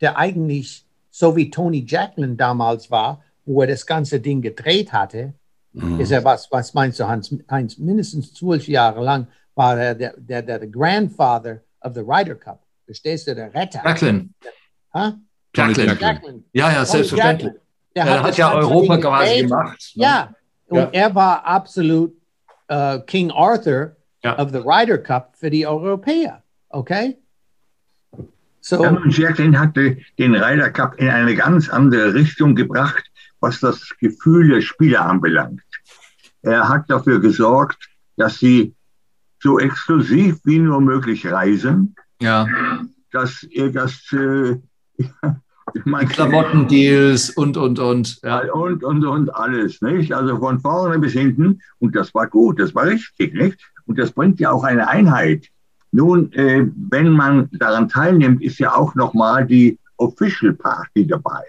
der 0.00 0.16
eigentlich 0.16 0.86
so 1.10 1.34
wie 1.34 1.50
Tony 1.50 1.84
Jacqueline 1.86 2.36
damals 2.36 2.90
war, 2.90 3.22
wo 3.44 3.60
er 3.60 3.66
das 3.66 3.86
ganze 3.86 4.20
Ding 4.20 4.40
gedreht 4.40 4.92
hatte, 4.92 5.34
Mhm. 5.74 6.00
Ist 6.00 6.12
er 6.12 6.24
was, 6.24 6.50
was 6.50 6.72
meinst 6.72 7.00
du, 7.00 7.06
Hans? 7.06 7.34
Heinz, 7.50 7.78
mindestens 7.78 8.32
zwölf 8.32 8.66
Jahre 8.68 9.02
lang 9.02 9.26
war 9.54 9.78
er 9.78 9.94
der, 9.94 10.14
der, 10.16 10.42
der, 10.42 10.58
der 10.60 10.68
Grandfather 10.68 11.60
of 11.80 11.94
the 11.94 12.00
Ryder 12.00 12.36
Cup. 12.36 12.64
Verstehst 12.84 13.26
du, 13.26 13.34
der 13.34 13.52
Retter? 13.52 13.82
Jacqueline. 13.84 14.30
Ha? 14.94 15.14
Jacqueline. 15.54 15.96
Jacqueline. 16.00 16.44
Ja, 16.52 16.72
ja, 16.72 16.84
selbstverständlich. 16.84 17.52
Der 17.96 18.04
hat, 18.04 18.22
hat 18.22 18.36
ja 18.36 18.52
Europa 18.54 18.98
quasi 18.98 19.42
gemacht. 19.42 19.92
Ne? 19.94 20.02
Ja, 20.02 20.34
und 20.66 20.78
ja. 20.78 20.88
er 20.92 21.14
war 21.14 21.44
absolut 21.44 22.12
uh, 22.70 22.98
King 23.06 23.30
Arthur 23.30 23.96
ja. 24.22 24.38
of 24.38 24.50
the 24.50 24.58
Ryder 24.58 24.98
Cup 24.98 25.34
für 25.36 25.50
die 25.50 25.66
Europäer. 25.66 26.42
Okay? 26.70 27.18
So. 28.60 28.82
Ja, 28.82 28.90
und 28.90 29.16
Jacqueline 29.16 29.58
hatte 29.58 29.98
den 30.18 30.34
Ryder 30.34 30.70
Cup 30.70 30.94
in 30.98 31.08
eine 31.08 31.34
ganz 31.34 31.68
andere 31.68 32.14
Richtung 32.14 32.54
gebracht, 32.54 33.04
was 33.40 33.60
das 33.60 33.94
Gefühl 34.00 34.48
der 34.48 34.62
Spieler 34.62 35.04
anbelangt. 35.04 35.60
Er 36.44 36.68
hat 36.68 36.88
dafür 36.90 37.20
gesorgt, 37.20 37.88
dass 38.16 38.38
sie 38.38 38.74
so 39.40 39.58
exklusiv 39.58 40.38
wie 40.44 40.58
nur 40.58 40.80
möglich 40.80 41.26
reisen. 41.30 41.94
Ja. 42.20 42.46
Dass, 43.12 43.46
dass 43.72 44.12
äh, 44.12 44.56
die 45.74 45.80
Klamottendeals 45.80 47.30
und, 47.30 47.56
und, 47.56 47.78
und. 47.78 48.20
Ja. 48.22 48.52
Und, 48.52 48.84
und, 48.84 49.04
und 49.04 49.34
alles, 49.34 49.80
nicht? 49.80 50.12
Also 50.12 50.38
von 50.38 50.60
vorne 50.60 50.98
bis 50.98 51.12
hinten. 51.12 51.60
Und 51.78 51.96
das 51.96 52.14
war 52.14 52.26
gut, 52.26 52.60
das 52.60 52.74
war 52.74 52.84
richtig, 52.84 53.34
nicht? 53.34 53.58
Und 53.86 53.98
das 53.98 54.12
bringt 54.12 54.40
ja 54.40 54.50
auch 54.50 54.64
eine 54.64 54.88
Einheit. 54.88 55.48
Nun, 55.92 56.32
äh, 56.32 56.66
wenn 56.90 57.10
man 57.10 57.48
daran 57.52 57.88
teilnimmt, 57.88 58.42
ist 58.42 58.58
ja 58.58 58.74
auch 58.74 58.94
nochmal 58.94 59.46
die 59.46 59.78
Official 59.96 60.52
Party 60.54 61.06
dabei. 61.06 61.42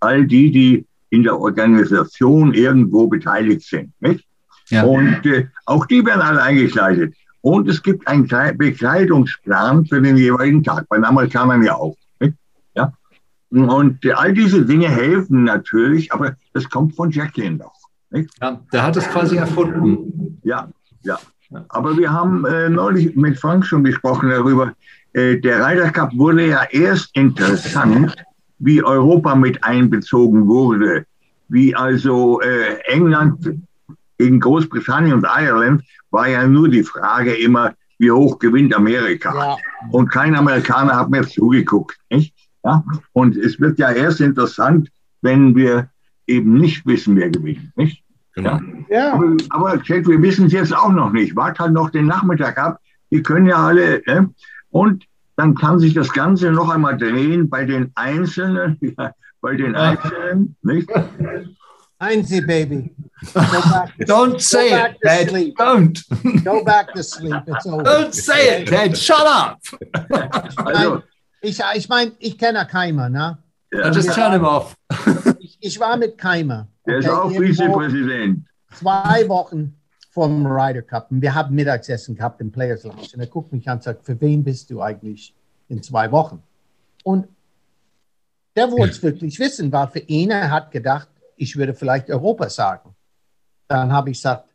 All 0.00 0.26
die, 0.26 0.50
die 0.50 0.87
in 1.10 1.22
der 1.22 1.38
Organisation 1.38 2.54
irgendwo 2.54 3.06
beteiligt 3.06 3.62
sind, 3.62 3.92
nicht? 4.00 4.24
Ja. 4.70 4.84
Und 4.84 5.24
äh, 5.24 5.46
auch 5.66 5.86
die 5.86 6.04
werden 6.04 6.20
alle 6.20 6.42
eingekleidet. 6.42 7.14
Und 7.40 7.68
es 7.68 7.82
gibt 7.82 8.06
einen 8.06 8.26
Bekleidungsplan 8.26 9.86
für 9.86 10.02
den 10.02 10.16
jeweiligen 10.16 10.62
Tag, 10.62 10.86
bei 10.88 10.96
den 10.96 11.04
Amerikanern 11.04 11.62
ja 11.62 11.76
auch. 11.76 11.96
Nicht? 12.20 12.34
Ja? 12.74 12.92
Und 13.50 14.04
äh, 14.04 14.12
all 14.12 14.34
diese 14.34 14.66
Dinge 14.66 14.88
helfen 14.88 15.44
natürlich, 15.44 16.12
aber 16.12 16.36
das 16.52 16.68
kommt 16.68 16.94
von 16.94 17.10
Jacqueline 17.10 17.58
doch. 17.58 17.72
Nicht? 18.10 18.30
Ja, 18.42 18.60
der 18.72 18.82
hat 18.82 18.96
es 18.96 19.08
quasi 19.08 19.36
erfunden. 19.36 20.40
Ja, 20.42 20.68
ja. 21.02 21.18
Aber 21.68 21.96
wir 21.96 22.12
haben 22.12 22.44
äh, 22.44 22.68
neulich 22.68 23.16
mit 23.16 23.38
Frank 23.38 23.64
schon 23.64 23.84
gesprochen 23.84 24.28
darüber. 24.28 24.74
Äh, 25.14 25.38
der 25.38 25.64
Ryder 25.64 25.90
Cup 25.90 26.14
wurde 26.14 26.46
ja 26.46 26.64
erst 26.70 27.16
interessant, 27.16 28.14
wie 28.58 28.82
Europa 28.82 29.34
mit 29.34 29.62
einbezogen 29.64 30.46
wurde, 30.46 31.04
wie 31.48 31.74
also 31.74 32.40
äh, 32.40 32.78
England 32.84 33.62
gegen 34.18 34.40
Großbritannien 34.40 35.14
und 35.14 35.26
Ireland 35.26 35.82
war 36.10 36.28
ja 36.28 36.46
nur 36.46 36.68
die 36.68 36.82
Frage 36.82 37.34
immer, 37.34 37.74
wie 37.98 38.10
hoch 38.10 38.38
gewinnt 38.38 38.74
Amerika? 38.74 39.34
Ja. 39.34 39.56
Und 39.90 40.08
kein 40.08 40.36
Amerikaner 40.36 40.96
hat 40.96 41.10
mehr 41.10 41.26
zugeguckt. 41.26 41.98
Nicht? 42.10 42.34
Ja? 42.64 42.84
Und 43.12 43.36
es 43.36 43.60
wird 43.60 43.78
ja 43.78 43.90
erst 43.90 44.20
interessant, 44.20 44.90
wenn 45.22 45.54
wir 45.56 45.88
eben 46.26 46.54
nicht 46.54 46.86
wissen, 46.86 47.16
wer 47.16 47.30
gewinnt. 47.30 47.76
Nicht? 47.76 48.04
Genau. 48.34 48.60
Ja. 48.88 49.14
Aber, 49.14 49.36
aber 49.50 49.82
Jack, 49.84 50.06
wir 50.06 50.20
wissen 50.22 50.46
es 50.46 50.52
jetzt 50.52 50.76
auch 50.76 50.92
noch 50.92 51.12
nicht. 51.12 51.34
Wart 51.34 51.58
halt 51.58 51.72
noch 51.72 51.90
den 51.90 52.06
Nachmittag 52.06 52.58
ab. 52.58 52.78
Die 53.10 53.22
können 53.22 53.46
ja 53.46 53.56
alle. 53.56 54.02
Ne? 54.06 54.30
Und 54.70 55.04
dann 55.38 55.54
kann 55.54 55.78
sich 55.78 55.94
das 55.94 56.12
Ganze 56.12 56.50
noch 56.50 56.68
einmal 56.68 56.98
drehen 56.98 57.48
bei 57.48 57.64
den 57.64 57.92
Einzelnen. 57.94 58.78
Ja, 58.98 59.12
bei 59.40 59.54
den 59.54 59.76
Einzelnen. 59.76 60.56
Nicht? 60.62 60.90
Einzel, 62.00 62.44
baby. 62.44 62.92
Don't 64.00 64.40
say 64.40 64.68
it, 64.72 64.96
Dad. 65.00 65.28
Don't. 65.56 66.44
Go 66.44 66.64
back 66.64 66.92
to 66.92 67.02
sleep. 67.04 67.36
It's 67.46 67.66
over. 67.66 67.84
Don't 67.84 68.12
say 68.12 68.62
it, 68.62 68.68
Dad. 68.68 68.96
Shut 68.96 69.24
up. 69.24 69.60
Also, 70.56 71.02
ich 71.40 71.60
ich 71.76 71.88
meine, 71.88 72.12
ich 72.18 72.36
kenne 72.36 72.66
Keimer, 72.66 73.08
ne? 73.08 73.38
Ja. 73.72 73.92
Just 73.92 74.12
turn 74.12 74.32
him 74.32 74.44
off. 74.44 74.74
ich, 75.38 75.58
ich 75.60 75.78
war 75.78 75.96
mit 75.96 76.18
Keimer. 76.18 76.66
Der 76.84 76.98
ist 76.98 77.08
auch 77.08 77.30
Vizepräsident. 77.30 78.44
Zwei 78.72 79.28
Wochen 79.28 79.77
vom 80.18 80.44
Ryder 80.44 80.82
Cup. 80.82 81.12
Und 81.12 81.22
wir 81.22 81.32
haben 81.32 81.54
Mittagessen 81.54 82.16
gehabt 82.16 82.40
im 82.40 82.50
Players 82.50 82.82
Lounge. 82.82 83.06
Und 83.14 83.20
er 83.20 83.28
guckt 83.28 83.52
mich 83.52 83.68
an 83.68 83.78
und 83.78 83.84
sagt, 83.84 84.04
für 84.04 84.20
wen 84.20 84.42
bist 84.42 84.68
du 84.68 84.82
eigentlich 84.82 85.32
in 85.68 85.80
zwei 85.80 86.10
Wochen? 86.10 86.42
Und 87.04 87.28
der 88.56 88.68
wollte 88.72 88.94
es 88.94 89.02
wirklich 89.04 89.38
wissen, 89.38 89.70
weil 89.70 89.86
für 89.86 90.00
ihn, 90.00 90.32
er 90.32 90.50
hat 90.50 90.72
gedacht, 90.72 91.08
ich 91.36 91.54
würde 91.54 91.72
vielleicht 91.72 92.10
Europa 92.10 92.50
sagen. 92.50 92.96
Dann 93.68 93.92
habe 93.92 94.10
ich 94.10 94.18
gesagt, 94.18 94.48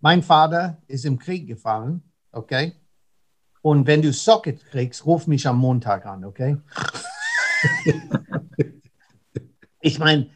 mein 0.00 0.22
Vater 0.22 0.78
ist 0.86 1.04
im 1.04 1.18
Krieg 1.18 1.48
gefallen, 1.48 2.00
okay? 2.30 2.74
Und 3.60 3.88
wenn 3.88 4.02
du 4.02 4.12
Socket 4.12 4.64
kriegst, 4.66 5.04
ruf 5.04 5.26
mich 5.26 5.48
am 5.48 5.58
Montag 5.58 6.06
an, 6.06 6.24
okay? 6.24 6.58
ich 9.80 9.98
meine, 9.98 10.30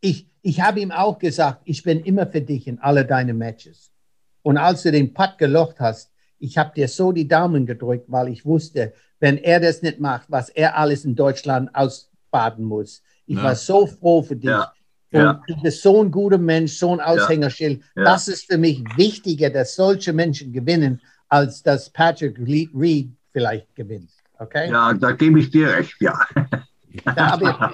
ich, 0.00 0.28
ich 0.42 0.60
habe 0.60 0.80
ihm 0.80 0.90
auch 0.90 1.20
gesagt, 1.20 1.60
ich 1.66 1.84
bin 1.84 2.00
immer 2.00 2.26
für 2.26 2.40
dich 2.40 2.66
in 2.66 2.80
alle 2.80 3.04
deine 3.04 3.32
Matches. 3.32 3.93
Und 4.44 4.58
als 4.58 4.82
du 4.82 4.92
den 4.92 5.14
Putt 5.14 5.38
gelocht 5.38 5.76
hast, 5.80 6.12
ich 6.38 6.58
habe 6.58 6.72
dir 6.76 6.86
so 6.86 7.12
die 7.12 7.26
Daumen 7.26 7.64
gedrückt, 7.64 8.04
weil 8.08 8.28
ich 8.28 8.44
wusste, 8.44 8.92
wenn 9.18 9.38
er 9.38 9.58
das 9.58 9.80
nicht 9.80 10.00
macht, 10.00 10.30
was 10.30 10.50
er 10.50 10.76
alles 10.76 11.06
in 11.06 11.16
Deutschland 11.16 11.74
ausbaden 11.74 12.64
muss. 12.64 13.02
Ich 13.26 13.38
ja. 13.38 13.42
war 13.42 13.54
so 13.54 13.86
froh 13.86 14.22
für 14.22 14.36
dich. 14.36 14.50
Ja. 14.50 14.72
Ja. 15.10 15.40
du 15.46 15.54
bist 15.62 15.80
so 15.80 16.02
ein 16.02 16.10
guter 16.10 16.38
Mensch, 16.38 16.72
so 16.72 16.92
ein 16.92 17.00
Aushängerschild. 17.00 17.82
Das 17.94 18.26
ist 18.26 18.50
für 18.50 18.58
mich 18.58 18.82
wichtiger, 18.96 19.48
dass 19.48 19.76
solche 19.76 20.12
Menschen 20.12 20.52
gewinnen, 20.52 21.00
als 21.28 21.62
dass 21.62 21.88
Patrick 21.88 22.36
Reed 22.38 23.12
vielleicht 23.30 23.74
gewinnt. 23.76 24.10
Okay? 24.38 24.70
Ja, 24.70 24.92
da 24.92 25.12
gebe 25.12 25.38
ich 25.38 25.50
dir 25.50 25.68
recht, 25.68 25.94
ja. 26.00 26.18
aber, 27.04 27.72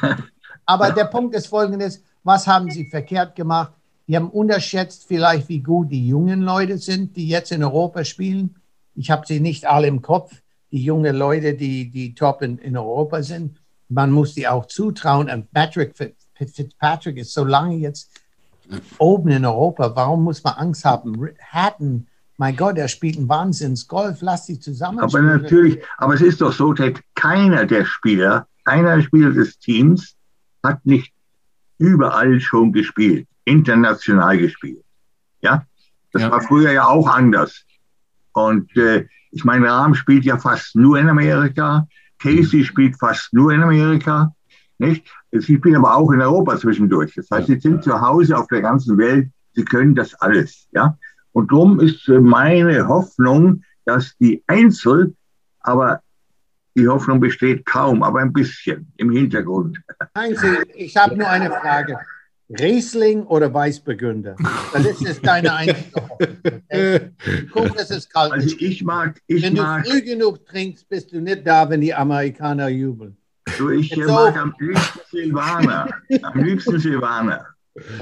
aber 0.66 0.92
der 0.92 1.06
Punkt 1.06 1.34
ist 1.34 1.48
folgendes: 1.48 2.02
Was 2.22 2.46
haben 2.46 2.70
sie 2.70 2.88
verkehrt 2.88 3.34
gemacht? 3.34 3.72
Die 4.08 4.16
haben 4.16 4.30
unterschätzt 4.30 5.04
vielleicht, 5.06 5.48
wie 5.50 5.60
gut 5.60 5.92
die 5.92 6.08
jungen 6.08 6.40
Leute 6.40 6.78
sind, 6.78 7.14
die 7.14 7.28
jetzt 7.28 7.52
in 7.52 7.62
Europa 7.62 8.04
spielen. 8.04 8.56
Ich 8.94 9.10
habe 9.10 9.26
sie 9.26 9.38
nicht 9.38 9.66
alle 9.66 9.86
im 9.86 10.00
Kopf, 10.00 10.32
die 10.72 10.82
jungen 10.82 11.14
Leute, 11.14 11.54
die, 11.54 11.90
die 11.90 12.14
top 12.14 12.42
in, 12.42 12.58
in 12.58 12.76
Europa 12.76 13.22
sind. 13.22 13.60
Man 13.90 14.10
muss 14.10 14.34
die 14.34 14.48
auch 14.48 14.66
zutrauen. 14.66 15.30
Und 15.30 15.52
Patrick 15.52 15.94
Fitzpatrick 16.34 17.18
ist 17.18 17.34
so 17.34 17.44
lange 17.44 17.76
jetzt 17.76 18.10
oben 18.98 19.28
in 19.28 19.44
Europa. 19.44 19.94
Warum 19.94 20.24
muss 20.24 20.42
man 20.42 20.54
Angst 20.54 20.84
haben? 20.86 21.30
Hatton, 21.40 22.06
mein 22.38 22.56
Gott, 22.56 22.78
er 22.78 22.88
spielt 22.88 23.18
einen 23.18 23.28
Wahnsinns-Golf. 23.28 24.18
Lass 24.22 24.46
sie 24.46 24.58
zusammen. 24.58 25.00
Aber 25.00 25.20
natürlich, 25.20 25.82
aber 25.98 26.14
es 26.14 26.22
ist 26.22 26.40
doch 26.40 26.52
so, 26.52 26.72
Ted, 26.72 27.00
keiner 27.14 27.66
der 27.66 27.84
Spieler, 27.84 28.46
keiner 28.64 28.96
der 28.96 29.02
Spieler 29.02 29.32
des 29.32 29.58
Teams 29.58 30.14
hat 30.64 30.84
nicht 30.86 31.12
überall 31.78 32.40
schon 32.40 32.72
gespielt, 32.72 33.26
international 33.48 34.38
gespielt. 34.38 34.84
Ja, 35.40 35.64
das 36.12 36.22
ja. 36.22 36.30
war 36.30 36.40
früher 36.40 36.72
ja 36.72 36.86
auch 36.86 37.08
anders. 37.08 37.64
Und 38.32 38.76
äh, 38.76 39.06
ich 39.30 39.44
meine, 39.44 39.68
Rahm 39.68 39.94
spielt 39.94 40.24
ja 40.24 40.38
fast 40.38 40.74
nur 40.76 40.98
in 40.98 41.08
Amerika. 41.08 41.86
Casey 42.18 42.64
spielt 42.64 42.98
fast 42.98 43.32
nur 43.32 43.52
in 43.52 43.62
Amerika. 43.62 44.32
Nicht? 44.78 45.06
Sie 45.32 45.56
spielen 45.56 45.76
aber 45.76 45.96
auch 45.96 46.10
in 46.12 46.20
Europa 46.20 46.56
zwischendurch. 46.56 47.14
Das 47.14 47.30
heißt, 47.30 47.48
sie 47.48 47.58
sind 47.58 47.84
zu 47.84 48.00
Hause 48.00 48.36
auf 48.36 48.46
der 48.48 48.62
ganzen 48.62 48.96
Welt. 48.96 49.30
Sie 49.54 49.64
können 49.64 49.94
das 49.94 50.14
alles. 50.14 50.68
Ja? 50.72 50.96
Und 51.32 51.50
darum 51.52 51.80
ist 51.80 52.08
meine 52.08 52.86
Hoffnung, 52.88 53.62
dass 53.84 54.16
die 54.18 54.42
Einzel, 54.46 55.14
aber 55.60 56.00
die 56.76 56.88
Hoffnung 56.88 57.20
besteht 57.20 57.66
kaum, 57.66 58.02
aber 58.02 58.20
ein 58.20 58.32
bisschen 58.32 58.92
im 58.96 59.10
Hintergrund. 59.10 59.78
Einzel, 60.14 60.64
ich 60.74 60.96
habe 60.96 61.16
nur 61.16 61.28
eine 61.28 61.50
Frage. 61.50 61.98
Riesling 62.50 63.24
oder 63.26 63.52
Weißburgunder? 63.52 64.36
Das 64.72 64.84
ist 64.86 65.00
jetzt 65.02 65.26
deine 65.26 65.52
einzige. 65.52 66.02
Okay? 66.70 67.10
Guck, 67.52 67.76
dass 67.76 67.90
es 67.90 68.08
kalt 68.08 68.32
also 68.32 68.56
ich 68.58 68.82
mag, 68.82 69.20
ich 69.26 69.42
wenn 69.42 69.54
mag, 69.54 69.84
du 69.84 69.90
früh 69.90 70.02
genug 70.02 70.46
trinkst, 70.46 70.88
bist 70.88 71.12
du 71.12 71.20
nicht 71.20 71.46
da, 71.46 71.68
wenn 71.68 71.80
die 71.80 71.92
Amerikaner 71.92 72.68
jubeln. 72.68 73.16
So, 73.56 73.70
ich 73.70 73.90
Jetzt 73.90 74.08
mag 74.08 74.34
so. 74.34 74.40
am 74.40 74.54
liebsten 74.58 75.00
Silvaner. 75.10 75.88
Am 76.22 76.44
liebsten 76.44 76.78
Silvaner. 76.78 77.46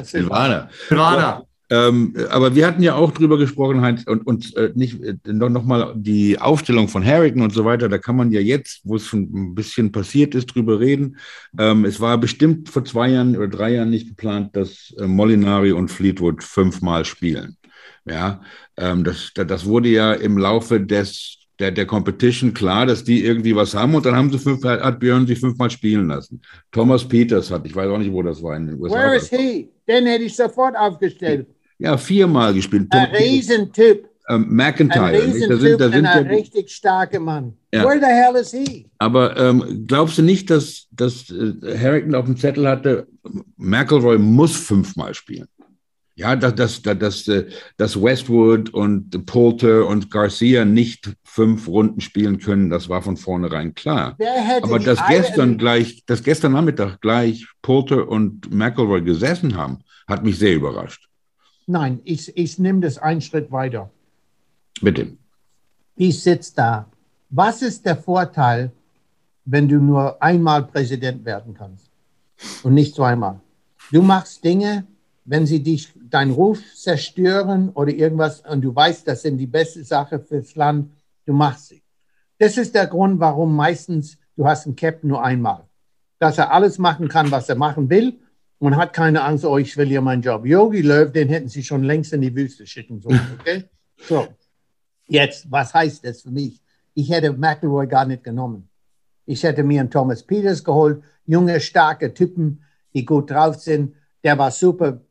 Silvaner. 0.03 0.69
Silvaner. 0.89 1.47
Ähm, 1.69 2.15
aber 2.31 2.55
wir 2.55 2.67
hatten 2.67 2.83
ja 2.83 2.95
auch 2.95 3.11
drüber 3.11 3.39
gesprochen, 3.39 3.81
Heinz, 3.81 4.05
und, 4.07 4.27
und 4.27 4.57
äh, 4.57 4.71
nicht 4.75 5.03
äh, 5.03 5.17
noch, 5.27 5.49
noch 5.49 5.65
mal 5.65 5.95
die 5.97 6.39
Aufstellung 6.39 6.89
von 6.89 7.05
Harrigan 7.05 7.43
und 7.43 7.53
so 7.53 7.65
weiter. 7.65 7.89
Da 7.89 7.99
kann 7.99 8.17
man 8.17 8.31
ja 8.31 8.41
jetzt, 8.41 8.81
wo 8.85 8.97
es 8.97 9.07
schon 9.07 9.23
ein 9.35 9.55
bisschen 9.55 9.91
passiert 9.91 10.35
ist, 10.35 10.47
drüber 10.47 10.79
reden. 10.79 11.17
Ähm, 11.59 11.85
es 11.85 12.01
war 12.01 12.19
bestimmt 12.19 12.69
vor 12.69 12.85
zwei 12.85 13.09
Jahren 13.11 13.37
oder 13.37 13.49
drei 13.49 13.75
Jahren 13.75 13.91
nicht 13.91 14.09
geplant, 14.09 14.55
dass 14.55 14.95
äh, 14.99 15.07
Molinari 15.07 15.73
und 15.73 15.89
Fleetwood 15.89 16.45
fünfmal 16.45 17.05
spielen. 17.05 17.57
Ja, 18.05 18.41
ähm, 18.77 19.03
das, 19.03 19.33
das 19.35 19.67
wurde 19.67 19.89
ja 19.89 20.13
im 20.13 20.39
Laufe 20.39 20.81
des 20.81 21.39
der, 21.59 21.71
der 21.71 21.87
Competition 21.87 22.53
klar, 22.53 22.87
dass 22.87 23.03
die 23.03 23.25
irgendwie 23.25 23.57
was 23.57 23.75
haben 23.75 23.95
und 23.95 24.05
dann 24.05 24.15
haben 24.15 24.31
sie 24.31 24.39
fünf, 24.39 24.63
hat 24.63 25.01
Björn 25.01 25.27
sich 25.27 25.41
fünfmal 25.41 25.71
spielen 25.71 26.09
lassen. 26.09 26.41
Thomas 26.71 27.07
Peters 27.07 27.51
hat, 27.51 27.67
ich 27.67 27.75
weiß 27.75 27.89
auch 27.89 27.99
nicht, 27.99 28.13
wo 28.13 28.23
das 28.23 28.43
war 28.43 28.57
in 28.57 28.67
den 28.67 28.81
USA. 28.81 28.97
Where 28.97 29.17
is 29.17 29.31
he? 29.31 29.71
Den 29.89 30.07
hätte 30.07 30.25
ich 30.25 30.37
sofort 30.37 30.77
aufgestellt. 30.77 31.47
Ja, 31.79 31.97
viermal 31.99 32.55
gespielt. 32.55 32.87
Ein 32.91 33.15
Riesentyp. 33.15 34.09
Ähm, 34.29 34.47
McIntyre. 34.49 35.05
Ein 35.05 35.15
Riesentyp 35.15 35.49
da 35.49 35.57
sind, 35.57 35.81
da 35.81 35.91
sind 35.91 36.07
ein 36.07 36.27
richtig 36.27 36.71
starker 36.71 37.21
Mann. 37.21 37.55
Ja. 37.73 37.85
Where 37.85 38.01
the 38.01 38.07
hell 38.07 38.35
is 38.41 38.51
he? 38.51 38.87
Aber 38.99 39.37
ähm, 39.37 39.85
glaubst 39.87 40.19
du 40.19 40.23
nicht, 40.23 40.51
dass, 40.51 40.87
dass 40.91 41.31
äh, 41.31 41.79
Harrington 41.79 42.15
auf 42.15 42.25
dem 42.25 42.37
Zettel 42.37 42.67
hatte, 42.67 43.07
McElroy 43.57 44.19
muss 44.19 44.57
fünfmal 44.57 45.15
spielen? 45.15 45.47
Ja, 46.19 46.35
dass, 46.35 46.55
dass, 46.55 46.83
dass, 46.83 47.29
äh, 47.29 47.47
dass 47.77 48.03
Westwood 48.03 48.71
und 48.71 49.27
Poulter 49.27 49.87
und 49.87 50.11
Garcia 50.11 50.65
nicht 50.65 51.13
fünf 51.25 51.69
Runden 51.69 52.01
spielen 52.01 52.39
können, 52.39 52.71
das 52.71 52.89
war 52.89 53.03
von 53.03 53.19
vornherein 53.19 53.75
klar. 53.75 54.17
Aber 54.63 54.79
dass 54.79 54.99
gestern 55.09 55.59
gleich, 55.59 56.05
dass 56.07 56.23
gestern 56.23 56.53
Nachmittag 56.53 57.03
gleich 57.03 57.47
Poulter 57.61 58.09
und 58.09 58.51
McElroy 58.53 59.03
gesessen 59.03 59.57
haben, 59.57 59.81
hat 60.09 60.25
mich 60.25 60.39
sehr 60.39 60.55
überrascht. 60.55 61.07
Nein, 61.67 62.01
ich, 62.05 62.37
ich 62.37 62.59
nehme 62.59 62.81
das 62.81 62.99
einen 62.99 63.21
Schritt 63.21 63.51
weiter. 63.51 63.91
Bitte. 64.81 65.17
Ich 65.97 66.23
sitze 66.23 66.53
da. 66.55 66.87
Was 67.31 67.63
ist 67.63 67.85
der 67.85 67.97
Vorteil, 67.97 68.71
wenn 69.47 69.69
du 69.69 69.77
nur 69.77 70.21
einmal 70.23 70.65
Präsident 70.65 71.25
werden 71.25 71.55
kannst 71.55 71.91
und 72.65 72.75
nicht 72.75 72.95
zweimal. 72.95 73.41
Du 73.91 74.03
machst 74.03 74.45
Dinge, 74.45 74.85
wenn 75.25 75.47
sie 75.47 75.63
dich, 75.63 75.93
deinen 76.11 76.33
Ruf 76.33 76.61
zerstören 76.75 77.71
oder 77.71 77.93
irgendwas 77.93 78.41
und 78.41 78.61
du 78.61 78.75
weißt, 78.75 79.07
das 79.09 79.23
sind 79.23 79.39
die 79.39 79.47
beste 79.47 79.85
Sache 79.85 80.19
fürs 80.19 80.55
Land, 80.57 80.91
du 81.25 81.33
machst 81.33 81.69
sie. 81.69 81.83
Das 82.39 82.57
ist 82.59 82.75
der 82.75 82.87
Grund, 82.87 83.19
warum 83.21 83.57
meistens 83.57 84.19
du 84.37 84.47
hast 84.47 84.67
einen 84.67 84.77
Captain 84.77 85.09
nur 85.09 85.25
einmal. 85.25 85.65
Dass 86.19 86.39
er 86.39 86.53
alles 86.53 86.79
machen 86.79 87.09
kann, 87.09 87.31
was 87.31 87.49
er 87.49 87.57
machen 87.57 87.89
will 87.89 88.19
und 88.59 88.77
hat 88.77 88.93
keine 88.93 89.23
Angst, 89.23 89.45
oh, 89.45 89.59
ich 89.59 89.77
will 89.77 89.91
ja 89.91 90.01
meinen 90.01 90.23
Job. 90.23 90.47
Yogi 90.47 90.81
Löw, 90.81 91.11
den 91.13 91.29
hätten 91.29 91.49
sie 91.49 91.63
schon 91.63 91.85
längst 91.85 92.13
in 92.13 92.23
die 92.23 92.35
Wüste 92.35 92.67
schicken 92.67 93.01
sollen. 93.01 93.21
Okay? 93.41 93.65
so, 94.09 94.29
jetzt, 95.07 95.51
was 95.51 95.75
heißt 95.75 96.05
das 96.05 96.23
für 96.23 96.31
mich? 96.31 96.61
Ich 96.95 97.11
hätte 97.11 97.33
McElroy 97.33 97.87
gar 97.87 98.07
nicht 98.07 98.25
genommen. 98.25 98.69
Ich 99.27 99.43
hätte 99.43 99.63
mir 99.63 99.81
einen 99.81 99.91
Thomas 99.91 100.23
Peters 100.23 100.65
geholt, 100.65 101.03
junge, 101.27 101.61
starke 101.61 102.15
Typen, 102.15 102.63
die 102.95 103.05
gut 103.05 103.31
drauf 103.31 103.57
sind. 103.57 103.95
Der 104.25 104.39
war 104.39 104.51
super, 104.51 105.03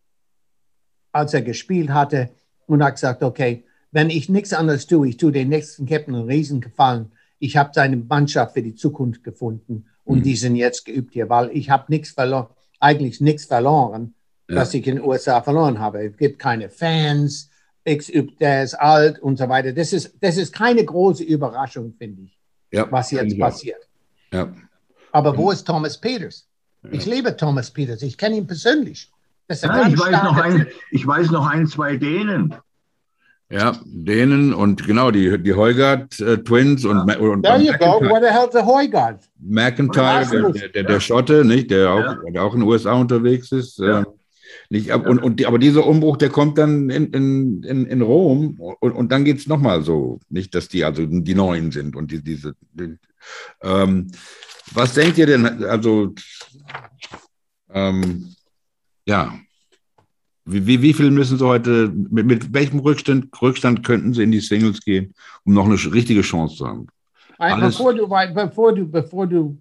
als 1.12 1.34
er 1.34 1.42
gespielt 1.42 1.90
hatte 1.90 2.30
und 2.66 2.84
hat 2.84 2.96
gesagt, 2.96 3.22
okay, 3.22 3.66
wenn 3.92 4.10
ich 4.10 4.28
nichts 4.28 4.54
anderes 4.54 4.88
tue, 4.88 5.10
ich 5.10 5.18
tue 5.18 5.32
den 5.32 5.50
nächsten 5.50 5.86
Captain 5.86 6.16
einen 6.16 6.28
Riesengefallen. 6.28 7.12
Ich 7.40 7.58
habe 7.58 7.72
seine 7.74 7.98
Mannschaft 7.98 8.54
für 8.54 8.64
die 8.64 8.76
Zukunft 8.76 9.24
gefunden 9.24 9.86
und 10.04 10.20
mhm. 10.20 10.24
die 10.24 10.36
sind 10.36 10.56
jetzt 10.56 10.86
geübt 10.86 11.14
hier, 11.14 11.30
weil 11.30 11.50
ich 11.52 11.70
habe 11.70 11.86
nichts 11.90 12.12
verloren, 12.12 12.48
eigentlich 12.86 13.20
nichts 13.20 13.46
verloren, 13.46 14.14
ja. 14.48 14.56
dass 14.56 14.74
ich 14.74 14.86
in 14.86 14.98
den 14.98 15.06
USA 15.06 15.42
verloren 15.42 15.80
habe. 15.80 16.06
Es 16.06 16.18
gibt 16.18 16.40
keine 16.40 16.70
Fans, 16.70 17.50
X 17.84 18.10
übt, 18.10 18.36
der 18.40 18.64
ist 18.64 18.76
alt 18.76 19.20
und 19.20 19.38
so 19.38 19.50
weiter. 19.50 19.74
Das 19.74 19.92
ist, 19.92 20.16
das 20.22 20.38
ist 20.38 20.54
keine 20.54 20.86
große 20.86 21.24
Überraschung, 21.24 21.94
finde 21.98 22.24
ich, 22.24 22.40
ja, 22.72 22.92
was 22.92 23.12
jetzt 23.12 23.38
passiert. 23.40 23.88
Ja. 24.32 24.54
Aber 25.12 25.36
wo 25.36 25.52
ist 25.52 25.66
Thomas 25.66 26.00
Peters? 26.00 26.48
Ich 26.92 27.06
liebe 27.06 27.36
Thomas 27.36 27.72
Peters. 27.72 28.04
Ich 28.04 28.18
kenne 28.18 28.36
ihn 28.36 28.46
persönlich. 28.46 29.12
Ja, 29.50 29.88
ich, 29.88 30.00
weiß 30.00 30.24
noch 30.24 30.38
ein, 30.38 30.68
ich 30.92 31.06
weiß 31.06 31.32
noch 31.32 31.48
ein, 31.48 31.68
zwei 31.68 31.98
Dänen. 31.98 32.54
Ja, 33.50 33.80
Dänen 33.86 34.54
und 34.54 34.86
genau 34.88 35.12
die, 35.12 35.38
die 35.42 35.54
Heugard 35.54 36.20
äh, 36.20 36.40
Twins 36.40 36.84
und, 36.84 37.08
ja. 37.08 37.18
und 37.20 37.44
There 37.44 37.62
you 37.62 37.74
go. 37.74 38.02
What 38.02 38.24
the 38.24 38.30
hell's 38.30 38.56
a 38.56 38.66
Heugard? 38.66 39.22
McIntyre, 39.40 40.52
der, 40.52 40.70
der, 40.70 40.84
der, 40.84 41.00
Schotte, 41.00 41.46
nicht, 41.46 41.70
der 41.70 41.92
auch, 41.92 42.00
ja. 42.00 42.18
der 42.32 42.44
auch 42.44 42.56
in 42.56 42.62
den 42.62 42.70
USA 42.70 42.94
unterwegs 42.94 43.52
ist. 43.52 43.78
Ja. 43.78 44.02
Äh, 44.02 44.06
nicht, 44.70 44.92
und, 44.92 45.20
und 45.20 45.40
die, 45.40 45.46
aber 45.46 45.60
dieser 45.60 45.86
Umbruch, 45.86 46.18
der 46.18 46.30
kommt 46.30 46.58
dann 46.58 46.90
in, 46.90 47.12
in, 47.12 47.64
in, 47.64 47.86
in 47.86 48.02
Rom 48.02 48.60
und, 48.60 48.92
und 48.92 49.12
dann 49.12 49.26
geht 49.26 49.38
es 49.38 49.48
nochmal 49.48 49.84
so. 49.84 50.20
Nicht, 50.30 50.56
dass 50.56 50.68
die 50.68 50.84
also 50.84 51.06
die 51.06 51.36
Neuen 51.36 51.72
sind 51.72 51.96
und 51.96 52.12
die, 52.12 52.24
diese. 52.24 52.56
Die, 52.74 52.98
ähm, 53.62 54.08
was 54.74 54.94
denkt 54.96 55.20
ihr 55.20 55.28
denn? 55.28 55.64
Also, 55.66 56.16
ähm, 57.72 58.34
ja, 59.06 59.36
wie, 60.46 60.68
wie, 60.68 60.82
wie 60.82 60.94
viel 60.94 61.12
müssen 61.12 61.38
Sie 61.38 61.46
heute, 61.46 61.92
mit, 61.94 62.26
mit 62.28 62.54
welchem 62.54 62.80
Rückstand, 62.80 63.30
Rückstand 63.42 63.84
könnten 63.84 64.14
Sie 64.14 64.24
in 64.24 64.32
die 64.32 64.40
Singles 64.40 64.82
gehen, 64.82 65.14
um 65.44 65.54
noch 65.54 65.66
eine 65.66 65.76
richtige 65.94 66.22
Chance 66.22 66.58
zu 66.58 66.68
haben? 66.68 66.88
Bevor 67.38 67.94
du, 67.94 68.08
bevor, 68.08 68.74
du, 68.74 68.90
bevor 68.90 69.28
du 69.28 69.58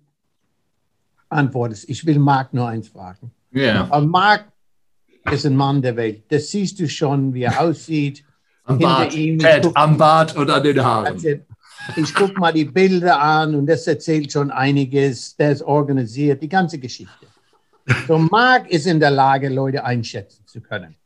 antwortest, 1.28 1.88
ich 1.88 2.04
will 2.06 2.18
Marc 2.18 2.52
nur 2.52 2.68
eins 2.68 2.88
fragen. 2.88 3.32
Ja. 3.52 3.88
Yeah. 3.88 4.00
Marc 4.00 4.44
ist 5.30 5.46
ein 5.46 5.56
Mann 5.56 5.80
der 5.80 5.96
Welt. 5.96 6.24
Das 6.28 6.50
siehst 6.50 6.78
du 6.78 6.88
schon, 6.88 7.32
wie 7.34 7.42
er 7.42 7.60
aussieht. 7.60 8.24
Am 8.66 8.78
Bart, 8.78 9.14
ihm, 9.14 9.38
Ted, 9.38 9.68
am 9.74 9.98
Bart 9.98 10.34
und 10.36 10.48
an 10.48 10.62
den 10.62 10.82
Haaren. 10.82 11.18
Ich 11.96 12.14
gucke 12.14 12.40
mal 12.40 12.50
die 12.50 12.64
Bilder 12.64 13.20
an 13.20 13.54
und 13.54 13.66
das 13.66 13.86
erzählt 13.86 14.32
schon 14.32 14.50
einiges. 14.50 15.36
Der 15.36 15.52
ist 15.52 15.60
organisiert, 15.60 16.42
die 16.42 16.48
ganze 16.48 16.78
Geschichte. 16.78 17.26
So, 18.06 18.18
Marc 18.18 18.70
ist 18.70 18.86
in 18.86 18.98
der 18.98 19.10
Lage, 19.10 19.48
Leute 19.48 19.84
einschätzen 19.84 20.46
zu 20.46 20.60
können. 20.60 20.96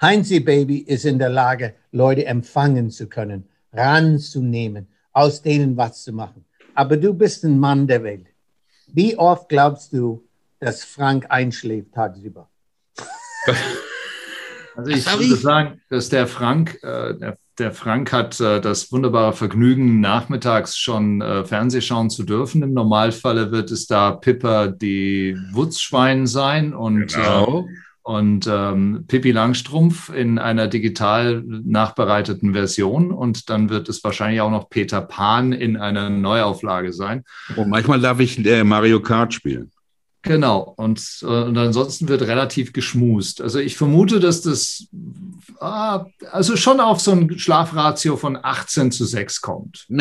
Heinzi 0.00 0.40
Baby 0.40 0.78
ist 0.78 1.04
in 1.04 1.18
der 1.18 1.28
Lage, 1.28 1.74
Leute 1.90 2.24
empfangen 2.26 2.90
zu 2.90 3.08
können, 3.08 3.48
ranzunehmen, 3.72 4.88
aus 5.12 5.42
denen 5.42 5.76
was 5.76 6.04
zu 6.04 6.12
machen. 6.12 6.44
Aber 6.74 6.96
du 6.96 7.12
bist 7.12 7.44
ein 7.44 7.58
Mann 7.58 7.86
der 7.86 8.02
Welt. 8.04 8.26
Wie 8.86 9.16
oft 9.16 9.48
glaubst 9.48 9.92
du, 9.92 10.24
dass 10.60 10.84
Frank 10.84 11.26
einschläft 11.28 11.92
tagsüber? 11.94 12.48
Also 14.76 14.92
ich 14.92 15.04
würde 15.06 15.34
sagen, 15.34 15.80
dass 15.90 16.08
der 16.08 16.28
Frank, 16.28 16.78
äh, 16.84 17.12
der, 17.14 17.36
der, 17.58 17.72
Frank 17.72 18.12
hat 18.12 18.40
äh, 18.40 18.60
das 18.60 18.90
wunderbare 18.92 19.32
Vergnügen, 19.32 20.00
nachmittags 20.00 20.76
schon 20.76 21.20
äh, 21.20 21.44
Fernseh 21.44 21.80
schauen 21.80 22.10
zu 22.10 22.24
dürfen. 22.24 22.62
Im 22.62 22.72
Normalfall 22.72 23.50
wird 23.50 23.70
es 23.70 23.86
da 23.86 24.12
Pippa 24.12 24.68
die 24.68 25.36
Wutzschwein 25.52 26.26
sein 26.26 26.74
und, 26.74 27.14
genau. 27.14 27.66
Äh, 27.68 27.72
und 28.02 28.48
ähm, 28.50 29.04
Pippi 29.06 29.32
Langstrumpf 29.32 30.08
in 30.08 30.38
einer 30.38 30.66
digital 30.66 31.42
nachbereiteten 31.44 32.54
Version. 32.54 33.10
Und 33.10 33.50
dann 33.50 33.68
wird 33.68 33.88
es 33.90 34.02
wahrscheinlich 34.02 34.40
auch 34.40 34.50
noch 34.50 34.70
Peter 34.70 35.02
Pan 35.02 35.52
in 35.52 35.76
einer 35.76 36.08
Neuauflage 36.08 36.94
sein. 36.94 37.24
Und 37.56 37.68
manchmal 37.68 38.00
darf 38.00 38.18
ich 38.20 38.44
äh, 38.46 38.64
Mario 38.64 39.00
Kart 39.00 39.34
spielen. 39.34 39.70
Genau, 40.22 40.74
und, 40.76 41.00
äh, 41.22 41.26
und 41.26 41.56
ansonsten 41.56 42.08
wird 42.08 42.22
relativ 42.22 42.72
geschmust. 42.72 43.40
Also 43.40 43.60
ich 43.60 43.76
vermute, 43.76 44.18
dass 44.18 44.42
das 44.42 44.88
ah, 45.60 46.06
also 46.32 46.56
schon 46.56 46.80
auf 46.80 47.00
so 47.00 47.12
ein 47.12 47.38
Schlafratio 47.38 48.16
von 48.16 48.38
18 48.40 48.90
zu 48.90 49.04
6 49.04 49.40
kommt. 49.40 49.86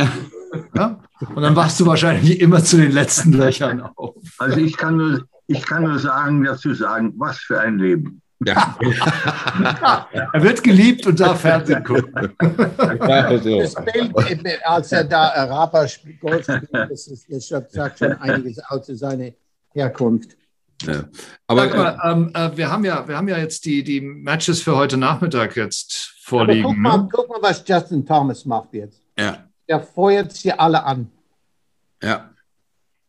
Ja? 0.74 1.00
Und 1.36 1.44
dann 1.44 1.58
wachst 1.58 1.80
du 1.80 1.86
wahrscheinlich 1.86 2.40
immer 2.40 2.64
zu 2.64 2.78
den 2.78 2.94
letzten 2.94 3.34
Löchern 3.34 3.82
auf. 3.82 4.16
Also 4.38 4.58
ich 4.60 4.78
kann 4.78 4.96
nur, 4.96 5.26
ich 5.48 5.62
kann 5.62 5.84
nur 5.84 6.00
sagen, 6.00 6.44
dazu 6.46 6.74
sagen, 6.74 7.14
was 7.18 7.38
für 7.38 7.60
ein 7.60 7.78
Leben. 7.78 8.22
Ja. 8.46 8.78
er 10.34 10.44
wird 10.44 10.64
geliebt 10.64 11.06
und 11.06 11.20
darf 11.20 11.42
Fernsehen 11.42 11.84
gucken. 11.84 12.34
Also. 12.78 13.60
Das 13.60 13.76
Bild, 13.76 14.16
als 14.64 14.92
er 14.94 15.04
da 15.04 15.28
Rapper 15.44 15.88
spielt, 15.88 16.48
das, 16.72 17.08
ist, 17.08 17.30
das 17.30 17.72
sagt 17.72 18.00
schon 18.00 18.14
einiges 18.14 18.60
aus 18.70 18.88
seine 18.88 19.34
Herkunft. 19.74 20.38
Ja. 20.84 21.06
Aber 21.48 21.68
mal, 21.68 22.00
ähm, 22.04 22.32
äh, 22.34 22.56
wir, 22.56 22.72
haben 22.72 22.86
ja, 22.86 23.08
wir 23.08 23.18
haben 23.18 23.28
ja 23.28 23.38
jetzt 23.38 23.66
die, 23.66 23.84
die 23.84 24.02
Matches 24.02 24.62
für 24.62 24.76
heute 24.76 24.98
Nachmittag 24.98 25.56
jetzt 25.56 26.14
vorliegen. 26.22 26.64
Guck 26.64 26.78
mal, 26.78 26.98
ne? 26.98 27.10
guck 27.12 27.30
mal, 27.30 27.40
was 27.42 27.64
Justin 27.68 28.06
Thomas 28.06 28.46
macht 28.46 28.74
jetzt. 28.74 29.02
Ja. 29.18 29.48
Er 29.66 29.82
feuert 29.82 30.34
sie 30.34 30.52
alle 30.52 30.84
an. 30.84 31.10
Ja. 32.02 32.30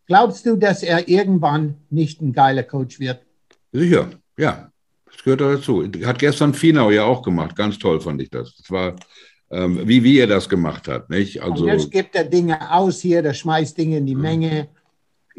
Glaubst 0.07 0.47
du, 0.47 0.57
dass 0.57 0.83
er 0.83 1.09
irgendwann 1.09 1.77
nicht 1.91 2.23
ein 2.23 2.33
geiler 2.33 2.63
Coach 2.63 2.99
wird? 2.99 3.21
Sicher, 3.73 4.09
ja. 4.39 4.71
Das 5.05 5.23
gehört 5.23 5.41
dazu. 5.41 5.85
Hat 6.05 6.19
gestern 6.19 6.55
Finau 6.55 6.91
ja 6.91 7.05
auch 7.05 7.23
gemacht. 7.23 7.55
Ganz 7.55 7.79
toll 7.79 8.01
fand 8.01 8.23
ich 8.23 8.31
das. 8.31 8.57
Das 8.57 8.71
war, 8.71 8.97
ähm, 9.51 9.87
wie, 9.87 10.03
wie 10.03 10.19
er 10.19 10.27
das 10.27 10.49
gemacht 10.49 10.89
hat. 10.89 11.11
Nicht? 11.11 11.43
Also, 11.43 11.65
Und 11.65 11.69
jetzt 11.69 11.91
gibt 11.91 12.15
er 12.15 12.25
Dinge 12.25 12.73
aus 12.73 13.01
hier, 13.01 13.21
der 13.23 13.35
schmeißt 13.35 13.77
Dinge 13.77 13.99
in 13.99 14.07
die 14.07 14.15
hm. 14.15 14.21
Menge. 14.23 14.69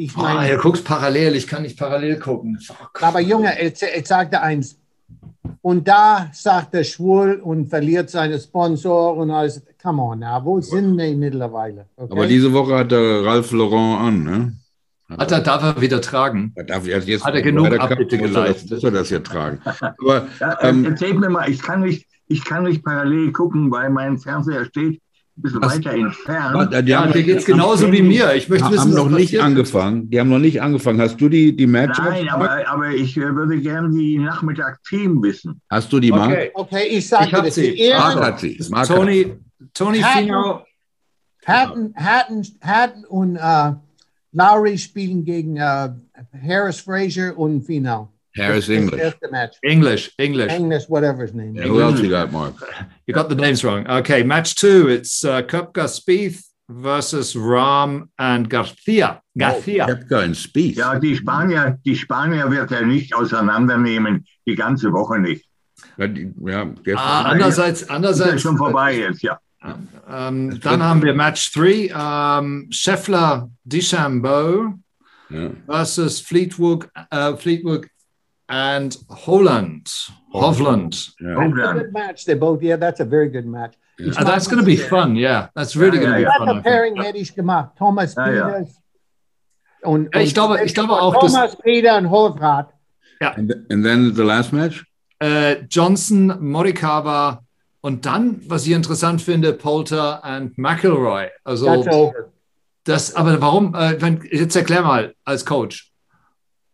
Ich 0.01 0.15
meine, 0.15 0.53
oh, 0.53 0.55
du 0.55 0.61
guckst 0.61 0.85
parallel, 0.85 1.35
ich 1.35 1.45
kann 1.45 1.63
nicht 1.63 1.77
parallel 1.77 2.19
gucken. 2.19 2.57
Oh, 2.69 2.73
aber 3.01 3.19
Junge, 3.19 3.61
ich, 3.61 3.83
ich 3.83 4.07
sagte 4.07 4.39
eins. 4.41 4.77
Und 5.61 5.89
da 5.89 6.29
sagt 6.31 6.73
er 6.73 6.85
schwul 6.85 7.41
und 7.43 7.67
verliert 7.67 8.09
seine 8.09 8.39
Sponsor 8.39 9.17
und 9.17 9.29
alles. 9.29 9.61
Come 9.83 10.01
on, 10.01 10.19
now, 10.19 10.39
wo 10.41 10.61
sind 10.61 10.97
wir 10.97 11.13
mittlerweile? 11.17 11.85
Okay? 11.97 12.13
Aber 12.13 12.27
diese 12.27 12.53
Woche 12.53 12.77
hat 12.77 12.93
er 12.93 13.25
Ralph 13.25 13.51
Laurent 13.51 13.99
an, 13.99 14.23
ne? 14.23 14.53
Hat 15.17 15.33
er, 15.33 15.41
darf 15.41 15.63
er 15.63 15.81
wieder 15.81 15.99
tragen? 15.99 16.53
Er 16.55 16.63
darf 16.63 16.87
jetzt, 16.87 17.25
hat 17.25 17.35
er 17.35 17.41
genug 17.41 17.77
Abbitte 17.77 18.17
geleistet? 18.17 18.71
Muss 18.71 18.83
er 18.85 18.91
das 18.91 19.09
hier 19.09 19.21
tragen? 19.21 19.59
Aber, 19.65 20.29
ja, 20.39 20.57
ähm, 20.61 20.85
erzählt 20.85 21.19
mir 21.19 21.29
mal, 21.29 21.49
ich 21.49 21.61
kann, 21.61 21.81
nicht, 21.81 22.07
ich 22.27 22.45
kann 22.45 22.63
nicht 22.63 22.85
parallel 22.85 23.33
gucken, 23.33 23.69
weil 23.69 23.89
mein 23.89 24.17
Fernseher 24.17 24.63
steht 24.63 25.01
ein 25.39 25.41
bisschen 25.41 25.61
Was? 25.61 25.75
weiter 25.77 25.93
entfernt. 25.93 26.73
Die 26.73 26.89
ja, 26.89 27.07
dir 27.07 27.23
geht 27.23 27.37
es 27.37 27.45
genauso 27.45 27.91
wie 27.91 28.01
mir. 28.01 28.33
Ich 28.35 28.49
möchte 28.49 28.69
wissen, 28.69 28.79
haben 28.79 28.93
noch 28.93 29.09
nicht 29.09 29.39
angefangen. 29.39 30.09
Die 30.09 30.19
haben 30.19 30.29
noch 30.29 30.39
nicht 30.39 30.61
angefangen. 30.61 30.99
Hast 31.01 31.19
du 31.19 31.29
die, 31.29 31.55
die 31.55 31.67
Matchups? 31.67 32.09
Nein, 32.09 32.29
aber, 32.29 32.67
aber 32.67 32.89
ich 32.89 33.15
äh, 33.17 33.33
würde 33.33 33.59
gerne 33.59 33.89
die 33.89 34.17
Nachmittag-Team 34.17 35.21
wissen. 35.23 35.61
Hast 35.69 35.91
du 35.91 35.99
die, 35.99 36.11
Mark? 36.11 36.31
Okay, 36.31 36.51
okay 36.53 36.87
ich 36.89 37.07
sage 37.07 37.25
ich 37.25 37.31
das. 37.31 37.55
Sie. 37.55 37.91
Mark 37.97 38.21
hat 38.21 38.39
sie. 38.39 38.59
Mark 38.69 38.87
Tony, 38.87 39.33
Tony 39.73 40.03
Fino. 40.03 40.63
Hatton, 41.45 41.93
Hatton, 41.95 42.45
Hatton 42.61 43.05
und 43.05 43.37
uh, 43.37 43.75
Lowry 44.33 44.77
spielen 44.77 45.23
gegen 45.23 45.57
uh, 45.57 45.89
Harris 46.45 46.81
Fraser 46.81 47.35
und 47.37 47.63
Finau. 47.63 48.11
Harris 48.35 48.69
English. 48.69 49.13
English, 49.63 50.11
English. 50.17 50.51
English, 50.51 50.83
whatever 50.87 51.23
his 51.23 51.33
name 51.33 51.55
yeah, 51.55 51.63
Who 51.63 51.81
else 51.81 51.99
you 51.99 52.09
got, 52.09 52.31
Mark? 52.31 52.55
You 53.07 53.13
got 53.13 53.29
the 53.29 53.35
names 53.35 53.63
wrong. 53.63 53.87
Okay, 53.87 54.23
match 54.23 54.55
two. 54.55 54.87
It's 54.87 55.25
uh, 55.25 55.41
Kupka 55.41 55.87
Spieth 55.87 56.43
versus 56.69 57.35
Ram 57.35 58.09
and 58.19 58.49
Garcia. 58.49 59.21
Garcia. 59.37 59.87
Oh, 59.89 59.95
Kupka 59.95 60.23
and 60.23 60.35
Spieth. 60.35 60.77
Ja, 60.77 60.99
die 60.99 61.15
Spanier, 61.15 61.77
die 61.83 61.95
Spanier 61.95 62.49
wird 62.51 62.71
er 62.71 62.85
nicht 62.85 63.15
auseinandernehmen, 63.15 64.25
die 64.45 64.55
ganze 64.55 64.91
Woche 64.93 65.19
nicht. 65.19 65.45
Ja, 65.97 66.07
die, 66.07 66.31
ja 66.45 66.71
ah, 66.95 67.23
andererseits, 67.23 67.89
andererseits. 67.89 68.35
Ist 68.35 68.41
schon 68.41 68.57
vorbei 68.57 68.97
jetzt, 68.97 69.23
ja. 69.23 69.39
Ähm, 70.09 70.59
dann 70.61 70.81
haben 70.81 71.01
wir 71.01 71.13
Match 71.13 71.51
3, 71.53 72.39
ähm, 72.39 72.67
Scheffler 72.69 73.49
DeChambeau 73.63 74.73
Ja. 75.29 75.51
versus 75.65 76.21
Fleetwood, 76.21 76.87
äh, 77.11 77.35
Fleetwood 77.35 77.87
and 78.49 78.97
Holland. 79.25 79.87
Hovland. 80.33 81.13
Ja. 81.19 81.35
That's 81.35 81.59
a 81.69 81.73
good 81.73 81.93
match. 81.93 82.25
They 82.25 82.35
both, 82.35 82.61
yeah, 82.61 82.77
that's 82.79 82.99
a 82.99 83.05
very 83.05 83.29
good 83.31 83.45
match. 83.45 83.73
Ich 83.97 84.17
Uh, 84.17 84.23
that's 84.23 84.47
going 84.49 84.59
to 84.59 84.65
be 84.65 84.77
fun, 84.77 85.15
yeah. 85.15 85.49
That's 85.55 85.75
really 85.75 85.97
Ja, 85.97 86.03
going 86.03 86.13
to 86.15 86.19
ja, 86.21 86.25
be 86.25 86.25
That's 86.25 86.37
fun. 86.39 86.47
think. 86.47 86.63
Pairing 86.63 87.01
hätte 87.01 87.17
ich 87.17 87.33
gemacht. 87.35 87.71
Thomas 87.77 88.15
Ja, 88.15 88.31
ja. 88.31 88.47
Peters 88.47 88.69
und, 89.83 90.09
Ja, 90.13 90.21
ich 90.21 90.27
und- 90.29 90.33
glaube- 90.33 90.63
ich 90.63 90.73
glaube 90.73 90.93
auch, 90.93 91.19
Thomas 91.19 91.55
Peter 91.57 91.97
und 91.97 92.09
Holfrat. 92.09 92.73
And, 93.21 93.51
th- 93.51 93.65
and 93.71 93.83
then 93.83 94.13
the 94.15 94.23
last 94.23 94.53
match? 94.53 94.85
Äh, 95.19 95.63
Johnson, 95.69 96.33
Morikawa 96.39 97.43
und 97.81 98.05
dann, 98.05 98.41
was 98.47 98.65
ich 98.65 98.71
interessant 98.71 99.21
finde, 99.21 99.51
Poulter 99.53 100.21
und 100.23 100.57
McElroy. 100.57 101.27
Also 101.43 101.65
That's 101.65 101.87
over. 101.93 102.13
das, 102.85 103.13
aber 103.15 103.41
warum? 103.41 103.75
Äh, 103.75 103.95
ich 103.95 104.01
mein, 104.01 104.21
jetzt 104.31 104.55
erklär 104.55 104.81
mal 104.83 105.13
als 105.25 105.45
Coach. 105.45 105.88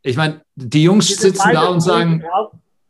Ich 0.06 0.16
meine, 0.16 0.42
die 0.56 0.84
Jungs 0.84 1.08
Die 1.08 1.14
sitzen 1.16 1.50
da 1.52 1.68
und 1.70 1.82
sagen, 1.82 2.24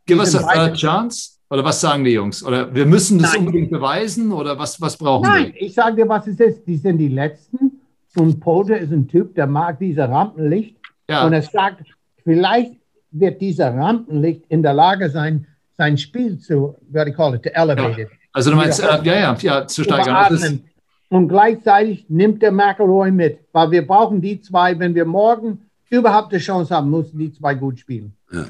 give 0.04 0.20
us 0.20 0.34
a 0.36 0.52
third 0.52 0.76
chance. 0.76 1.38
Oder 1.48 1.64
was 1.64 1.80
sagen 1.80 2.04
die 2.04 2.10
Jungs? 2.10 2.44
Oder 2.44 2.74
wir 2.74 2.84
müssen 2.84 3.18
das 3.18 3.32
Nein. 3.32 3.40
unbedingt 3.40 3.70
beweisen? 3.70 4.32
Oder 4.32 4.58
was, 4.58 4.78
was 4.80 4.96
brauchen 4.98 5.22
Nein, 5.22 5.52
wir? 5.54 5.62
ich 5.62 5.74
sage 5.74 5.96
dir, 5.96 6.08
was 6.08 6.26
es 6.26 6.38
ist. 6.38 6.66
Die 6.66 6.76
sind 6.76 6.98
die 6.98 7.08
Letzten. 7.08 7.80
Und 8.16 8.40
Polter 8.40 8.78
ist 8.78 8.92
ein 8.92 9.08
Typ, 9.08 9.34
der 9.34 9.46
mag 9.46 9.78
dieser 9.78 10.10
Rampenlicht. 10.10 10.76
Ja, 11.08 11.24
Und 11.24 11.32
er 11.32 11.42
sagt, 11.42 11.84
vielleicht 12.22 12.72
wird 13.12 13.40
dieser 13.40 13.74
Rampenlicht 13.74 14.44
in 14.48 14.62
der 14.62 14.74
Lage 14.74 15.08
sein, 15.08 15.46
sein 15.78 15.96
Spiel 15.96 16.38
zu, 16.38 16.76
what 16.90 17.14
call 17.14 17.34
it, 17.34 17.44
to 17.44 17.50
elevate 17.50 18.02
it. 18.02 18.08
also 18.32 18.50
du 18.50 18.56
meinst, 18.56 18.80
äh, 18.80 18.86
ja, 19.04 19.14
ja, 19.14 19.36
ja, 19.40 19.66
zu 19.66 19.84
steigern. 19.84 20.08
Überatmen. 20.08 20.64
Und 21.08 21.28
gleichzeitig 21.28 22.04
nimmt 22.08 22.42
der 22.42 22.52
McElroy 22.52 23.10
mit, 23.10 23.38
weil 23.52 23.70
wir 23.70 23.86
brauchen 23.86 24.20
die 24.20 24.40
zwei, 24.40 24.78
wenn 24.78 24.94
wir 24.94 25.04
morgen 25.04 25.65
überhaupt 25.90 26.32
eine 26.32 26.40
Chance 26.42 26.74
haben, 26.74 26.90
müssen 26.90 27.18
die 27.18 27.32
zwei 27.32 27.54
gut 27.54 27.78
spielen. 27.78 28.14
Ja. 28.32 28.44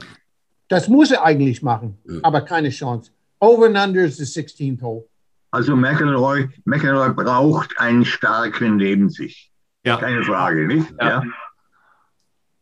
Das 0.68 0.88
muss 0.88 1.10
er 1.10 1.24
eigentlich 1.24 1.62
machen, 1.62 1.96
Ja. 2.08 2.18
aber 2.22 2.40
keine 2.40 2.70
Chance. 2.70 3.10
Over 3.38 3.66
and 3.66 3.76
under 3.78 4.04
is 4.04 4.16
the 4.16 4.24
16th 4.24 4.80
hole. 4.82 5.04
Also 5.50 5.76
McElroy, 5.76 6.48
McElroy 6.64 7.12
braucht 7.14 7.78
einen 7.78 8.04
starken 8.04 8.76
neben 8.76 9.08
sich. 9.10 9.50
ja. 9.84 9.96
Keine 9.96 10.22
Frage, 10.24 10.66
nicht? 10.66 10.86
Ja. 11.00 11.22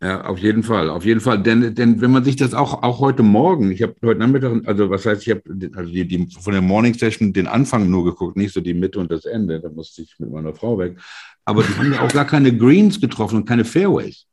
Ja, 0.03 0.25
auf 0.27 0.39
jeden 0.39 0.63
Fall, 0.63 0.91
auf 0.91 1.05
jeden 1.07 1.21
Fall. 1.21 1.43
Denn, 1.43 1.75
denn 1.75 2.01
wenn 2.03 2.11
man 2.11 2.23
sich 2.25 2.37
das 2.37 2.53
auch, 2.53 2.83
auch 2.83 3.01
heute 3.01 3.23
Morgen, 3.23 3.71
ich 3.71 3.83
habe 3.83 3.95
heute 4.05 4.21
Nachmittag, 4.21 4.53
also 4.67 4.91
was 4.91 5.07
heißt, 5.07 5.23
ich 5.27 5.31
habe 5.31 5.43
also 5.77 5.91
die, 5.91 6.07
die, 6.07 6.29
von 6.41 6.53
der 6.53 6.61
Morning 6.61 6.93
Session 6.93 7.33
den 7.33 7.47
Anfang 7.47 7.89
nur 7.89 8.05
geguckt, 8.05 8.37
nicht 8.37 8.53
so 8.53 8.61
die 8.61 8.75
Mitte 8.75 8.99
und 8.99 9.11
das 9.11 9.25
Ende. 9.25 9.61
Da 9.61 9.71
musste 9.71 10.03
ich 10.03 10.15
mit 10.19 10.31
meiner 10.31 10.53
Frau 10.53 10.77
weg. 10.79 10.99
Aber 11.47 11.63
die 11.63 11.75
haben 11.79 11.93
ja 11.95 12.03
auch 12.03 12.13
gar 12.13 12.27
keine 12.27 12.55
Greens 12.55 13.01
getroffen 13.01 13.37
und 13.37 13.45
keine 13.49 13.65
Fairways, 13.65 14.27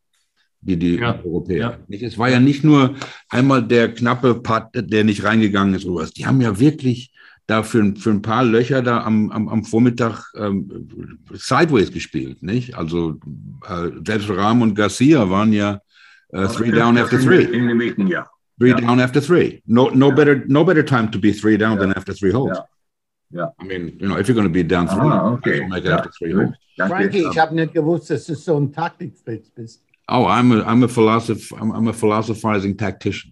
die, 0.62 0.78
die 0.78 0.96
Ja, 0.98 1.20
Europäer. 1.24 1.80
ja. 1.90 1.98
Es 2.08 2.18
war 2.18 2.30
ja 2.30 2.40
nicht 2.40 2.64
nur 2.64 2.96
einmal 3.30 3.64
der 3.66 3.94
knappe 3.94 4.36
Putt, 4.36 4.64
der 4.74 5.04
nicht 5.04 5.24
reingegangen 5.24 5.74
ist 5.74 5.86
oder 5.86 6.04
was. 6.04 6.12
Die 6.12 6.26
haben 6.26 6.42
ja 6.42 6.60
wirklich 6.60 7.12
da 7.48 7.64
für, 7.64 7.94
für 7.96 8.12
ein 8.12 8.22
paar 8.22 8.44
Löcher 8.46 8.82
da 8.82 9.04
am, 9.04 9.32
am, 9.32 9.50
am 9.50 9.64
Vormittag 9.66 10.24
ähm, 10.38 10.88
Sideways 11.34 11.92
gespielt, 11.92 12.42
nicht? 12.44 12.76
Also 12.76 13.20
äh, 13.68 13.90
selbst 14.06 14.30
Rahm 14.30 14.62
und 14.62 14.76
Garcia 14.76 15.30
waren 15.30 15.52
ja 15.52 15.82
äh, 16.30 16.48
three 16.48 16.72
down 16.72 16.98
after 16.98 17.20
three. 17.20 17.44
In 17.44 17.68
den 17.68 17.80
Wicken, 17.80 18.08
ja. 18.08 18.28
Three 18.60 18.70
Ja. 18.70 18.78
down 18.80 19.00
after 19.00 19.22
three. 19.22 19.62
No, 19.66 19.90
no 19.94 20.12
better, 20.12 20.44
no 20.48 20.64
better 20.64 20.86
time 20.86 21.10
to 21.12 21.20
be 21.20 21.34
three 21.34 21.58
down 21.58 21.78
than 21.80 21.92
after 21.94 22.14
three 22.14 22.32
holes. 22.32 22.58
Ja. 22.58 22.66
Ja. 23.34 23.54
I 23.62 23.66
mean, 23.66 23.98
you 24.00 24.08
know, 24.08 24.18
if 24.18 24.28
you're 24.28 24.36
going 24.36 24.48
to 24.48 24.54
be 24.54 24.64
down 24.64 24.88
three, 24.88 25.00
Ah, 25.10 25.32
okay. 25.34 25.66
make 25.68 25.80
it 25.80 25.86
Ja. 25.90 25.98
after 25.98 26.12
three 26.12 26.34
holes. 26.34 26.52
Frankie, 26.78 27.26
ich 27.32 27.38
habe 27.40 27.56
nicht 27.56 27.74
gewusst, 27.74 28.10
dass 28.12 28.26
du 28.26 28.36
so 28.36 28.58
ein 28.58 28.72
Taktikfritz 28.72 29.50
bist. 29.50 29.84
Oh, 30.12 30.26
I'm 30.26 30.52
a, 30.52 30.62
I'm 30.64 30.84
a 30.84 30.88
philosopher. 30.88 31.56
I'm, 31.60 31.72
I'm 31.72 31.88
a 31.88 31.94
philosophizing 31.94 32.76
tactician. 32.78 33.32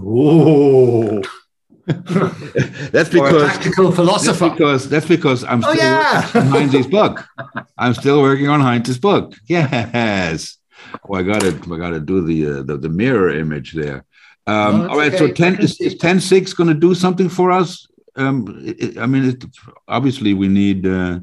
Oh. 0.00 1.22
That's 1.86 3.08
because 3.08 3.50
tactical 3.52 3.90
that's 3.90 4.38
because 4.38 4.88
that's 4.88 5.06
because 5.06 5.42
I'm 5.44 5.64
Oh, 5.64 5.72
still 5.72 5.84
yeah. 5.84 6.20
working 6.22 6.40
on 6.42 6.48
Heinz's 6.52 6.86
book. 6.86 7.24
I'm 7.78 7.94
still 7.94 8.20
working 8.22 8.48
on 8.48 8.60
Heinz's 8.60 8.98
book. 8.98 9.34
Yes. 9.48 10.58
Oh, 11.08 11.14
I 11.14 11.22
got 11.24 11.40
to 11.40 11.48
I 11.48 11.78
got 11.78 11.90
to 11.90 12.00
do 12.00 12.20
the, 12.24 12.46
uh, 12.46 12.62
the 12.62 12.76
the 12.76 12.88
mirror 12.88 13.30
image 13.30 13.72
there. 13.72 14.04
Um, 14.46 14.78
No, 14.82 14.88
all 14.90 14.98
right. 14.98 15.12
So 15.16 15.24
okay. 15.24 15.32
I 15.32 15.50
ten 15.52 15.60
is, 15.60 15.80
is 15.80 15.96
10 15.96 16.20
6 16.20 16.52
going 16.54 16.68
to 16.68 16.74
do 16.74 16.94
something 16.94 17.28
for 17.28 17.50
us? 17.50 17.86
Um, 18.16 18.62
it, 18.64 18.76
it- 18.84 18.98
I 18.98 19.06
mean, 19.06 19.24
it, 19.30 19.44
obviously 19.88 20.32
we 20.34 20.48
need. 20.48 20.86
Uh, 20.86 21.20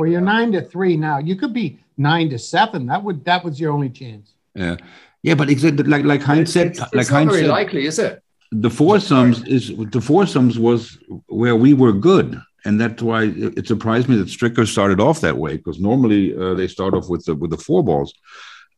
Well, 0.00 0.08
you're 0.08 0.22
nine 0.22 0.50
to 0.52 0.62
three 0.62 0.96
now. 0.96 1.18
You 1.18 1.36
could 1.36 1.52
be 1.52 1.78
nine 1.98 2.30
to 2.30 2.38
seven. 2.38 2.86
That 2.86 3.04
would 3.04 3.22
that 3.26 3.44
was 3.44 3.60
your 3.60 3.70
only 3.70 3.90
chance. 3.90 4.32
yeah, 4.54 4.76
yeah, 5.22 5.34
but 5.34 5.50
exactly 5.50 5.84
like 5.84 6.04
like 6.12 6.22
Heinz 6.22 6.50
said, 6.54 6.68
It's, 6.68 6.80
like 6.80 6.90
it's 6.94 7.10
not 7.10 7.16
Heinz 7.18 7.32
very 7.32 7.42
said, 7.42 7.50
likely, 7.50 7.84
is 7.84 7.98
it? 7.98 8.22
the 8.50 8.70
foursomes 8.70 9.36
is 9.56 9.64
the 9.96 10.00
foursomes 10.00 10.58
was 10.58 10.80
where 11.28 11.54
we 11.64 11.74
were 11.74 11.92
good, 11.92 12.40
and 12.64 12.80
that's 12.80 13.02
why 13.02 13.24
it, 13.24 13.58
it 13.58 13.66
surprised 13.66 14.08
me 14.08 14.16
that 14.16 14.28
Stricker 14.28 14.66
started 14.66 15.00
off 15.00 15.20
that 15.20 15.36
way 15.36 15.58
because 15.58 15.78
normally 15.78 16.34
uh, 16.34 16.54
they 16.54 16.66
start 16.66 16.94
off 16.94 17.10
with 17.10 17.22
the 17.26 17.34
with 17.34 17.50
the 17.50 17.58
four 17.58 17.84
balls, 17.84 18.14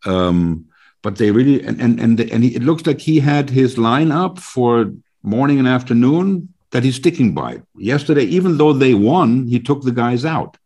um, 0.05 0.67
but 1.03 1.19
they 1.19 1.31
really 1.31 1.63
and 1.63 1.81
and 1.81 2.01
and, 2.01 2.19
and 2.21 2.43
he, 2.43 2.57
it 2.57 2.65
looks 2.65 2.85
like 2.85 3.01
he 3.01 3.21
had 3.21 3.49
his 3.49 3.77
lineup 3.77 4.41
for 4.41 4.93
morning 5.23 5.61
and 5.61 5.69
afternoon 5.69 6.49
that 6.73 6.83
he's 6.83 6.97
sticking 6.97 7.33
by. 7.33 7.63
Yesterday, 7.77 8.25
even 8.25 8.57
though 8.59 8.73
they 8.73 8.95
won, 8.95 9.47
he 9.47 9.61
took 9.61 9.83
the 9.83 9.93
guys 9.93 10.25
out, 10.25 10.57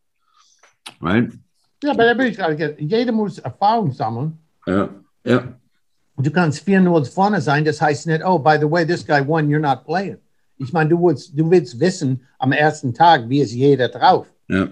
right? 1.01 1.31
Ja, 1.83 1.91
aber 1.91 2.05
da 2.05 2.17
will 2.17 2.27
ich 2.27 2.37
gerade 2.37 2.75
jeder 2.79 3.11
muss 3.11 3.37
Erfahrung 3.39 3.91
sammeln. 3.91 4.37
Yeah, 4.67 4.89
yeah. 5.25 5.43
Du 6.17 6.31
kannst 6.31 6.67
4-0 6.67 7.05
vorne 7.13 7.39
sein, 7.41 7.63
das 7.63 7.79
heißt 7.79 8.07
nicht, 8.07 8.23
oh, 8.25 8.39
by 8.39 8.57
the 8.59 8.69
way, 8.69 8.85
this 8.85 9.05
guy 9.05 9.21
won, 9.25 9.47
you're 9.47 9.59
not 9.59 9.85
playing. 9.85 10.17
Ich 10.57 10.73
meine, 10.73 10.89
du 10.89 10.97
willst, 10.99 11.37
du 11.37 11.49
willst 11.51 11.79
wissen 11.79 12.21
am 12.39 12.51
ersten 12.51 12.91
Tag, 12.93 13.29
wie 13.29 13.41
ist 13.41 13.51
jeder 13.53 13.89
drauf. 13.89 14.25
Yeah. 14.49 14.69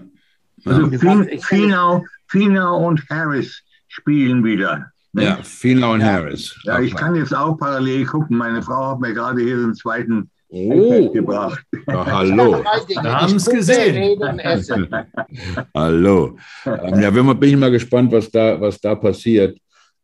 Also 0.66 0.88
Ja. 0.88 1.22
Ich- 1.30 1.46
Finau, 1.46 2.04
Finau 2.28 2.88
und 2.88 3.08
Harris 3.12 3.62
spielen 3.88 4.44
wieder. 4.44 4.92
ne? 5.14 5.22
Yeah, 5.22 5.44
Finau 5.44 5.94
and 5.94 6.04
Harris. 6.04 6.56
Ja, 6.64 6.80
ich 6.80 6.96
kann 6.96 7.14
jetzt 7.16 7.36
auch 7.36 7.56
parallel 7.58 8.06
gucken. 8.06 8.36
Meine 8.38 8.64
Frau 8.64 8.92
hat 8.92 9.00
mir 9.00 9.14
gerade 9.14 9.42
hier 9.44 9.58
den 9.58 9.76
zweiten 9.76 10.32
Oh, 10.58 11.12
gebracht. 11.12 11.66
ja, 11.86 12.06
hallo. 12.06 12.64
Wir 12.88 13.28
Ich 13.28 13.44
gucke, 13.44 13.58
gesehen. 13.58 14.18
Hallo. 15.76 16.38
Ähm, 16.66 17.02
ja, 17.02 17.14
wenn 17.14 17.26
man, 17.26 17.38
bin 17.38 17.50
ich 17.50 17.58
mal 17.58 17.72
gespannt, 17.72 18.10
was 18.14 18.32
da, 18.32 18.60
was 18.62 18.80
da 18.80 18.96
passiert. 18.96 19.60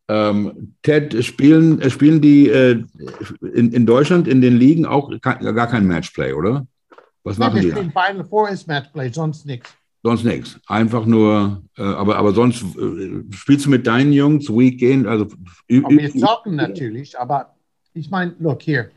Ähm, 0.09 0.73
Ted, 0.81 1.23
spielen, 1.23 1.89
spielen 1.89 2.19
die 2.19 2.49
äh, 2.49 2.83
in, 3.53 3.71
in 3.71 3.85
Deutschland 3.85 4.27
in 4.27 4.41
den 4.41 4.57
Ligen 4.57 4.85
auch 4.85 5.09
kein, 5.21 5.39
gar 5.55 5.67
kein 5.67 5.87
Matchplay, 5.87 6.33
oder? 6.33 6.67
Was 7.23 7.37
machen 7.37 7.55
wir 7.55 7.61
die? 7.61 7.71
spielen 7.71 7.91
Final 7.91 8.25
Four 8.25 8.49
ist 8.49 8.67
Matchplay, 8.67 9.09
sonst 9.09 9.45
nichts. 9.45 9.69
Sonst 10.03 10.25
nichts. 10.25 10.59
Einfach 10.67 11.05
nur, 11.05 11.61
äh, 11.77 11.81
aber, 11.81 12.17
aber 12.17 12.33
sonst 12.33 12.61
äh, 12.61 13.23
spielst 13.29 13.67
du 13.67 13.69
mit 13.69 13.87
deinen 13.87 14.11
Jungs 14.11 14.49
Weekend, 14.49 15.07
also 15.07 15.27
Aber 15.27 15.89
wir 15.91 16.11
zocken 16.13 16.57
natürlich, 16.57 17.17
aber 17.17 17.55
ich 17.93 18.09
meine, 18.09 18.35
look 18.39 18.63
here. 18.63 18.89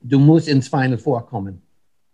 Du 0.00 0.18
musst 0.18 0.48
ins 0.48 0.68
Final 0.68 0.98
Four 0.98 1.26
kommen. 1.26 1.62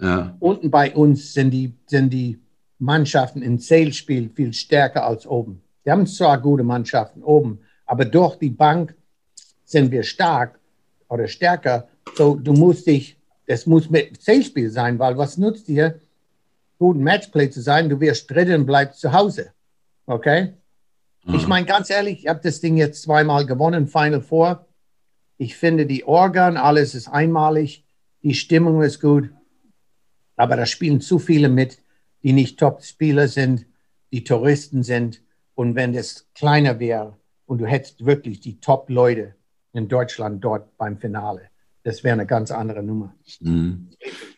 ja, 0.01 0.37
Unten 0.41 0.71
bei 0.71 0.95
uns 0.95 1.33
sind 1.33 1.51
die, 1.51 1.75
sind 1.87 2.11
die 2.11 2.41
Mannschaften 2.79 3.43
im 3.43 3.59
Sales-Spiel 3.59 4.31
viel 4.35 4.53
stärker 4.53 5.05
als 5.05 5.27
oben. 5.27 5.63
Wir 5.85 5.93
haben 5.93 6.07
zwar 6.07 6.41
gute 6.41 6.65
Mannschaften 6.65 7.23
oben, 7.23 7.61
aber 7.87 8.05
durch 8.05 8.37
die 8.37 8.51
Bank 8.51 8.95
sind 9.65 9.91
wir 9.91 10.03
stark 10.03 10.59
oder 11.09 11.29
stärker. 11.29 11.89
So, 12.17 12.35
du 12.35 12.53
musst 12.53 12.87
dich, 12.87 13.17
das 13.47 13.67
muss 13.67 13.89
mit 13.89 14.21
Sales-Spiel 14.21 14.71
sein, 14.71 14.99
weil 14.99 15.17
was 15.17 15.39
nutzt 15.39 15.69
dir, 15.69 16.01
guten 16.79 17.03
Matchplay 17.03 17.49
zu 17.51 17.63
sein? 17.63 17.89
Du 17.89 18.01
wirst 18.01 18.31
drinnen 18.31 18.61
und 18.63 18.67
bleibst 18.67 19.01
zu 19.01 19.13
Hause. 19.13 19.53
Okay? 20.07 20.55
Ich 21.33 21.49
meine, 21.49 21.67
ganz 21.67 21.91
ehrlich, 21.91 22.21
ich 22.21 22.29
habe 22.29 22.41
das 22.43 22.61
Ding 22.61 22.77
jetzt 22.77 23.03
zweimal 23.03 23.47
gewonnen, 23.47 23.89
Final 23.89 24.21
Four. 24.21 24.67
Ich 25.39 25.57
finde 25.57 25.87
die 25.87 26.05
Organ, 26.05 26.57
alles 26.57 26.95
ist 26.95 27.09
einmalig, 27.09 27.85
die 28.23 28.35
Stimmung 28.35 28.83
ist 28.83 29.01
gut, 29.01 29.31
aber 30.37 30.57
da 30.57 30.67
spielen 30.67 31.01
zu 31.01 31.19
viele 31.19 31.49
mit, 31.49 31.79
die 32.23 32.33
nicht 32.33 32.59
Top-Spieler 32.59 33.29
sind, 33.29 33.67
die 34.13 34.25
Touristen 34.25 34.83
sind. 34.83 35.23
Und 35.55 35.75
wenn 35.75 35.93
das 35.93 36.27
kleiner 36.35 36.79
wäre 36.79 37.17
und 37.47 37.59
du 37.59 37.67
hättest 37.67 38.05
wirklich 38.05 38.41
die 38.41 38.61
Top-Leute 38.61 39.35
in 39.73 39.89
Deutschland 39.89 40.43
dort 40.45 40.77
beim 40.77 40.99
Finale, 40.99 41.43
das 41.83 42.03
wäre 42.03 42.15
eine 42.15 42.27
ganz 42.27 42.51
andere 42.51 42.83
Nummer. 42.83 43.15
Mhm. 43.41 43.89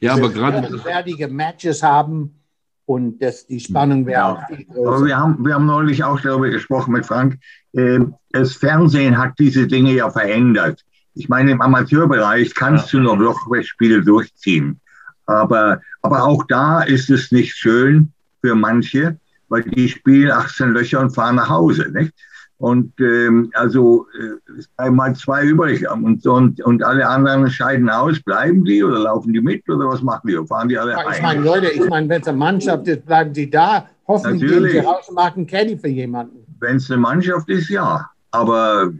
ja, 0.00 0.12
aber 0.12 0.22
Wir 0.22 0.30
gerade 0.30 0.78
fertige 0.78 1.28
Matches 1.28 1.82
haben 1.82 2.40
und 2.84 3.20
das, 3.22 3.46
die 3.46 3.60
Spannung 3.60 4.04
wäre 4.06 4.20
Ja. 4.20 4.32
auch 4.34 4.46
viel 4.48 4.66
Aber 4.70 4.82
größer. 4.82 5.04
wir 5.06 5.16
haben, 5.16 5.44
wir 5.46 5.54
haben 5.54 5.66
neulich 5.66 6.04
auch 6.04 6.20
darüber 6.20 6.50
gesprochen 6.50 6.92
mit 6.92 7.06
Frank. 7.06 7.38
Ähm, 7.74 8.14
Das 8.30 8.52
Fernsehen 8.52 9.16
hat 9.16 9.38
diese 9.38 9.66
Dinge 9.66 9.92
ja 9.94 10.10
verändert. 10.10 10.84
Ich 11.18 11.28
meine, 11.28 11.50
im 11.50 11.60
Amateurbereich 11.60 12.54
kannst 12.54 12.92
du 12.92 13.00
noch 13.00 13.16
Lochspiele 13.16 14.02
durchziehen. 14.02 14.80
Aber, 15.26 15.80
aber 16.00 16.22
auch 16.22 16.44
da 16.46 16.82
ist 16.82 17.10
es 17.10 17.32
nicht 17.32 17.56
schön 17.56 18.12
für 18.40 18.54
manche, 18.54 19.18
weil 19.48 19.62
die 19.62 19.88
spielen 19.88 20.30
18 20.30 20.70
Löcher 20.70 21.00
und 21.00 21.10
fahren 21.10 21.34
nach 21.36 21.48
Hause. 21.48 21.90
Nicht? 21.92 22.14
Und 22.58 22.92
ähm, 23.00 23.50
also 23.54 24.06
äh, 24.16 24.58
es 24.58 24.68
bleiben 24.68 24.94
mal 24.94 25.14
zwei 25.16 25.44
übrig 25.44 25.90
und, 25.90 26.24
und, 26.24 26.60
und 26.60 26.84
alle 26.84 27.08
anderen 27.08 27.50
scheiden 27.50 27.90
aus. 27.90 28.20
Bleiben 28.20 28.64
die 28.64 28.84
oder 28.84 29.00
laufen 29.00 29.32
die 29.32 29.40
mit 29.40 29.68
oder 29.68 29.88
was 29.88 30.02
machen 30.02 30.28
die? 30.28 30.36
Oder 30.36 30.46
fahren 30.46 30.68
die 30.68 30.78
alle 30.78 30.92
ja, 30.92 31.10
Ich 31.10 31.20
meine, 31.20 31.40
Leute, 31.40 31.68
ich 31.68 31.88
meine, 31.88 32.08
wenn 32.08 32.20
es 32.20 32.28
eine 32.28 32.38
Mannschaft 32.38 32.86
ist, 32.86 33.04
bleiben 33.04 33.32
die 33.32 33.50
da. 33.50 33.88
Hoffentlich 34.06 34.50
gehen 34.50 34.70
sie 34.70 34.78
raus 34.78 35.08
und 35.08 35.16
machen 35.16 35.46
Caddy 35.48 35.76
für 35.76 35.88
jemanden. 35.88 36.46
Wenn 36.60 36.76
es 36.76 36.88
eine 36.90 37.00
Mannschaft 37.00 37.48
ist, 37.48 37.68
ja. 37.68 38.08
Aber 38.30 38.92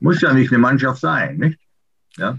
muss 0.00 0.20
ja 0.20 0.34
nicht 0.34 0.52
eine 0.52 0.58
Mannschaft 0.58 1.00
sein, 1.00 1.38
nicht? 1.38 1.58
Ja. 2.18 2.38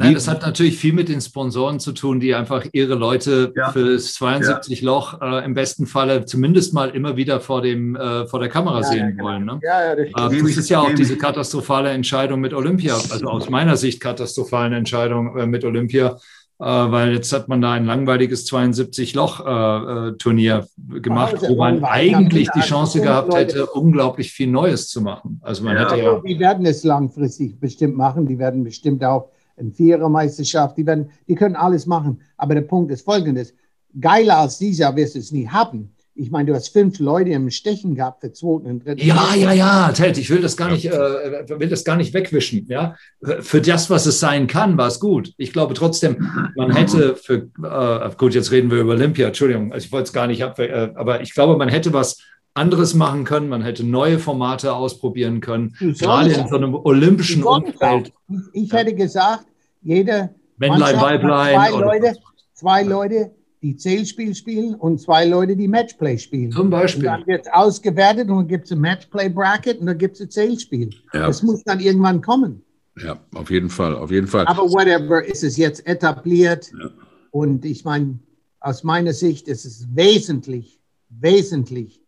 Nein, 0.00 0.14
das 0.14 0.28
hat 0.28 0.42
natürlich 0.42 0.78
viel 0.78 0.92
mit 0.92 1.08
den 1.08 1.20
Sponsoren 1.20 1.80
zu 1.80 1.90
tun, 1.90 2.20
die 2.20 2.32
einfach 2.32 2.64
ihre 2.70 2.94
Leute 2.94 3.52
ja. 3.56 3.72
fürs 3.72 4.14
72 4.14 4.80
ja. 4.80 4.86
Loch 4.86 5.20
äh, 5.20 5.44
im 5.44 5.54
besten 5.54 5.88
Falle 5.88 6.24
zumindest 6.24 6.72
mal 6.72 6.90
immer 6.90 7.16
wieder 7.16 7.40
vor, 7.40 7.62
dem, 7.62 7.96
äh, 7.96 8.24
vor 8.28 8.38
der 8.38 8.48
Kamera 8.48 8.76
ja, 8.82 8.82
sehen 8.84 9.10
genau. 9.10 9.24
wollen. 9.24 9.44
Ne? 9.44 9.58
Ja, 9.60 9.86
ja, 9.86 9.96
das, 9.96 10.06
äh, 10.06 10.40
das 10.40 10.56
ist 10.56 10.68
ja 10.68 10.80
auch 10.82 10.94
diese 10.94 11.16
katastrophale 11.18 11.90
Entscheidung 11.90 12.38
mit 12.38 12.54
Olympia, 12.54 12.94
also 12.94 13.26
aus 13.26 13.50
meiner 13.50 13.76
Sicht 13.76 14.00
katastrophale 14.00 14.76
Entscheidung 14.76 15.36
äh, 15.36 15.46
mit 15.46 15.64
Olympia, 15.64 16.16
weil 16.64 17.12
jetzt 17.12 17.32
hat 17.32 17.48
man 17.48 17.60
da 17.60 17.72
ein 17.72 17.86
langweiliges 17.86 18.50
72-Loch-Turnier 18.50 20.66
äh, 20.92 21.00
gemacht, 21.00 21.36
wo 21.40 21.54
man 21.54 21.84
eigentlich 21.84 22.50
die 22.50 22.60
Chance 22.60 23.00
gehabt 23.00 23.32
hätte, 23.32 23.66
unglaublich 23.66 24.32
viel 24.32 24.48
Neues 24.48 24.88
zu 24.88 25.00
machen. 25.00 25.40
Also 25.42 25.62
man 25.62 25.76
hätte 25.76 25.96
ja. 25.96 26.20
Die 26.20 26.38
werden 26.38 26.66
es 26.66 26.82
langfristig 26.82 27.60
bestimmt 27.60 27.96
machen, 27.96 28.26
die 28.26 28.38
werden 28.38 28.64
bestimmt 28.64 29.04
auch 29.04 29.30
eine 29.56 29.70
Vierermeisterschaft, 29.70 30.76
die, 30.76 30.86
werden, 30.86 31.10
die 31.28 31.36
können 31.36 31.54
alles 31.54 31.86
machen. 31.86 32.20
Aber 32.36 32.54
der 32.54 32.62
Punkt 32.62 32.90
ist 32.90 33.04
folgendes: 33.04 33.54
Geiler 34.00 34.38
als 34.38 34.58
dieses 34.58 34.78
Jahr 34.78 34.96
wirst 34.96 35.14
du 35.14 35.20
es 35.20 35.30
nie 35.30 35.46
haben. 35.46 35.92
Ich 36.20 36.32
meine, 36.32 36.50
du 36.50 36.54
hast 36.54 36.70
fünf 36.70 36.98
Leute 36.98 37.30
im 37.30 37.48
Stechen 37.48 37.94
gehabt 37.94 38.22
für 38.22 38.32
zweiten 38.32 38.66
und 38.66 38.84
dritten. 38.84 39.06
Ja, 39.06 39.34
ja, 39.36 39.52
ja, 39.52 39.92
Ted, 39.92 40.18
ich 40.18 40.28
will 40.30 40.40
das 40.40 40.56
gar 40.56 40.70
nicht, 40.70 40.84
äh, 40.86 40.90
will 40.90 41.68
das 41.68 41.84
gar 41.84 41.96
nicht 41.96 42.12
wegwischen. 42.12 42.66
Ja, 42.68 42.96
für 43.40 43.60
das, 43.60 43.88
was 43.88 44.04
es 44.04 44.18
sein 44.18 44.48
kann, 44.48 44.76
war 44.76 44.88
es 44.88 44.98
gut. 44.98 45.32
Ich 45.36 45.52
glaube 45.52 45.74
trotzdem, 45.74 46.28
man 46.56 46.74
hätte 46.74 47.14
für, 47.14 47.48
äh, 47.62 48.10
gut, 48.16 48.34
jetzt 48.34 48.50
reden 48.50 48.68
wir 48.70 48.80
über 48.80 48.94
Olympia. 48.94 49.28
Entschuldigung, 49.28 49.72
also 49.72 49.86
ich 49.86 49.92
wollte 49.92 50.08
es 50.08 50.12
gar 50.12 50.26
nicht 50.26 50.42
ab, 50.42 50.58
äh, 50.58 50.90
aber 50.96 51.20
ich 51.20 51.32
glaube, 51.32 51.56
man 51.56 51.68
hätte 51.68 51.92
was 51.92 52.18
anderes 52.54 52.94
machen 52.94 53.22
können. 53.24 53.48
Man 53.48 53.62
hätte 53.62 53.84
neue 53.84 54.18
Formate 54.18 54.74
ausprobieren 54.74 55.40
können, 55.40 55.76
gerade 55.78 56.32
in 56.32 56.48
so 56.48 56.56
einem 56.56 56.74
olympischen 56.74 57.44
Umfeld. 57.44 58.12
Ich 58.52 58.72
hätte 58.72 58.92
gesagt, 58.92 59.44
jeder 59.82 60.30
Männlein, 60.56 61.00
Weiblein, 61.00 61.54
zwei 61.54 61.70
Leute, 61.70 62.16
zwei 62.54 62.82
Leute, 62.82 63.30
die 63.62 63.76
Zählspiel 63.76 64.34
spielen 64.34 64.74
und 64.74 65.00
zwei 65.00 65.24
Leute, 65.24 65.56
die 65.56 65.68
Matchplay 65.68 66.18
spielen. 66.18 66.52
Zum 66.52 66.70
Beispiel. 66.70 67.06
Und 67.06 67.12
dann 67.12 67.26
wird 67.26 67.46
es 67.46 67.52
ausgewertet 67.52 68.28
und 68.28 68.36
dann 68.36 68.48
gibt 68.48 68.66
es 68.66 68.72
ein 68.72 68.80
Matchplay-Bracket 68.80 69.80
und 69.80 69.86
dann 69.86 69.98
gibt 69.98 70.14
es 70.14 70.20
ein 70.22 70.30
Zählspiel. 70.30 70.90
Ja. 71.12 71.26
Das 71.26 71.42
muss 71.42 71.64
dann 71.64 71.80
irgendwann 71.80 72.20
kommen. 72.20 72.62
Ja, 73.02 73.18
auf 73.34 73.50
jeden 73.50 73.70
Fall, 73.70 73.96
auf 73.96 74.10
jeden 74.10 74.26
Fall. 74.26 74.46
Aber 74.46 74.62
whatever, 74.62 75.24
ist 75.24 75.44
es 75.44 75.56
jetzt 75.56 75.86
etabliert. 75.86 76.70
Ja. 76.72 76.90
Und 77.30 77.64
ich 77.64 77.84
meine, 77.84 78.18
aus 78.60 78.82
meiner 78.84 79.12
Sicht 79.12 79.48
ist 79.48 79.64
es 79.64 79.86
wesentlich, 79.94 80.80
wesentlich 81.08 82.02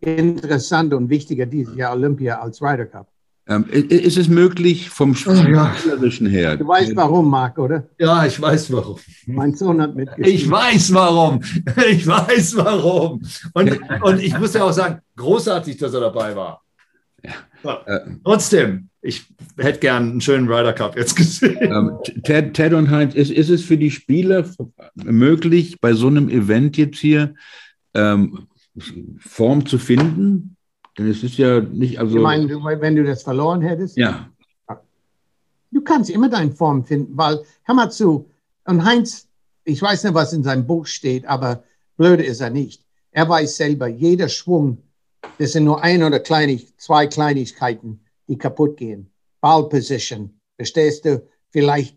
interessanter 0.00 0.96
und 0.96 1.10
wichtiger 1.10 1.46
dieses 1.46 1.76
Jahr 1.76 1.92
Olympia 1.92 2.40
als 2.40 2.60
Ryder 2.60 2.86
Cup. 2.86 3.11
Ähm, 3.48 3.64
ist 3.68 4.16
es 4.16 4.28
möglich 4.28 4.88
vom 4.88 5.16
Spielerischen 5.16 6.28
her? 6.28 6.56
Du 6.56 6.68
weißt 6.68 6.94
warum, 6.94 7.28
Marc, 7.28 7.58
oder? 7.58 7.88
Ja, 7.98 8.24
ich 8.24 8.40
weiß 8.40 8.72
warum. 8.72 8.98
Mein 9.26 9.54
Sohn 9.54 9.80
hat 9.80 9.96
mitgespielt. 9.96 10.28
Ich 10.28 10.48
weiß 10.48 10.94
warum. 10.94 11.40
Ich 11.90 12.06
weiß 12.06 12.56
warum. 12.56 13.20
Und, 13.52 13.80
und 14.02 14.22
ich 14.22 14.38
muss 14.38 14.54
ja 14.54 14.62
auch 14.62 14.72
sagen, 14.72 15.00
großartig, 15.16 15.76
dass 15.76 15.92
er 15.92 16.00
dabei 16.00 16.36
war. 16.36 16.62
Ja. 17.24 17.82
Äh, 17.86 18.00
Trotzdem, 18.24 18.88
ich 19.00 19.26
hätte 19.58 19.80
gern 19.80 20.10
einen 20.10 20.20
schönen 20.20 20.48
Ryder 20.48 20.72
Cup 20.72 20.96
jetzt 20.96 21.16
gesehen. 21.16 21.58
Ähm, 21.60 21.98
Ted, 22.22 22.54
Ted 22.54 22.72
und 22.72 22.90
Heinz, 22.90 23.14
ist, 23.14 23.32
ist 23.32 23.50
es 23.50 23.64
für 23.64 23.76
die 23.76 23.90
Spieler 23.90 24.48
möglich, 24.94 25.80
bei 25.80 25.94
so 25.94 26.06
einem 26.06 26.28
Event 26.28 26.76
jetzt 26.76 26.98
hier 26.98 27.34
ähm, 27.94 28.46
Form 29.18 29.66
zu 29.66 29.78
finden? 29.78 30.56
Denn 30.98 31.08
es 31.08 31.22
ist 31.22 31.38
ja 31.38 31.60
nicht, 31.60 31.98
also. 31.98 32.16
Ich 32.16 32.22
meine, 32.22 32.48
wenn 32.80 32.96
du 32.96 33.04
das 33.04 33.22
verloren 33.22 33.62
hättest? 33.62 33.96
Ja. 33.96 34.28
Du 35.70 35.80
kannst 35.80 36.10
immer 36.10 36.28
deine 36.28 36.52
Form 36.52 36.84
finden, 36.84 37.16
weil, 37.16 37.42
hör 37.62 37.74
mal 37.74 37.90
zu, 37.90 38.28
und 38.66 38.84
Heinz, 38.84 39.28
ich 39.64 39.80
weiß 39.80 40.04
nicht, 40.04 40.14
was 40.14 40.32
in 40.32 40.42
seinem 40.42 40.66
Buch 40.66 40.86
steht, 40.86 41.24
aber 41.26 41.64
blöde 41.96 42.24
ist 42.24 42.40
er 42.40 42.50
nicht. 42.50 42.84
Er 43.10 43.28
weiß 43.28 43.56
selber, 43.56 43.86
jeder 43.88 44.28
Schwung, 44.28 44.82
das 45.38 45.52
sind 45.52 45.64
nur 45.64 45.82
ein 45.82 46.02
oder 46.02 46.20
kleinig, 46.20 46.76
zwei 46.76 47.06
Kleinigkeiten, 47.06 48.00
die 48.28 48.36
kaputt 48.36 48.76
gehen. 48.76 49.10
Ball 49.40 49.68
Position, 49.68 50.38
verstehst 50.56 51.04
du? 51.04 51.26
Vielleicht 51.50 51.96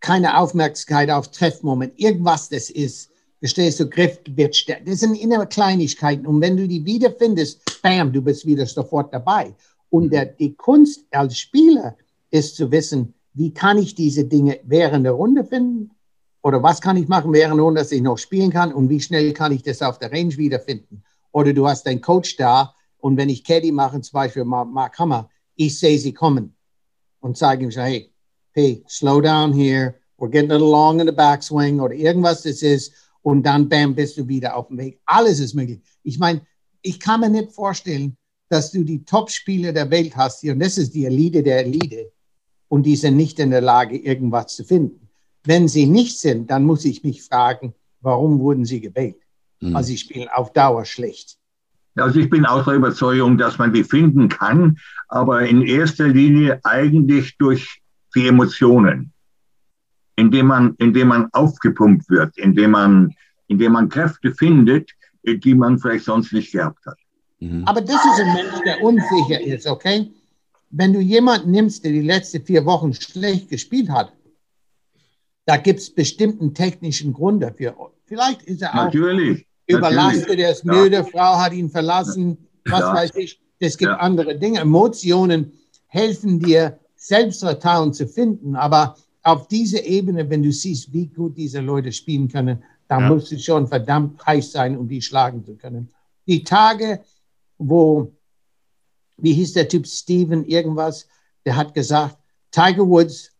keine 0.00 0.38
Aufmerksamkeit 0.38 1.10
auf 1.10 1.30
Treffmoment, 1.30 1.98
irgendwas 1.98 2.48
das 2.48 2.70
ist 2.70 3.10
Verstehst 3.38 3.80
du, 3.80 3.88
Griff 3.88 4.18
wird 4.28 4.56
stärker. 4.56 4.84
Das 4.84 5.00
sind 5.00 5.14
immer 5.14 5.44
Kleinigkeiten. 5.46 6.26
Und 6.26 6.40
wenn 6.40 6.56
du 6.56 6.66
die 6.66 6.84
wiederfindest, 6.84 7.82
bam, 7.82 8.12
du 8.12 8.22
bist 8.22 8.46
wieder 8.46 8.66
sofort 8.66 9.12
dabei. 9.12 9.54
Und 9.90 10.12
der, 10.12 10.26
die 10.26 10.54
Kunst 10.54 11.04
als 11.10 11.38
Spieler 11.38 11.96
ist 12.30 12.56
zu 12.56 12.70
wissen, 12.70 13.14
wie 13.34 13.52
kann 13.52 13.78
ich 13.78 13.94
diese 13.94 14.24
Dinge 14.24 14.58
während 14.64 15.04
der 15.04 15.12
Runde 15.12 15.44
finden? 15.44 15.90
Oder 16.42 16.62
was 16.62 16.80
kann 16.80 16.96
ich 16.96 17.08
machen 17.08 17.32
während 17.32 17.58
der 17.58 17.64
Runde, 17.64 17.80
dass 17.80 17.92
ich 17.92 18.00
noch 18.00 18.18
spielen 18.18 18.50
kann? 18.50 18.72
Und 18.72 18.88
wie 18.88 19.00
schnell 19.00 19.32
kann 19.32 19.52
ich 19.52 19.62
das 19.62 19.82
auf 19.82 19.98
der 19.98 20.12
Range 20.12 20.36
wiederfinden? 20.36 21.02
Oder 21.32 21.52
du 21.52 21.68
hast 21.68 21.86
deinen 21.86 22.00
Coach 22.00 22.36
da 22.36 22.74
und 22.98 23.16
wenn 23.16 23.28
ich 23.28 23.44
Caddy 23.44 23.72
mache, 23.72 24.00
zum 24.00 24.14
Beispiel 24.14 24.44
Mark 24.44 24.98
Hammer, 24.98 25.28
ich 25.54 25.78
sehe 25.78 25.98
sie 25.98 26.12
kommen 26.12 26.56
und 27.20 27.36
sage 27.36 27.64
ihm, 27.64 27.70
hey, 27.70 28.10
hey, 28.52 28.82
slow 28.88 29.20
down 29.20 29.52
here, 29.52 29.94
we're 30.18 30.30
getting 30.30 30.50
a 30.50 30.54
little 30.54 30.70
long 30.70 30.98
in 31.00 31.06
the 31.06 31.12
backswing 31.12 31.80
oder 31.80 31.94
irgendwas 31.94 32.42
das 32.42 32.62
ist 32.62 32.92
und 33.26 33.42
dann, 33.42 33.68
bam, 33.68 33.92
bist 33.92 34.16
du 34.18 34.28
wieder 34.28 34.54
auf 34.54 34.68
dem 34.68 34.78
Weg. 34.78 35.00
Alles 35.04 35.40
ist 35.40 35.52
möglich. 35.52 35.80
Ich 36.04 36.16
meine, 36.20 36.42
ich 36.80 37.00
kann 37.00 37.18
mir 37.18 37.28
nicht 37.28 37.50
vorstellen, 37.50 38.16
dass 38.48 38.70
du 38.70 38.84
die 38.84 39.04
Top-Spieler 39.04 39.72
der 39.72 39.90
Welt 39.90 40.16
hast 40.16 40.42
hier, 40.42 40.52
und 40.52 40.60
das 40.60 40.78
ist 40.78 40.94
die 40.94 41.06
Elite 41.06 41.42
der 41.42 41.66
Elite, 41.66 42.12
und 42.68 42.86
die 42.86 42.94
sind 42.94 43.16
nicht 43.16 43.40
in 43.40 43.50
der 43.50 43.62
Lage, 43.62 43.96
irgendwas 43.96 44.54
zu 44.54 44.62
finden. 44.62 45.08
Wenn 45.42 45.66
sie 45.66 45.86
nicht 45.86 46.20
sind, 46.20 46.52
dann 46.52 46.62
muss 46.62 46.84
ich 46.84 47.02
mich 47.02 47.24
fragen, 47.24 47.74
warum 48.00 48.38
wurden 48.38 48.64
sie 48.64 48.80
gewählt? 48.80 49.16
Mhm. 49.60 49.74
Also 49.74 49.88
sie 49.88 49.98
spielen 49.98 50.28
auf 50.32 50.52
Dauer 50.52 50.84
schlecht. 50.84 51.36
Also 51.96 52.20
ich 52.20 52.30
bin 52.30 52.46
auch 52.46 52.64
der 52.64 52.74
Überzeugung, 52.74 53.38
dass 53.38 53.58
man 53.58 53.72
die 53.72 53.82
finden 53.82 54.28
kann, 54.28 54.78
aber 55.08 55.44
in 55.48 55.62
erster 55.62 56.06
Linie 56.06 56.60
eigentlich 56.62 57.36
durch 57.38 57.82
die 58.14 58.28
Emotionen 58.28 59.12
indem 60.16 60.46
man, 60.46 60.74
indem 60.78 61.08
man 61.08 61.28
aufgepumpt 61.32 62.08
wird, 62.08 62.36
indem 62.38 62.72
man, 62.72 63.14
indem 63.48 63.72
man 63.72 63.88
Kräfte 63.88 64.32
findet, 64.34 64.90
die 65.24 65.54
man 65.54 65.78
vielleicht 65.78 66.04
sonst 66.04 66.32
nicht 66.32 66.52
gehabt 66.52 66.84
hat. 66.86 66.96
Mhm. 67.40 67.64
Aber 67.64 67.80
das 67.80 67.96
ist 67.96 68.20
ein 68.20 68.34
Mensch, 68.34 68.60
der 68.64 68.82
unsicher 68.82 69.40
ist, 69.40 69.66
okay? 69.66 70.10
Wenn 70.70 70.92
du 70.92 71.00
jemanden 71.00 71.50
nimmst, 71.50 71.84
der 71.84 71.92
die 71.92 72.00
letzten 72.00 72.42
vier 72.42 72.64
Wochen 72.64 72.92
schlecht 72.92 73.50
gespielt 73.50 73.90
hat, 73.90 74.12
da 75.44 75.56
gibt 75.56 75.80
es 75.80 75.90
bestimmten 75.90 76.54
technischen 76.54 77.12
Grund 77.12 77.42
dafür. 77.42 77.74
Vielleicht 78.06 78.42
ist 78.42 78.62
er 78.62 78.70
auch 78.70 78.84
natürlich, 78.86 79.46
überlastet, 79.66 80.22
natürlich. 80.22 80.44
er 80.44 80.50
ist 80.52 80.64
müde, 80.64 80.96
ja. 80.96 81.04
Frau 81.04 81.38
hat 81.38 81.52
ihn 81.52 81.70
verlassen, 81.70 82.38
was 82.64 82.80
ja. 82.80 82.94
weiß 82.94 83.14
ich. 83.16 83.40
Es 83.58 83.78
gibt 83.78 83.90
ja. 83.90 83.98
andere 83.98 84.36
Dinge. 84.36 84.60
Emotionen 84.60 85.52
helfen 85.86 86.40
dir, 86.40 86.78
Selbstvertrauen 86.96 87.92
zu 87.92 88.08
finden, 88.08 88.56
aber 88.56 88.96
auf 89.26 89.48
dieser 89.48 89.84
Ebene, 89.84 90.30
wenn 90.30 90.42
du 90.42 90.52
siehst, 90.52 90.92
wie 90.92 91.08
gut 91.08 91.36
diese 91.36 91.60
Leute 91.60 91.90
spielen 91.90 92.28
können, 92.28 92.62
dann 92.86 93.00
ja. 93.00 93.08
musst 93.08 93.32
du 93.32 93.38
schon 93.38 93.66
verdammt 93.66 94.24
heiß 94.24 94.52
sein, 94.52 94.78
um 94.78 94.86
die 94.88 95.02
schlagen 95.02 95.44
zu 95.44 95.56
können. 95.56 95.92
Die 96.28 96.44
Tage, 96.44 97.00
wo, 97.58 98.12
wie 99.16 99.32
hieß 99.32 99.54
der 99.54 99.68
Typ, 99.68 99.84
Steven 99.86 100.44
irgendwas, 100.44 101.08
der 101.44 101.56
hat 101.56 101.74
gesagt, 101.74 102.16
Tiger 102.52 102.86
Woods, 102.86 103.32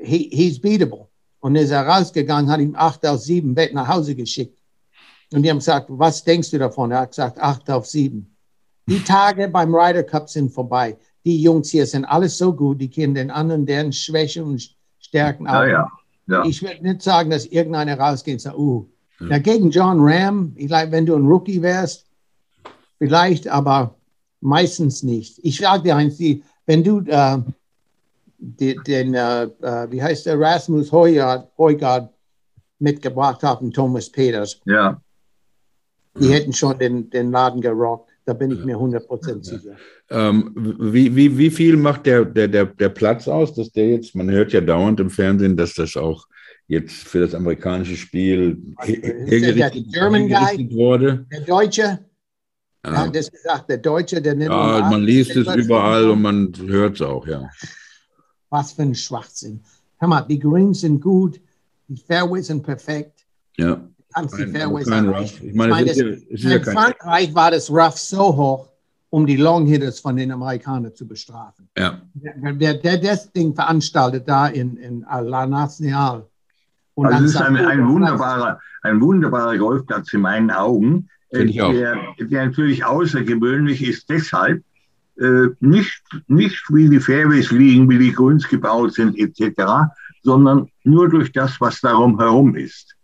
he, 0.00 0.30
he's 0.32 0.58
beatable. 0.58 1.08
Und 1.40 1.56
ist 1.56 1.70
er 1.70 1.86
rausgegangen, 1.86 2.50
hat 2.50 2.60
ihm 2.60 2.74
acht 2.74 3.06
auf 3.06 3.20
sieben 3.20 3.54
Bett 3.54 3.74
nach 3.74 3.86
Hause 3.86 4.14
geschickt. 4.14 4.58
Und 5.32 5.42
die 5.42 5.50
haben 5.50 5.58
gesagt, 5.58 5.86
was 5.90 6.24
denkst 6.24 6.50
du 6.50 6.58
davon? 6.58 6.90
Er 6.90 7.00
hat 7.00 7.10
gesagt, 7.10 7.38
acht 7.38 7.70
auf 7.70 7.86
sieben. 7.86 8.34
Die 8.86 9.04
Tage 9.04 9.48
beim 9.48 9.74
Ryder 9.74 10.04
Cup 10.04 10.30
sind 10.30 10.50
vorbei. 10.50 10.96
Die 11.26 11.42
Jungs 11.42 11.68
hier 11.68 11.86
sind 11.86 12.06
alles 12.06 12.38
so 12.38 12.54
gut, 12.54 12.80
die 12.80 12.88
kennen 12.88 13.14
den 13.14 13.30
anderen, 13.30 13.66
deren 13.66 13.92
Schwächen 13.92 14.44
und 14.44 14.77
Stärken 15.08 15.46
auch. 15.48 15.62
Ja, 15.62 15.66
ja, 15.66 15.88
ja. 16.26 16.44
Ich 16.44 16.62
würde 16.62 16.82
nicht 16.82 17.02
sagen, 17.02 17.30
dass 17.30 17.46
irgendeiner 17.46 17.98
rausgeht 17.98 18.34
und 18.34 18.40
sagt, 18.40 18.58
uh, 18.58 18.86
ja. 19.20 19.38
gegen 19.38 19.70
John 19.70 19.98
Ram, 20.00 20.54
vielleicht, 20.56 20.92
wenn 20.92 21.06
du 21.06 21.16
ein 21.16 21.26
Rookie 21.26 21.62
wärst, 21.62 22.06
vielleicht, 22.98 23.48
aber 23.48 23.94
meistens 24.40 25.02
nicht. 25.02 25.38
Ich 25.42 25.58
sage 25.58 25.82
dir 25.82 25.96
eins, 25.96 26.16
die, 26.16 26.42
wenn 26.66 26.84
du 26.84 27.00
äh, 27.06 27.38
den, 28.38 28.82
den 28.86 29.14
äh, 29.14 29.44
äh, 29.44 29.90
wie 29.90 30.02
heißt 30.02 30.26
der, 30.26 30.38
Rasmus 30.38 30.92
Heugard, 30.92 32.12
mitgebracht 32.78 33.42
haben, 33.42 33.72
Thomas 33.72 34.08
Peters. 34.08 34.60
Ja. 34.64 35.00
Die 36.20 36.32
hätten 36.32 36.52
schon 36.52 36.78
den, 36.78 37.10
den 37.10 37.32
Laden 37.32 37.60
gerockt. 37.60 38.07
Da 38.28 38.34
bin 38.34 38.50
ich 38.50 38.62
mir 38.62 38.76
100% 38.76 39.42
sicher. 39.42 39.76
Ähm, 40.10 40.52
wie, 40.54 41.16
wie, 41.16 41.38
wie 41.38 41.48
viel 41.48 41.78
macht 41.78 42.04
der, 42.04 42.26
der, 42.26 42.46
der, 42.46 42.66
der 42.66 42.90
Platz 42.90 43.26
aus, 43.26 43.54
dass 43.54 43.72
der 43.72 43.88
jetzt, 43.88 44.14
man 44.14 44.30
hört 44.30 44.52
ja 44.52 44.60
dauernd 44.60 45.00
im 45.00 45.08
Fernsehen, 45.08 45.56
dass 45.56 45.72
das 45.72 45.96
auch 45.96 46.26
jetzt 46.66 47.08
für 47.08 47.20
das 47.20 47.34
amerikanische 47.34 47.96
Spiel 47.96 48.74
hergerichtet, 48.82 49.86
German 49.94 50.28
Guy, 50.28 50.70
wurde? 50.72 51.24
Der 51.32 51.40
Deutsche, 51.40 52.00
ja. 52.84 52.96
hat 52.98 53.16
das 53.16 53.32
gesagt, 53.32 53.70
der 53.70 53.78
Deutsche, 53.78 54.20
der 54.20 54.34
nimmt. 54.34 54.50
Ja, 54.50 54.86
man 54.90 55.04
liest 55.04 55.34
es 55.34 55.46
überall 55.54 56.10
und 56.10 56.20
man 56.20 56.52
hört 56.66 56.96
es 56.96 57.00
auch, 57.00 57.26
ja. 57.26 57.48
Was 58.50 58.72
für 58.72 58.82
ein 58.82 58.94
Schwachsinn. 58.94 59.62
Hör 59.96 60.08
mal, 60.08 60.20
die 60.20 60.38
Greens 60.38 60.82
sind 60.82 61.00
gut, 61.00 61.40
die 61.86 61.96
Fairways 61.96 62.48
sind 62.48 62.62
perfekt. 62.62 63.24
Ja. 63.56 63.88
Kannst 64.14 64.38
die 64.38 64.46
Fairways 64.46 64.88
kein 64.88 65.08
Rough. 65.08 65.42
Ich 65.42 65.54
meine, 65.54 65.72
ich 65.72 65.96
meine 65.96 66.16
das, 66.30 66.42
ja, 66.42 66.56
in 66.56 66.64
Frankreich 66.64 67.34
war 67.34 67.50
das 67.50 67.70
Rough 67.70 67.98
so 67.98 68.36
hoch, 68.36 68.68
um 69.10 69.26
die 69.26 69.36
Long 69.36 69.66
Hitters 69.66 70.00
von 70.00 70.16
den 70.16 70.32
Amerikanern 70.32 70.94
zu 70.94 71.06
bestrafen. 71.06 71.68
Ja. 71.76 72.00
Der, 72.14 72.74
der, 72.74 72.98
das 72.98 73.30
Ding 73.32 73.54
veranstaltet 73.54 74.26
da 74.26 74.48
in, 74.48 74.76
in 74.76 75.00
La 75.00 75.46
Nacional. 75.46 76.26
Und 76.94 77.06
also 77.06 77.22
das 77.22 77.30
ist 77.34 77.40
ein, 77.40 77.56
ein, 77.56 77.88
wunderbarer, 77.88 78.58
ein 78.82 79.00
wunderbarer 79.00 79.56
Golfplatz 79.56 80.12
in 80.12 80.22
meinen 80.22 80.50
Augen, 80.50 81.08
äh, 81.30 81.44
der, 81.46 81.96
der, 82.18 82.46
natürlich 82.46 82.84
außergewöhnlich 82.84 83.86
ist 83.86 84.08
deshalb, 84.08 84.64
äh, 85.20 85.48
nicht, 85.60 86.02
nicht 86.26 86.64
wie 86.70 86.88
die 86.88 87.00
Fairways 87.00 87.50
liegen, 87.50 87.88
wie 87.88 87.98
die 87.98 88.12
Grüns 88.12 88.48
gebaut 88.48 88.94
sind 88.94 89.18
etc., 89.18 89.90
sondern 90.22 90.68
nur 90.84 91.08
durch 91.08 91.32
das, 91.32 91.60
was 91.60 91.80
darum 91.80 92.18
herum 92.18 92.56
ist. 92.56 92.96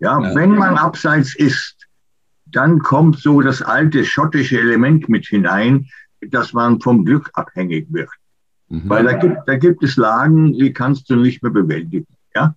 Ja, 0.00 0.20
ja, 0.20 0.34
wenn 0.34 0.54
man 0.54 0.76
abseits 0.76 1.34
ist, 1.34 1.76
dann 2.46 2.78
kommt 2.78 3.18
so 3.18 3.40
das 3.40 3.62
alte 3.62 4.04
schottische 4.04 4.58
Element 4.58 5.08
mit 5.08 5.26
hinein, 5.26 5.88
dass 6.20 6.52
man 6.52 6.80
vom 6.80 7.04
Glück 7.04 7.30
abhängig 7.34 7.86
wird. 7.90 8.10
Mhm. 8.68 8.88
Weil 8.88 9.04
da 9.04 9.12
gibt, 9.14 9.36
da 9.46 9.56
gibt 9.56 9.82
es 9.82 9.96
Lagen, 9.96 10.52
die 10.52 10.72
kannst 10.72 11.08
du 11.10 11.16
nicht 11.16 11.42
mehr 11.42 11.52
bewältigen. 11.52 12.06
Ja? 12.34 12.54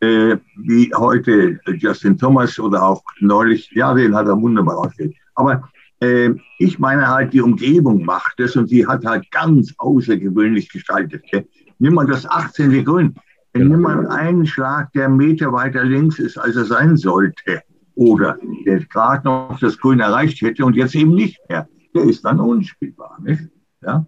Äh, 0.00 0.36
wie 0.56 0.92
heute 0.94 1.58
Justin 1.78 2.18
Thomas 2.18 2.58
oder 2.58 2.82
auch 2.82 3.02
neulich, 3.20 3.70
ja, 3.72 3.94
den 3.94 4.14
hat 4.14 4.26
er 4.26 4.40
wunderbar 4.40 4.78
ausgestellt. 4.78 5.14
Aber 5.34 5.68
äh, 6.00 6.30
ich 6.58 6.78
meine 6.78 7.08
halt, 7.08 7.32
die 7.32 7.40
Umgebung 7.40 8.04
macht 8.04 8.40
es 8.40 8.56
und 8.56 8.70
die 8.70 8.86
hat 8.86 9.04
halt 9.04 9.30
ganz 9.30 9.74
außergewöhnlich 9.78 10.68
gestaltet. 10.70 11.24
Gell? 11.30 11.46
Nimm 11.78 11.94
mal 11.94 12.06
das 12.06 12.26
18. 12.26 12.84
Grün. 12.84 13.14
Nimm 13.56 13.80
mal 13.80 14.06
einen 14.08 14.46
Schlag, 14.46 14.92
der 14.92 15.06
einen 15.06 15.16
Meter 15.16 15.52
weiter 15.52 15.84
links 15.84 16.18
ist, 16.18 16.36
als 16.36 16.56
er 16.56 16.64
sein 16.64 16.96
sollte. 16.96 17.62
Oder 17.94 18.36
der 18.66 18.80
gerade 18.86 19.24
noch 19.24 19.58
das 19.60 19.78
Grün 19.78 20.00
erreicht 20.00 20.40
hätte 20.42 20.64
und 20.64 20.74
jetzt 20.74 20.94
eben 20.96 21.14
nicht 21.14 21.38
mehr. 21.48 21.68
Der 21.94 22.02
ist 22.02 22.24
dann 22.24 22.40
unspielbar. 22.40 23.18
Nicht? 23.22 23.42
Ja? 23.82 24.04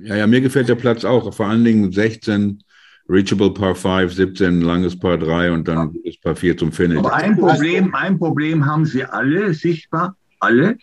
ja, 0.00 0.16
ja, 0.16 0.26
mir 0.26 0.42
gefällt 0.42 0.68
der 0.68 0.74
Platz 0.74 1.04
auch. 1.04 1.32
Vor 1.32 1.46
allen 1.46 1.64
Dingen 1.64 1.90
16 1.90 2.62
Reachable 3.08 3.52
Par 3.52 3.74
5, 3.74 4.12
17 4.12 4.60
langes 4.60 4.98
Par 4.98 5.16
3 5.16 5.52
und 5.52 5.66
dann 5.66 5.94
ja. 6.04 6.12
Par 6.22 6.36
4 6.36 6.56
zum 6.56 6.72
Finish. 6.72 6.98
Aber 6.98 7.14
ein 7.14 7.36
Problem, 7.36 7.94
ein 7.94 8.18
Problem 8.18 8.66
haben 8.66 8.84
sie 8.84 9.04
alle 9.04 9.54
sichtbar, 9.54 10.16
alle. 10.38 10.76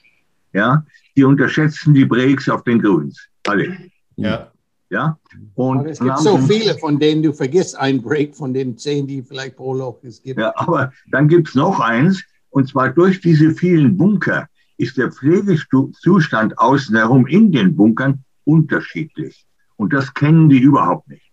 Ja, 0.54 0.84
die 1.16 1.24
unterschätzen 1.24 1.94
die 1.94 2.06
Breaks 2.06 2.50
auf 2.50 2.64
den 2.64 2.82
Grüns. 2.82 3.28
Alle. 3.46 3.78
Ja. 4.16 4.52
Ja. 4.90 5.20
Und 5.56 5.80
aber 5.80 5.90
es 5.90 6.00
gibt 6.00 6.20
so 6.20 6.38
viele, 6.38 6.78
von 6.78 7.00
denen 7.00 7.22
du 7.22 7.34
vergisst 7.34 7.78
einen 7.78 8.02
Break 8.02 8.36
von 8.36 8.54
den 8.54 8.78
zehn, 8.78 9.06
die 9.06 9.22
vielleicht 9.22 9.58
pro 9.58 9.74
Loch 9.74 10.00
es 10.04 10.22
gibt. 10.22 10.40
Ja, 10.40 10.54
aber 10.56 10.94
dann 11.12 11.28
gibt 11.28 11.50
es 11.50 11.56
noch 11.56 11.80
eins, 11.80 12.24
und 12.50 12.70
zwar 12.70 12.90
durch 12.90 13.20
diese 13.20 13.52
vielen 13.52 13.98
Bunker 13.98 14.48
ist 14.78 14.98
der 14.98 15.12
Pflegezustand 15.12 16.58
außen 16.58 16.96
herum 16.96 17.28
in 17.28 17.52
den 17.52 17.76
Bunkern 17.76 18.24
unterschiedlich. 18.46 19.46
Und 19.76 19.94
das 19.94 20.14
kennen 20.14 20.50
die 20.50 20.60
überhaupt 20.60 21.08
nicht. 21.10 21.32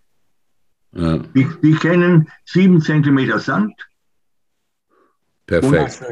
Ja. 0.92 1.18
Die, 1.18 1.48
die 1.62 1.74
kennen 1.74 2.28
sieben 2.44 2.80
Zentimeter 2.80 3.38
Sand. 3.38 3.74
Perfekt. 5.46 6.02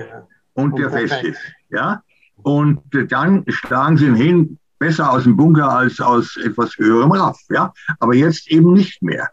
Und, 0.55 0.73
und 0.73 0.79
der 0.79 0.91
fest 0.91 1.23
ist. 1.25 1.41
Ja? 1.71 2.03
Und 2.37 2.81
dann 3.11 3.45
schlagen 3.49 3.97
sie 3.97 4.07
ihn 4.07 4.15
hin, 4.15 4.59
besser 4.83 5.13
aus 5.13 5.23
dem 5.23 5.37
Bunker 5.37 5.69
als 5.69 6.01
aus 6.01 6.37
etwas 6.37 6.77
höherem 6.77 7.13
Raff. 7.13 7.39
Ja? 7.51 7.73
Aber 8.01 8.15
jetzt 8.15 8.51
eben 8.51 8.73
nicht 8.73 9.01
mehr. 9.01 9.31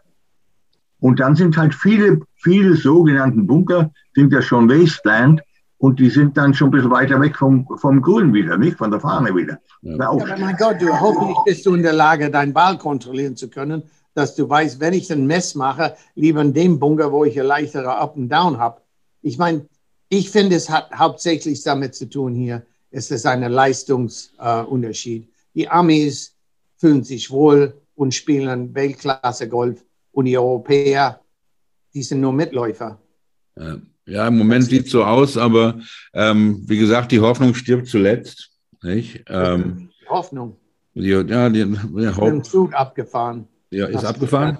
Und 1.00 1.18
dann 1.18 1.34
sind 1.34 1.56
halt 1.56 1.74
viele, 1.74 2.20
viele 2.36 2.76
sogenannten 2.76 3.46
Bunker, 3.46 3.90
sind 4.14 4.32
ja 4.32 4.42
schon 4.42 4.68
Wasteland 4.68 5.40
und 5.78 5.98
die 5.98 6.10
sind 6.10 6.36
dann 6.36 6.54
schon 6.54 6.68
ein 6.68 6.72
bisschen 6.72 6.90
weiter 6.90 7.20
weg 7.20 7.36
vom, 7.36 7.66
vom 7.78 8.00
Grün 8.00 8.32
wieder, 8.32 8.56
nicht 8.56 8.76
von 8.76 8.92
der 8.92 9.00
Fahne 9.00 9.34
wieder. 9.34 9.58
Ja. 9.82 9.96
Ja, 9.96 10.10
aber 10.10 10.36
mein 10.38 10.56
Gott, 10.56 10.76
du, 10.80 10.88
hoffentlich 11.00 11.38
bist 11.46 11.66
du 11.66 11.74
in 11.74 11.82
der 11.82 11.94
Lage, 11.94 12.30
deinen 12.30 12.52
Ball 12.52 12.78
kontrollieren 12.78 13.34
zu 13.34 13.48
können, 13.48 13.82
dass 14.14 14.36
du 14.36 14.48
weißt, 14.48 14.78
wenn 14.78 14.92
ich 14.92 15.10
ein 15.10 15.26
Mess 15.26 15.54
mache, 15.54 15.96
lieber 16.14 16.42
in 16.42 16.52
dem 16.52 16.78
Bunker, 16.78 17.10
wo 17.10 17.24
ich 17.24 17.40
ein 17.40 17.46
leichtere 17.46 17.96
Up 17.96 18.16
and 18.16 18.30
Down 18.30 18.58
habe. 18.58 18.82
Ich 19.22 19.38
meine, 19.38 19.66
ich 20.10 20.30
finde, 20.30 20.56
es 20.56 20.70
hat 20.70 20.90
hauptsächlich 20.94 21.62
damit 21.64 21.94
zu 21.94 22.08
tun 22.08 22.34
hier, 22.34 22.62
es 22.90 23.10
ist 23.10 23.26
ein 23.26 23.42
Leistungsunterschied. 23.42 25.24
Äh, 25.24 25.29
die 25.54 25.68
Amis 25.68 26.36
fühlen 26.76 27.04
sich 27.04 27.30
wohl 27.30 27.74
und 27.94 28.14
spielen 28.14 28.74
Weltklasse-Golf 28.74 29.84
und 30.12 30.24
die 30.24 30.38
Europäer, 30.38 31.20
die 31.94 32.02
sind 32.02 32.20
nur 32.20 32.32
Mitläufer. 32.32 32.98
Ja, 34.06 34.28
im 34.28 34.38
Moment 34.38 34.64
sieht 34.64 34.86
es 34.86 34.92
so 34.92 35.04
aus, 35.04 35.36
aber 35.36 35.80
ähm, 36.14 36.62
wie 36.66 36.78
gesagt, 36.78 37.12
die 37.12 37.20
Hoffnung 37.20 37.54
stirbt 37.54 37.88
zuletzt. 37.88 38.50
Nicht? 38.82 39.24
Ähm, 39.28 39.90
Hoffnung. 40.08 40.56
Die, 40.94 41.08
ja, 41.08 41.48
die, 41.48 41.64
die 41.64 42.08
Hoffnung. 42.08 42.42
Zug 42.42 42.74
abgefahren. 42.74 43.46
Ja, 43.70 43.86
ist 43.86 44.04
abgefahren? 44.04 44.58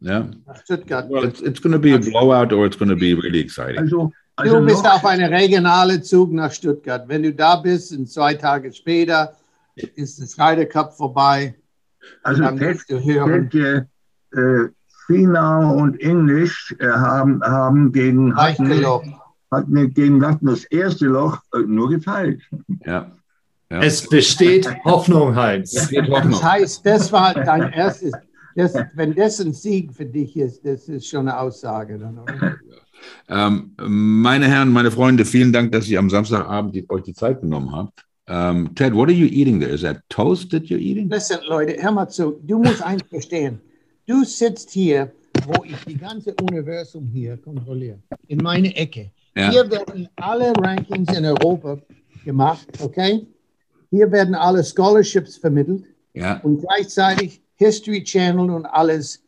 Ja. 0.00 0.30
Nach 0.46 0.62
Stuttgart. 0.62 1.10
Well, 1.10 1.24
it's, 1.24 1.40
it's 1.40 1.60
going 1.60 1.72
to 1.72 1.78
be 1.78 1.94
a 1.94 1.98
blowout 1.98 2.54
or 2.54 2.66
it's 2.66 2.78
going 2.78 2.88
to 2.88 2.96
be 2.96 3.14
really 3.14 3.40
exciting. 3.40 3.78
Also, 3.78 4.12
also 4.36 4.60
du 4.60 4.66
bist 4.66 4.86
auf 4.86 5.04
einem 5.04 5.32
regionalen 5.32 6.02
Zug 6.02 6.32
nach 6.32 6.52
Stuttgart. 6.52 7.08
Wenn 7.08 7.22
du 7.22 7.34
da 7.34 7.56
bist 7.56 7.92
und 7.92 8.08
zwei 8.08 8.34
Tage 8.34 8.72
später 8.72 9.34
ist 9.76 10.20
das 10.20 10.38
Ryder 10.38 10.66
Cup 10.66 10.96
vorbei. 10.96 11.54
Also 12.22 12.42
dann 12.42 12.58
Ted. 12.58 12.80
Ted, 12.86 13.86
äh, 14.32 14.68
Finau 15.06 15.76
und 15.76 16.00
Englisch 16.00 16.74
äh, 16.80 16.86
haben, 16.88 17.40
haben 17.42 17.92
gegen 17.92 18.34
hatten, 18.34 18.72
hatten 19.50 19.94
gegen 19.94 20.26
hatten 20.26 20.46
das 20.46 20.64
erste 20.64 21.06
Loch 21.06 21.40
äh, 21.54 21.58
nur 21.60 21.90
geteilt. 21.90 22.42
Ja. 22.84 23.12
ja. 23.70 23.80
Es 23.80 24.08
besteht 24.08 24.68
Hoffnung, 24.84 25.36
Heinz. 25.36 25.74
Es 25.74 25.92
Hoffnung. 25.92 26.32
Das 26.32 26.42
heißt, 26.42 26.86
das 26.86 27.12
war 27.12 27.34
dein 27.34 27.72
erstes. 27.72 28.12
Das, 28.56 28.74
wenn 28.94 29.14
das 29.14 29.38
ein 29.40 29.52
Sieg 29.52 29.92
für 29.92 30.06
dich 30.06 30.36
ist, 30.36 30.64
das 30.64 30.88
ist 30.88 31.06
schon 31.06 31.28
eine 31.28 31.38
Aussage. 31.38 31.98
Dann, 31.98 32.18
ähm, 33.28 33.72
meine 33.76 34.46
Herren, 34.46 34.72
meine 34.72 34.90
Freunde, 34.90 35.24
vielen 35.24 35.52
Dank, 35.52 35.72
dass 35.72 35.86
ihr 35.88 35.98
am 35.98 36.08
Samstagabend 36.08 36.74
die, 36.74 36.88
euch 36.88 37.02
die 37.02 37.14
Zeit 37.14 37.42
genommen 37.42 37.70
habt. 37.72 38.06
Um, 38.28 38.74
Ted, 38.74 38.92
what 38.92 39.08
are 39.08 39.14
you 39.14 39.26
eating 39.26 39.60
there? 39.60 39.72
Is 39.72 39.82
that 39.82 40.02
toast 40.08 40.50
that 40.50 40.68
you're 40.68 40.80
eating? 40.80 41.08
Listen, 41.08 41.38
Leute, 41.48 41.76
hör 41.80 41.92
mal 41.92 42.08
zu. 42.08 42.40
Du 42.44 42.58
musst 42.58 42.82
eins 42.82 43.02
verstehen. 43.08 43.60
Du 44.06 44.24
sitzt 44.24 44.70
hier, 44.70 45.12
wo 45.46 45.64
ich 45.64 45.76
die 45.84 45.96
ganze 45.96 46.34
Universum 46.42 47.08
hier 47.12 47.36
kontrolliere, 47.36 47.98
in 48.26 48.38
meine 48.38 48.74
Ecke. 48.74 49.10
Ja. 49.36 49.50
Hier 49.50 49.70
werden 49.70 50.08
alle 50.16 50.52
Rankings 50.56 51.16
in 51.16 51.24
Europa 51.24 51.78
gemacht, 52.24 52.66
okay? 52.80 53.26
Hier 53.90 54.10
werden 54.10 54.34
alle 54.34 54.64
Scholarships 54.64 55.36
vermittelt. 55.36 55.84
Ja. 56.14 56.40
Und 56.42 56.62
gleichzeitig 56.62 57.40
History 57.56 58.02
Channel 58.02 58.50
und 58.50 58.66
alles 58.66 59.22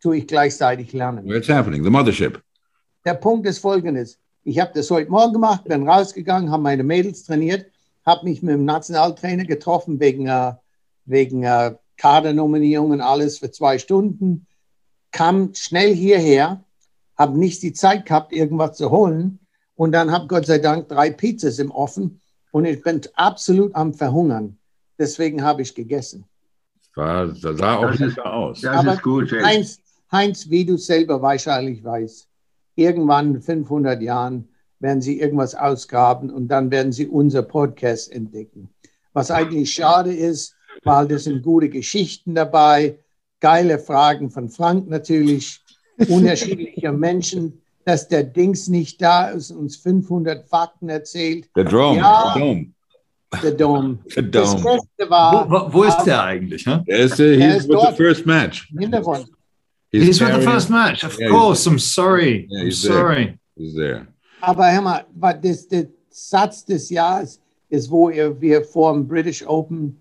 tue 0.00 0.18
ich 0.18 0.26
gleichzeitig 0.26 0.92
lernen. 0.92 1.24
What's 1.26 1.48
happening? 1.48 1.84
The 1.84 1.90
Mothership. 1.90 2.42
Der 3.04 3.14
Punkt 3.14 3.46
ist 3.46 3.60
folgendes. 3.60 4.18
Ich 4.44 4.58
habe 4.58 4.72
das 4.74 4.90
heute 4.90 5.10
Morgen 5.10 5.32
gemacht, 5.32 5.64
bin 5.64 5.88
rausgegangen, 5.88 6.50
habe 6.50 6.62
meine 6.62 6.82
Mädels 6.82 7.24
trainiert, 7.24 7.66
habe 8.04 8.24
mich 8.24 8.42
mit 8.42 8.54
dem 8.54 8.64
Nationaltrainer 8.64 9.44
getroffen 9.44 10.00
wegen, 10.00 10.26
äh, 10.26 10.54
wegen 11.04 11.44
äh, 11.44 11.74
Kadernominierung 11.96 12.90
und 12.90 13.00
alles 13.00 13.38
für 13.38 13.50
zwei 13.50 13.78
Stunden, 13.78 14.46
kam 15.12 15.54
schnell 15.54 15.94
hierher, 15.94 16.64
habe 17.16 17.38
nicht 17.38 17.62
die 17.62 17.72
Zeit 17.72 18.06
gehabt, 18.06 18.32
irgendwas 18.32 18.76
zu 18.76 18.90
holen 18.90 19.38
und 19.74 19.92
dann 19.92 20.10
habe 20.10 20.26
Gott 20.26 20.46
sei 20.46 20.58
Dank 20.58 20.88
drei 20.88 21.10
Pizzas 21.10 21.58
im 21.58 21.70
Ofen 21.70 22.20
und 22.50 22.64
ich 22.64 22.82
bin 22.82 23.00
absolut 23.14 23.74
am 23.74 23.94
Verhungern. 23.94 24.58
Deswegen 24.98 25.42
habe 25.42 25.62
ich 25.62 25.74
gegessen. 25.74 26.24
Das 26.94 27.40
sah 27.40 27.76
auch 27.76 27.98
nicht 27.98 28.20
aus. 28.20 28.60
Das 28.60 28.76
Aber 28.76 28.94
ist 28.94 29.02
gut. 29.02 29.32
Heinz, 29.32 29.80
Heinz, 30.10 30.50
wie 30.50 30.64
du 30.64 30.76
selber 30.76 31.22
wahrscheinlich 31.22 31.82
weißt, 31.82 32.28
irgendwann 32.74 33.34
in 33.34 33.42
500 33.42 34.02
Jahren 34.02 34.48
werden 34.82 35.00
sie 35.00 35.20
irgendwas 35.20 35.54
ausgraben 35.54 36.30
und 36.30 36.48
dann 36.48 36.70
werden 36.70 36.92
sie 36.92 37.06
unser 37.06 37.42
Podcast 37.42 38.12
entdecken. 38.12 38.68
Was 39.12 39.30
eigentlich 39.30 39.72
schade 39.72 40.12
ist, 40.12 40.54
weil 40.84 41.06
das 41.08 41.24
sind 41.24 41.42
gute 41.42 41.68
Geschichten 41.68 42.34
dabei, 42.34 42.98
geile 43.40 43.78
Fragen 43.78 44.30
von 44.30 44.48
Frank 44.48 44.88
natürlich, 44.88 45.60
unterschiedliche 46.08 46.92
Menschen. 47.08 47.58
dass 47.84 48.06
der 48.06 48.22
Dings 48.22 48.68
nicht 48.68 49.02
da 49.02 49.30
ist 49.30 49.50
und 49.50 49.58
uns 49.58 49.76
500 49.76 50.48
Fakten 50.48 50.88
erzählt. 50.88 51.48
Der 51.56 51.64
Dome. 51.64 51.96
Ja. 51.98 52.32
Der 52.34 52.40
Dome. 52.40 52.66
Der 53.42 53.52
Dome. 53.52 53.98
Der 54.14 54.22
Das 54.22 54.62
war, 55.08 55.50
Wo, 55.50 55.72
wo, 55.72 55.82
ist 55.82 56.04
der 56.04 56.22
eigentlich? 56.22 56.64
Huh? 56.64 56.78
Der 56.86 56.98
ist, 56.98 57.18
uh, 57.18 57.24
Er 57.24 57.34
he's 57.54 57.56
ist 57.64 57.68
with 57.68 57.80
the 57.90 57.96
first 57.96 58.24
match. 58.24 58.68
Hintergrund. 58.78 59.26
He's 59.90 60.20
with 60.20 60.32
the 60.32 60.40
first 60.46 60.70
match. 60.70 61.02
Of 61.02 61.18
Yeah, 61.18 61.28
course. 61.30 61.68
I'm 61.68 61.78
sorry. 61.80 62.46
Yeah, 62.48 62.60
I'm 62.60 62.66
he's 62.66 62.82
there. 62.82 62.92
sorry. 62.92 63.38
He's 63.56 63.74
there. 63.74 64.06
Aber 64.42 64.72
hör 64.72 64.80
mal, 64.82 65.06
was 65.14 65.36
das, 65.40 65.68
der 65.68 65.86
Satz 66.10 66.64
des 66.64 66.90
Jahres 66.90 67.40
ist, 67.68 67.88
wo 67.90 68.10
wir 68.10 68.64
vor 68.64 68.92
dem 68.92 69.06
British 69.06 69.46
Open, 69.46 69.96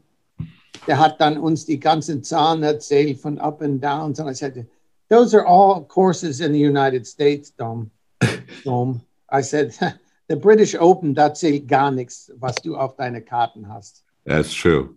der 0.87 0.97
hat 0.97 1.21
dann 1.21 1.37
uns 1.37 1.65
die 1.65 1.79
ganzen 1.79 2.23
Zahlen 2.23 2.63
erzählt 2.63 3.19
von 3.19 3.37
Up 3.37 3.61
and 3.61 3.83
Downs. 3.83 4.19
Und 4.19 4.29
ich 4.31 4.39
sagte, 4.39 4.65
those 5.09 5.37
are 5.37 5.45
all 5.47 5.85
courses 5.85 6.39
in 6.39 6.53
the 6.53 6.65
United 6.67 7.05
States, 7.05 7.55
Dom. 7.55 7.91
Dom. 8.65 9.01
I 9.31 9.43
said, 9.43 9.73
the 10.27 10.35
British 10.35 10.75
Open, 10.75 11.13
da 11.13 11.31
zählt 11.35 11.67
gar 11.67 11.91
nichts, 11.91 12.31
was 12.39 12.55
du 12.55 12.75
auf 12.75 12.95
deine 12.95 13.21
Karten 13.21 13.69
hast. 13.69 14.03
That's 14.25 14.51
true. 14.51 14.95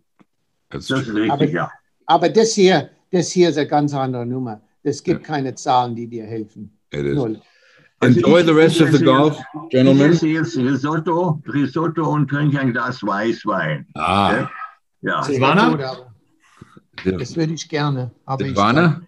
That's 0.70 0.88
Das 0.88 1.04
true. 1.04 1.30
Aber- 1.30 1.44
ja. 1.44 1.70
Aber 2.06 2.30
das 2.30 2.54
hier, 2.54 2.88
das 3.10 3.30
hier 3.30 3.50
ist 3.50 3.58
eine 3.58 3.66
ganz 3.68 3.92
andere 3.92 4.24
Nummer. 4.24 4.62
Es 4.82 5.02
gibt 5.02 5.22
keine 5.22 5.54
Zahlen, 5.54 5.94
die 5.94 6.06
dir 6.06 6.24
helfen. 6.24 6.78
It 6.92 7.04
is. 7.04 7.14
Null. 7.14 7.40
Enjoy 8.00 8.42
the 8.44 8.52
rest 8.52 8.80
of 8.80 8.90
the 8.92 9.02
golf, 9.02 9.38
Ich 9.38 9.70
gentlemen. 9.70 10.12
esse 10.12 10.26
jetzt 10.28 10.56
Risotto, 10.56 11.40
Risotto 11.52 12.06
und 12.10 12.28
trinke 12.28 12.60
ein 12.60 12.72
Glas 12.72 13.02
Weißwein. 13.02 13.86
Ah, 13.94 14.48
Ja, 15.00 15.22
Silvana? 15.22 15.78
Das 17.04 17.36
würde 17.36 17.52
ich 17.54 17.68
gerne. 17.68 18.10
Aber 18.26 18.42
ich- 18.42 18.48
Silvana? 18.48 19.00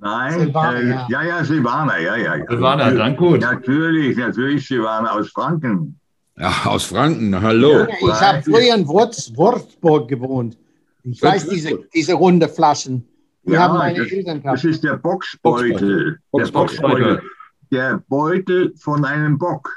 nein, 0.00 0.40
Silvana, 0.40 0.78
äh, 0.78 0.88
ja. 0.88 1.06
ja, 1.08 1.22
ja, 1.22 1.44
Silvana, 1.44 1.98
ja, 2.00 2.16
ja. 2.16 2.36
ja. 2.36 2.46
Silvana, 2.48 2.90
dann 2.90 3.16
gut. 3.16 3.40
Natürlich, 3.40 4.16
natürlich 4.16 4.66
Silvana 4.66 5.12
aus 5.12 5.30
Franken. 5.30 5.98
Ach, 6.40 6.66
aus 6.66 6.86
Franken. 6.86 7.40
Hallo. 7.40 7.86
Ich 8.00 8.20
habe 8.20 8.42
früher 8.42 8.74
in 8.74 8.86
Wurz, 8.88 9.32
Würzburg 9.36 10.08
gewohnt. 10.08 10.56
Ich 11.04 11.22
weiß, 11.22 11.48
diese, 11.48 11.78
diese 11.94 12.14
runde 12.14 12.48
Flaschen. 12.48 13.06
Die 13.46 13.52
Ja, 13.52 13.60
haben 13.68 13.78
meine 13.78 13.98
das- 14.02 14.10
Eltern 14.10 14.42
Das 14.42 14.64
ist 14.64 14.82
der 14.82 14.96
Boxbeutel. 14.96 16.18
Der 16.36 16.46
Boxbeutel. 16.46 17.22
Der 17.70 18.02
Beutel 18.08 18.74
von 18.76 19.04
einem 19.04 19.38
Bock. 19.38 19.70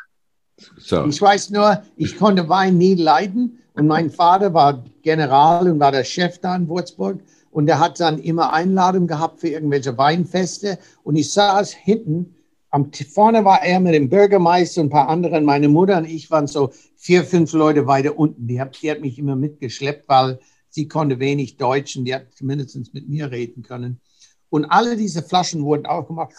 So, 0.77 1.05
Ich 1.05 1.21
weiß 1.21 1.51
nur, 1.51 1.83
ich 1.95 2.17
konnte 2.17 2.49
Wein 2.49 2.77
nie 2.77 2.95
leiden. 2.95 3.59
Und 3.73 3.87
mein 3.87 4.09
Vater 4.09 4.53
war 4.53 4.83
General 5.03 5.69
und 5.69 5.79
war 5.79 5.91
der 5.91 6.03
Chef 6.03 6.39
da 6.39 6.55
in 6.55 6.67
Würzburg. 6.67 7.19
Und 7.51 7.69
er 7.69 7.79
hat 7.79 7.99
dann 7.99 8.17
immer 8.17 8.53
Einladungen 8.53 9.07
gehabt 9.07 9.39
für 9.39 9.49
irgendwelche 9.49 9.97
Weinfeste. 9.97 10.79
Und 11.03 11.15
ich 11.15 11.31
saß 11.31 11.73
hinten. 11.73 12.33
Am, 12.69 12.91
vorne 12.91 13.45
war 13.45 13.63
er 13.63 13.79
mit 13.79 13.93
dem 13.93 14.09
Bürgermeister 14.09 14.81
und 14.81 14.87
ein 14.87 14.91
paar 14.91 15.09
anderen. 15.09 15.45
Meine 15.45 15.69
Mutter 15.69 15.97
und 15.97 16.05
ich 16.05 16.29
waren 16.31 16.47
so 16.47 16.71
vier, 16.95 17.23
fünf 17.23 17.53
Leute 17.53 17.87
weiter 17.87 18.17
unten. 18.17 18.47
Die 18.47 18.59
hat, 18.59 18.81
die 18.81 18.91
hat 18.91 18.99
mich 18.99 19.17
immer 19.17 19.35
mitgeschleppt, 19.35 20.09
weil 20.09 20.39
sie 20.69 20.87
konnte 20.87 21.19
wenig 21.19 21.57
Deutsch 21.57 21.95
und 21.95 22.05
die 22.05 22.13
hat 22.13 22.33
zumindest 22.33 22.93
mit 22.93 23.07
mir 23.07 23.31
reden 23.31 23.63
können. 23.63 24.01
Und 24.49 24.65
alle 24.65 24.97
diese 24.97 25.23
Flaschen 25.23 25.63
wurden 25.63 25.85
aufgemacht 25.85 26.33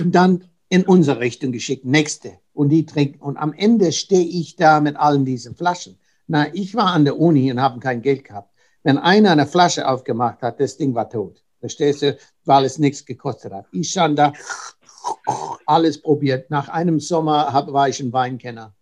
und 0.00 0.14
dann 0.14 0.44
in 0.68 0.84
unsere 0.84 1.20
Richtung 1.20 1.52
geschickt, 1.52 1.84
nächste. 1.84 2.38
Und 2.52 2.68
die 2.68 2.84
trinken. 2.84 3.20
Und 3.20 3.36
am 3.38 3.52
Ende 3.52 3.90
stehe 3.92 4.24
ich 4.24 4.56
da 4.56 4.80
mit 4.80 4.96
allen 4.96 5.24
diesen 5.24 5.54
Flaschen. 5.54 5.98
Na, 6.26 6.52
ich 6.54 6.74
war 6.74 6.92
an 6.92 7.04
der 7.04 7.18
Uni 7.18 7.50
und 7.50 7.60
habe 7.60 7.80
kein 7.80 8.02
Geld 8.02 8.24
gehabt. 8.24 8.52
Wenn 8.82 8.98
einer 8.98 9.30
eine 9.30 9.46
Flasche 9.46 9.88
aufgemacht 9.88 10.42
hat, 10.42 10.60
das 10.60 10.76
Ding 10.76 10.94
war 10.94 11.08
tot. 11.08 11.42
Verstehst 11.58 12.02
du? 12.02 12.16
Weil 12.44 12.64
es 12.64 12.78
nichts 12.78 13.04
gekostet 13.04 13.52
hat. 13.52 13.66
Ich 13.72 13.90
stand 13.90 14.18
da, 14.18 14.32
alles 15.66 16.00
probiert. 16.00 16.50
Nach 16.50 16.68
einem 16.68 17.00
Sommer 17.00 17.52
hab, 17.52 17.72
war 17.72 17.88
ich 17.88 18.00
ein 18.00 18.12
Weinkenner. 18.12 18.74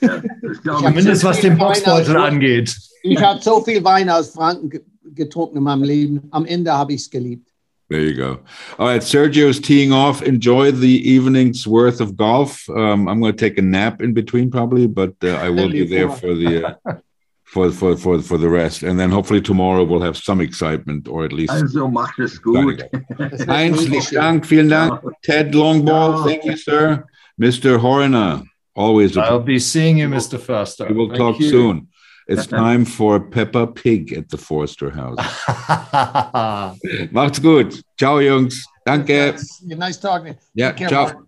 Glaube 0.00 0.22
ich. 0.52 0.60
Zumindest 0.62 1.24
was 1.24 1.40
den 1.40 1.56
Boxbeutel 1.56 2.16
angeht. 2.16 2.76
Ich 3.02 3.20
habe 3.20 3.40
so 3.42 3.62
viel 3.62 3.82
Wein 3.82 4.10
aus 4.10 4.30
Franken 4.30 4.70
ge- 4.70 4.84
getrunken 5.14 5.58
in 5.58 5.62
meinem 5.62 5.82
Leben. 5.82 6.28
Am 6.30 6.44
Ende 6.44 6.72
habe 6.72 6.92
ich 6.92 7.02
es 7.02 7.10
geliebt. 7.10 7.50
There 7.88 8.00
you 8.00 8.14
go. 8.14 8.40
All 8.78 8.88
right, 8.88 9.00
Sergio's 9.00 9.60
teeing 9.60 9.92
off. 9.92 10.22
Enjoy 10.22 10.70
the 10.72 11.08
evening's 11.08 11.66
worth 11.66 12.00
of 12.00 12.16
golf. 12.16 12.68
Um, 12.68 13.08
I'm 13.08 13.20
going 13.20 13.32
to 13.32 13.38
take 13.38 13.58
a 13.58 13.62
nap 13.62 14.02
in 14.02 14.12
between, 14.12 14.50
probably, 14.50 14.86
but 14.86 15.14
uh, 15.22 15.28
I 15.36 15.50
will 15.50 15.70
be 15.70 15.86
there 15.86 16.10
for 16.10 16.34
the 16.34 16.64
uh, 16.66 16.74
for 17.44 17.70
for 17.70 17.96
for 17.96 18.20
for 18.20 18.38
the 18.38 18.48
rest, 18.48 18.82
and 18.82 18.98
then 18.98 19.10
hopefully 19.10 19.40
tomorrow 19.40 19.84
we'll 19.84 20.02
have 20.02 20.16
some 20.16 20.40
excitement, 20.40 21.06
or 21.08 21.24
at 21.24 21.32
least. 21.32 21.52
Also 21.52 21.86
macht 21.88 22.18
es 22.18 22.38
gut. 22.38 22.82
Das 23.18 23.46
Heinz, 23.46 23.76
mega 23.88 23.90
vielen 23.90 24.02
schön. 24.02 24.20
Dank, 24.20 24.46
vielen 24.46 24.68
Dank. 24.68 25.00
Ted 25.22 25.54
Longball, 25.54 26.24
thank 26.24 26.44
you, 26.44 26.56
sir. 26.56 27.04
Mr. 27.40 27.78
Horner, 27.78 28.42
always 28.74 29.16
a 29.16 29.20
I'll 29.20 29.40
be 29.40 29.58
seeing 29.58 29.98
you, 29.98 30.08
Mr. 30.08 30.40
Foster. 30.40 30.86
We 30.88 30.94
will 30.94 31.08
Thank 31.08 31.18
talk 31.18 31.38
you. 31.38 31.50
soon. 31.50 31.88
It's 32.28 32.46
time 32.46 32.84
for 32.84 33.20
Peppa 33.20 33.68
Pig 33.68 34.12
at 34.12 34.28
the 34.30 34.36
Forster 34.36 34.90
House. 34.90 35.18
Macht's 37.12 37.38
gut. 37.38 37.74
Ciao, 37.98 38.18
Jungs. 38.18 38.56
Danke. 38.84 39.38
Nice 39.62 39.96
talking. 39.98 40.36
Yeah, 40.54 40.72
ciao. 40.72 41.26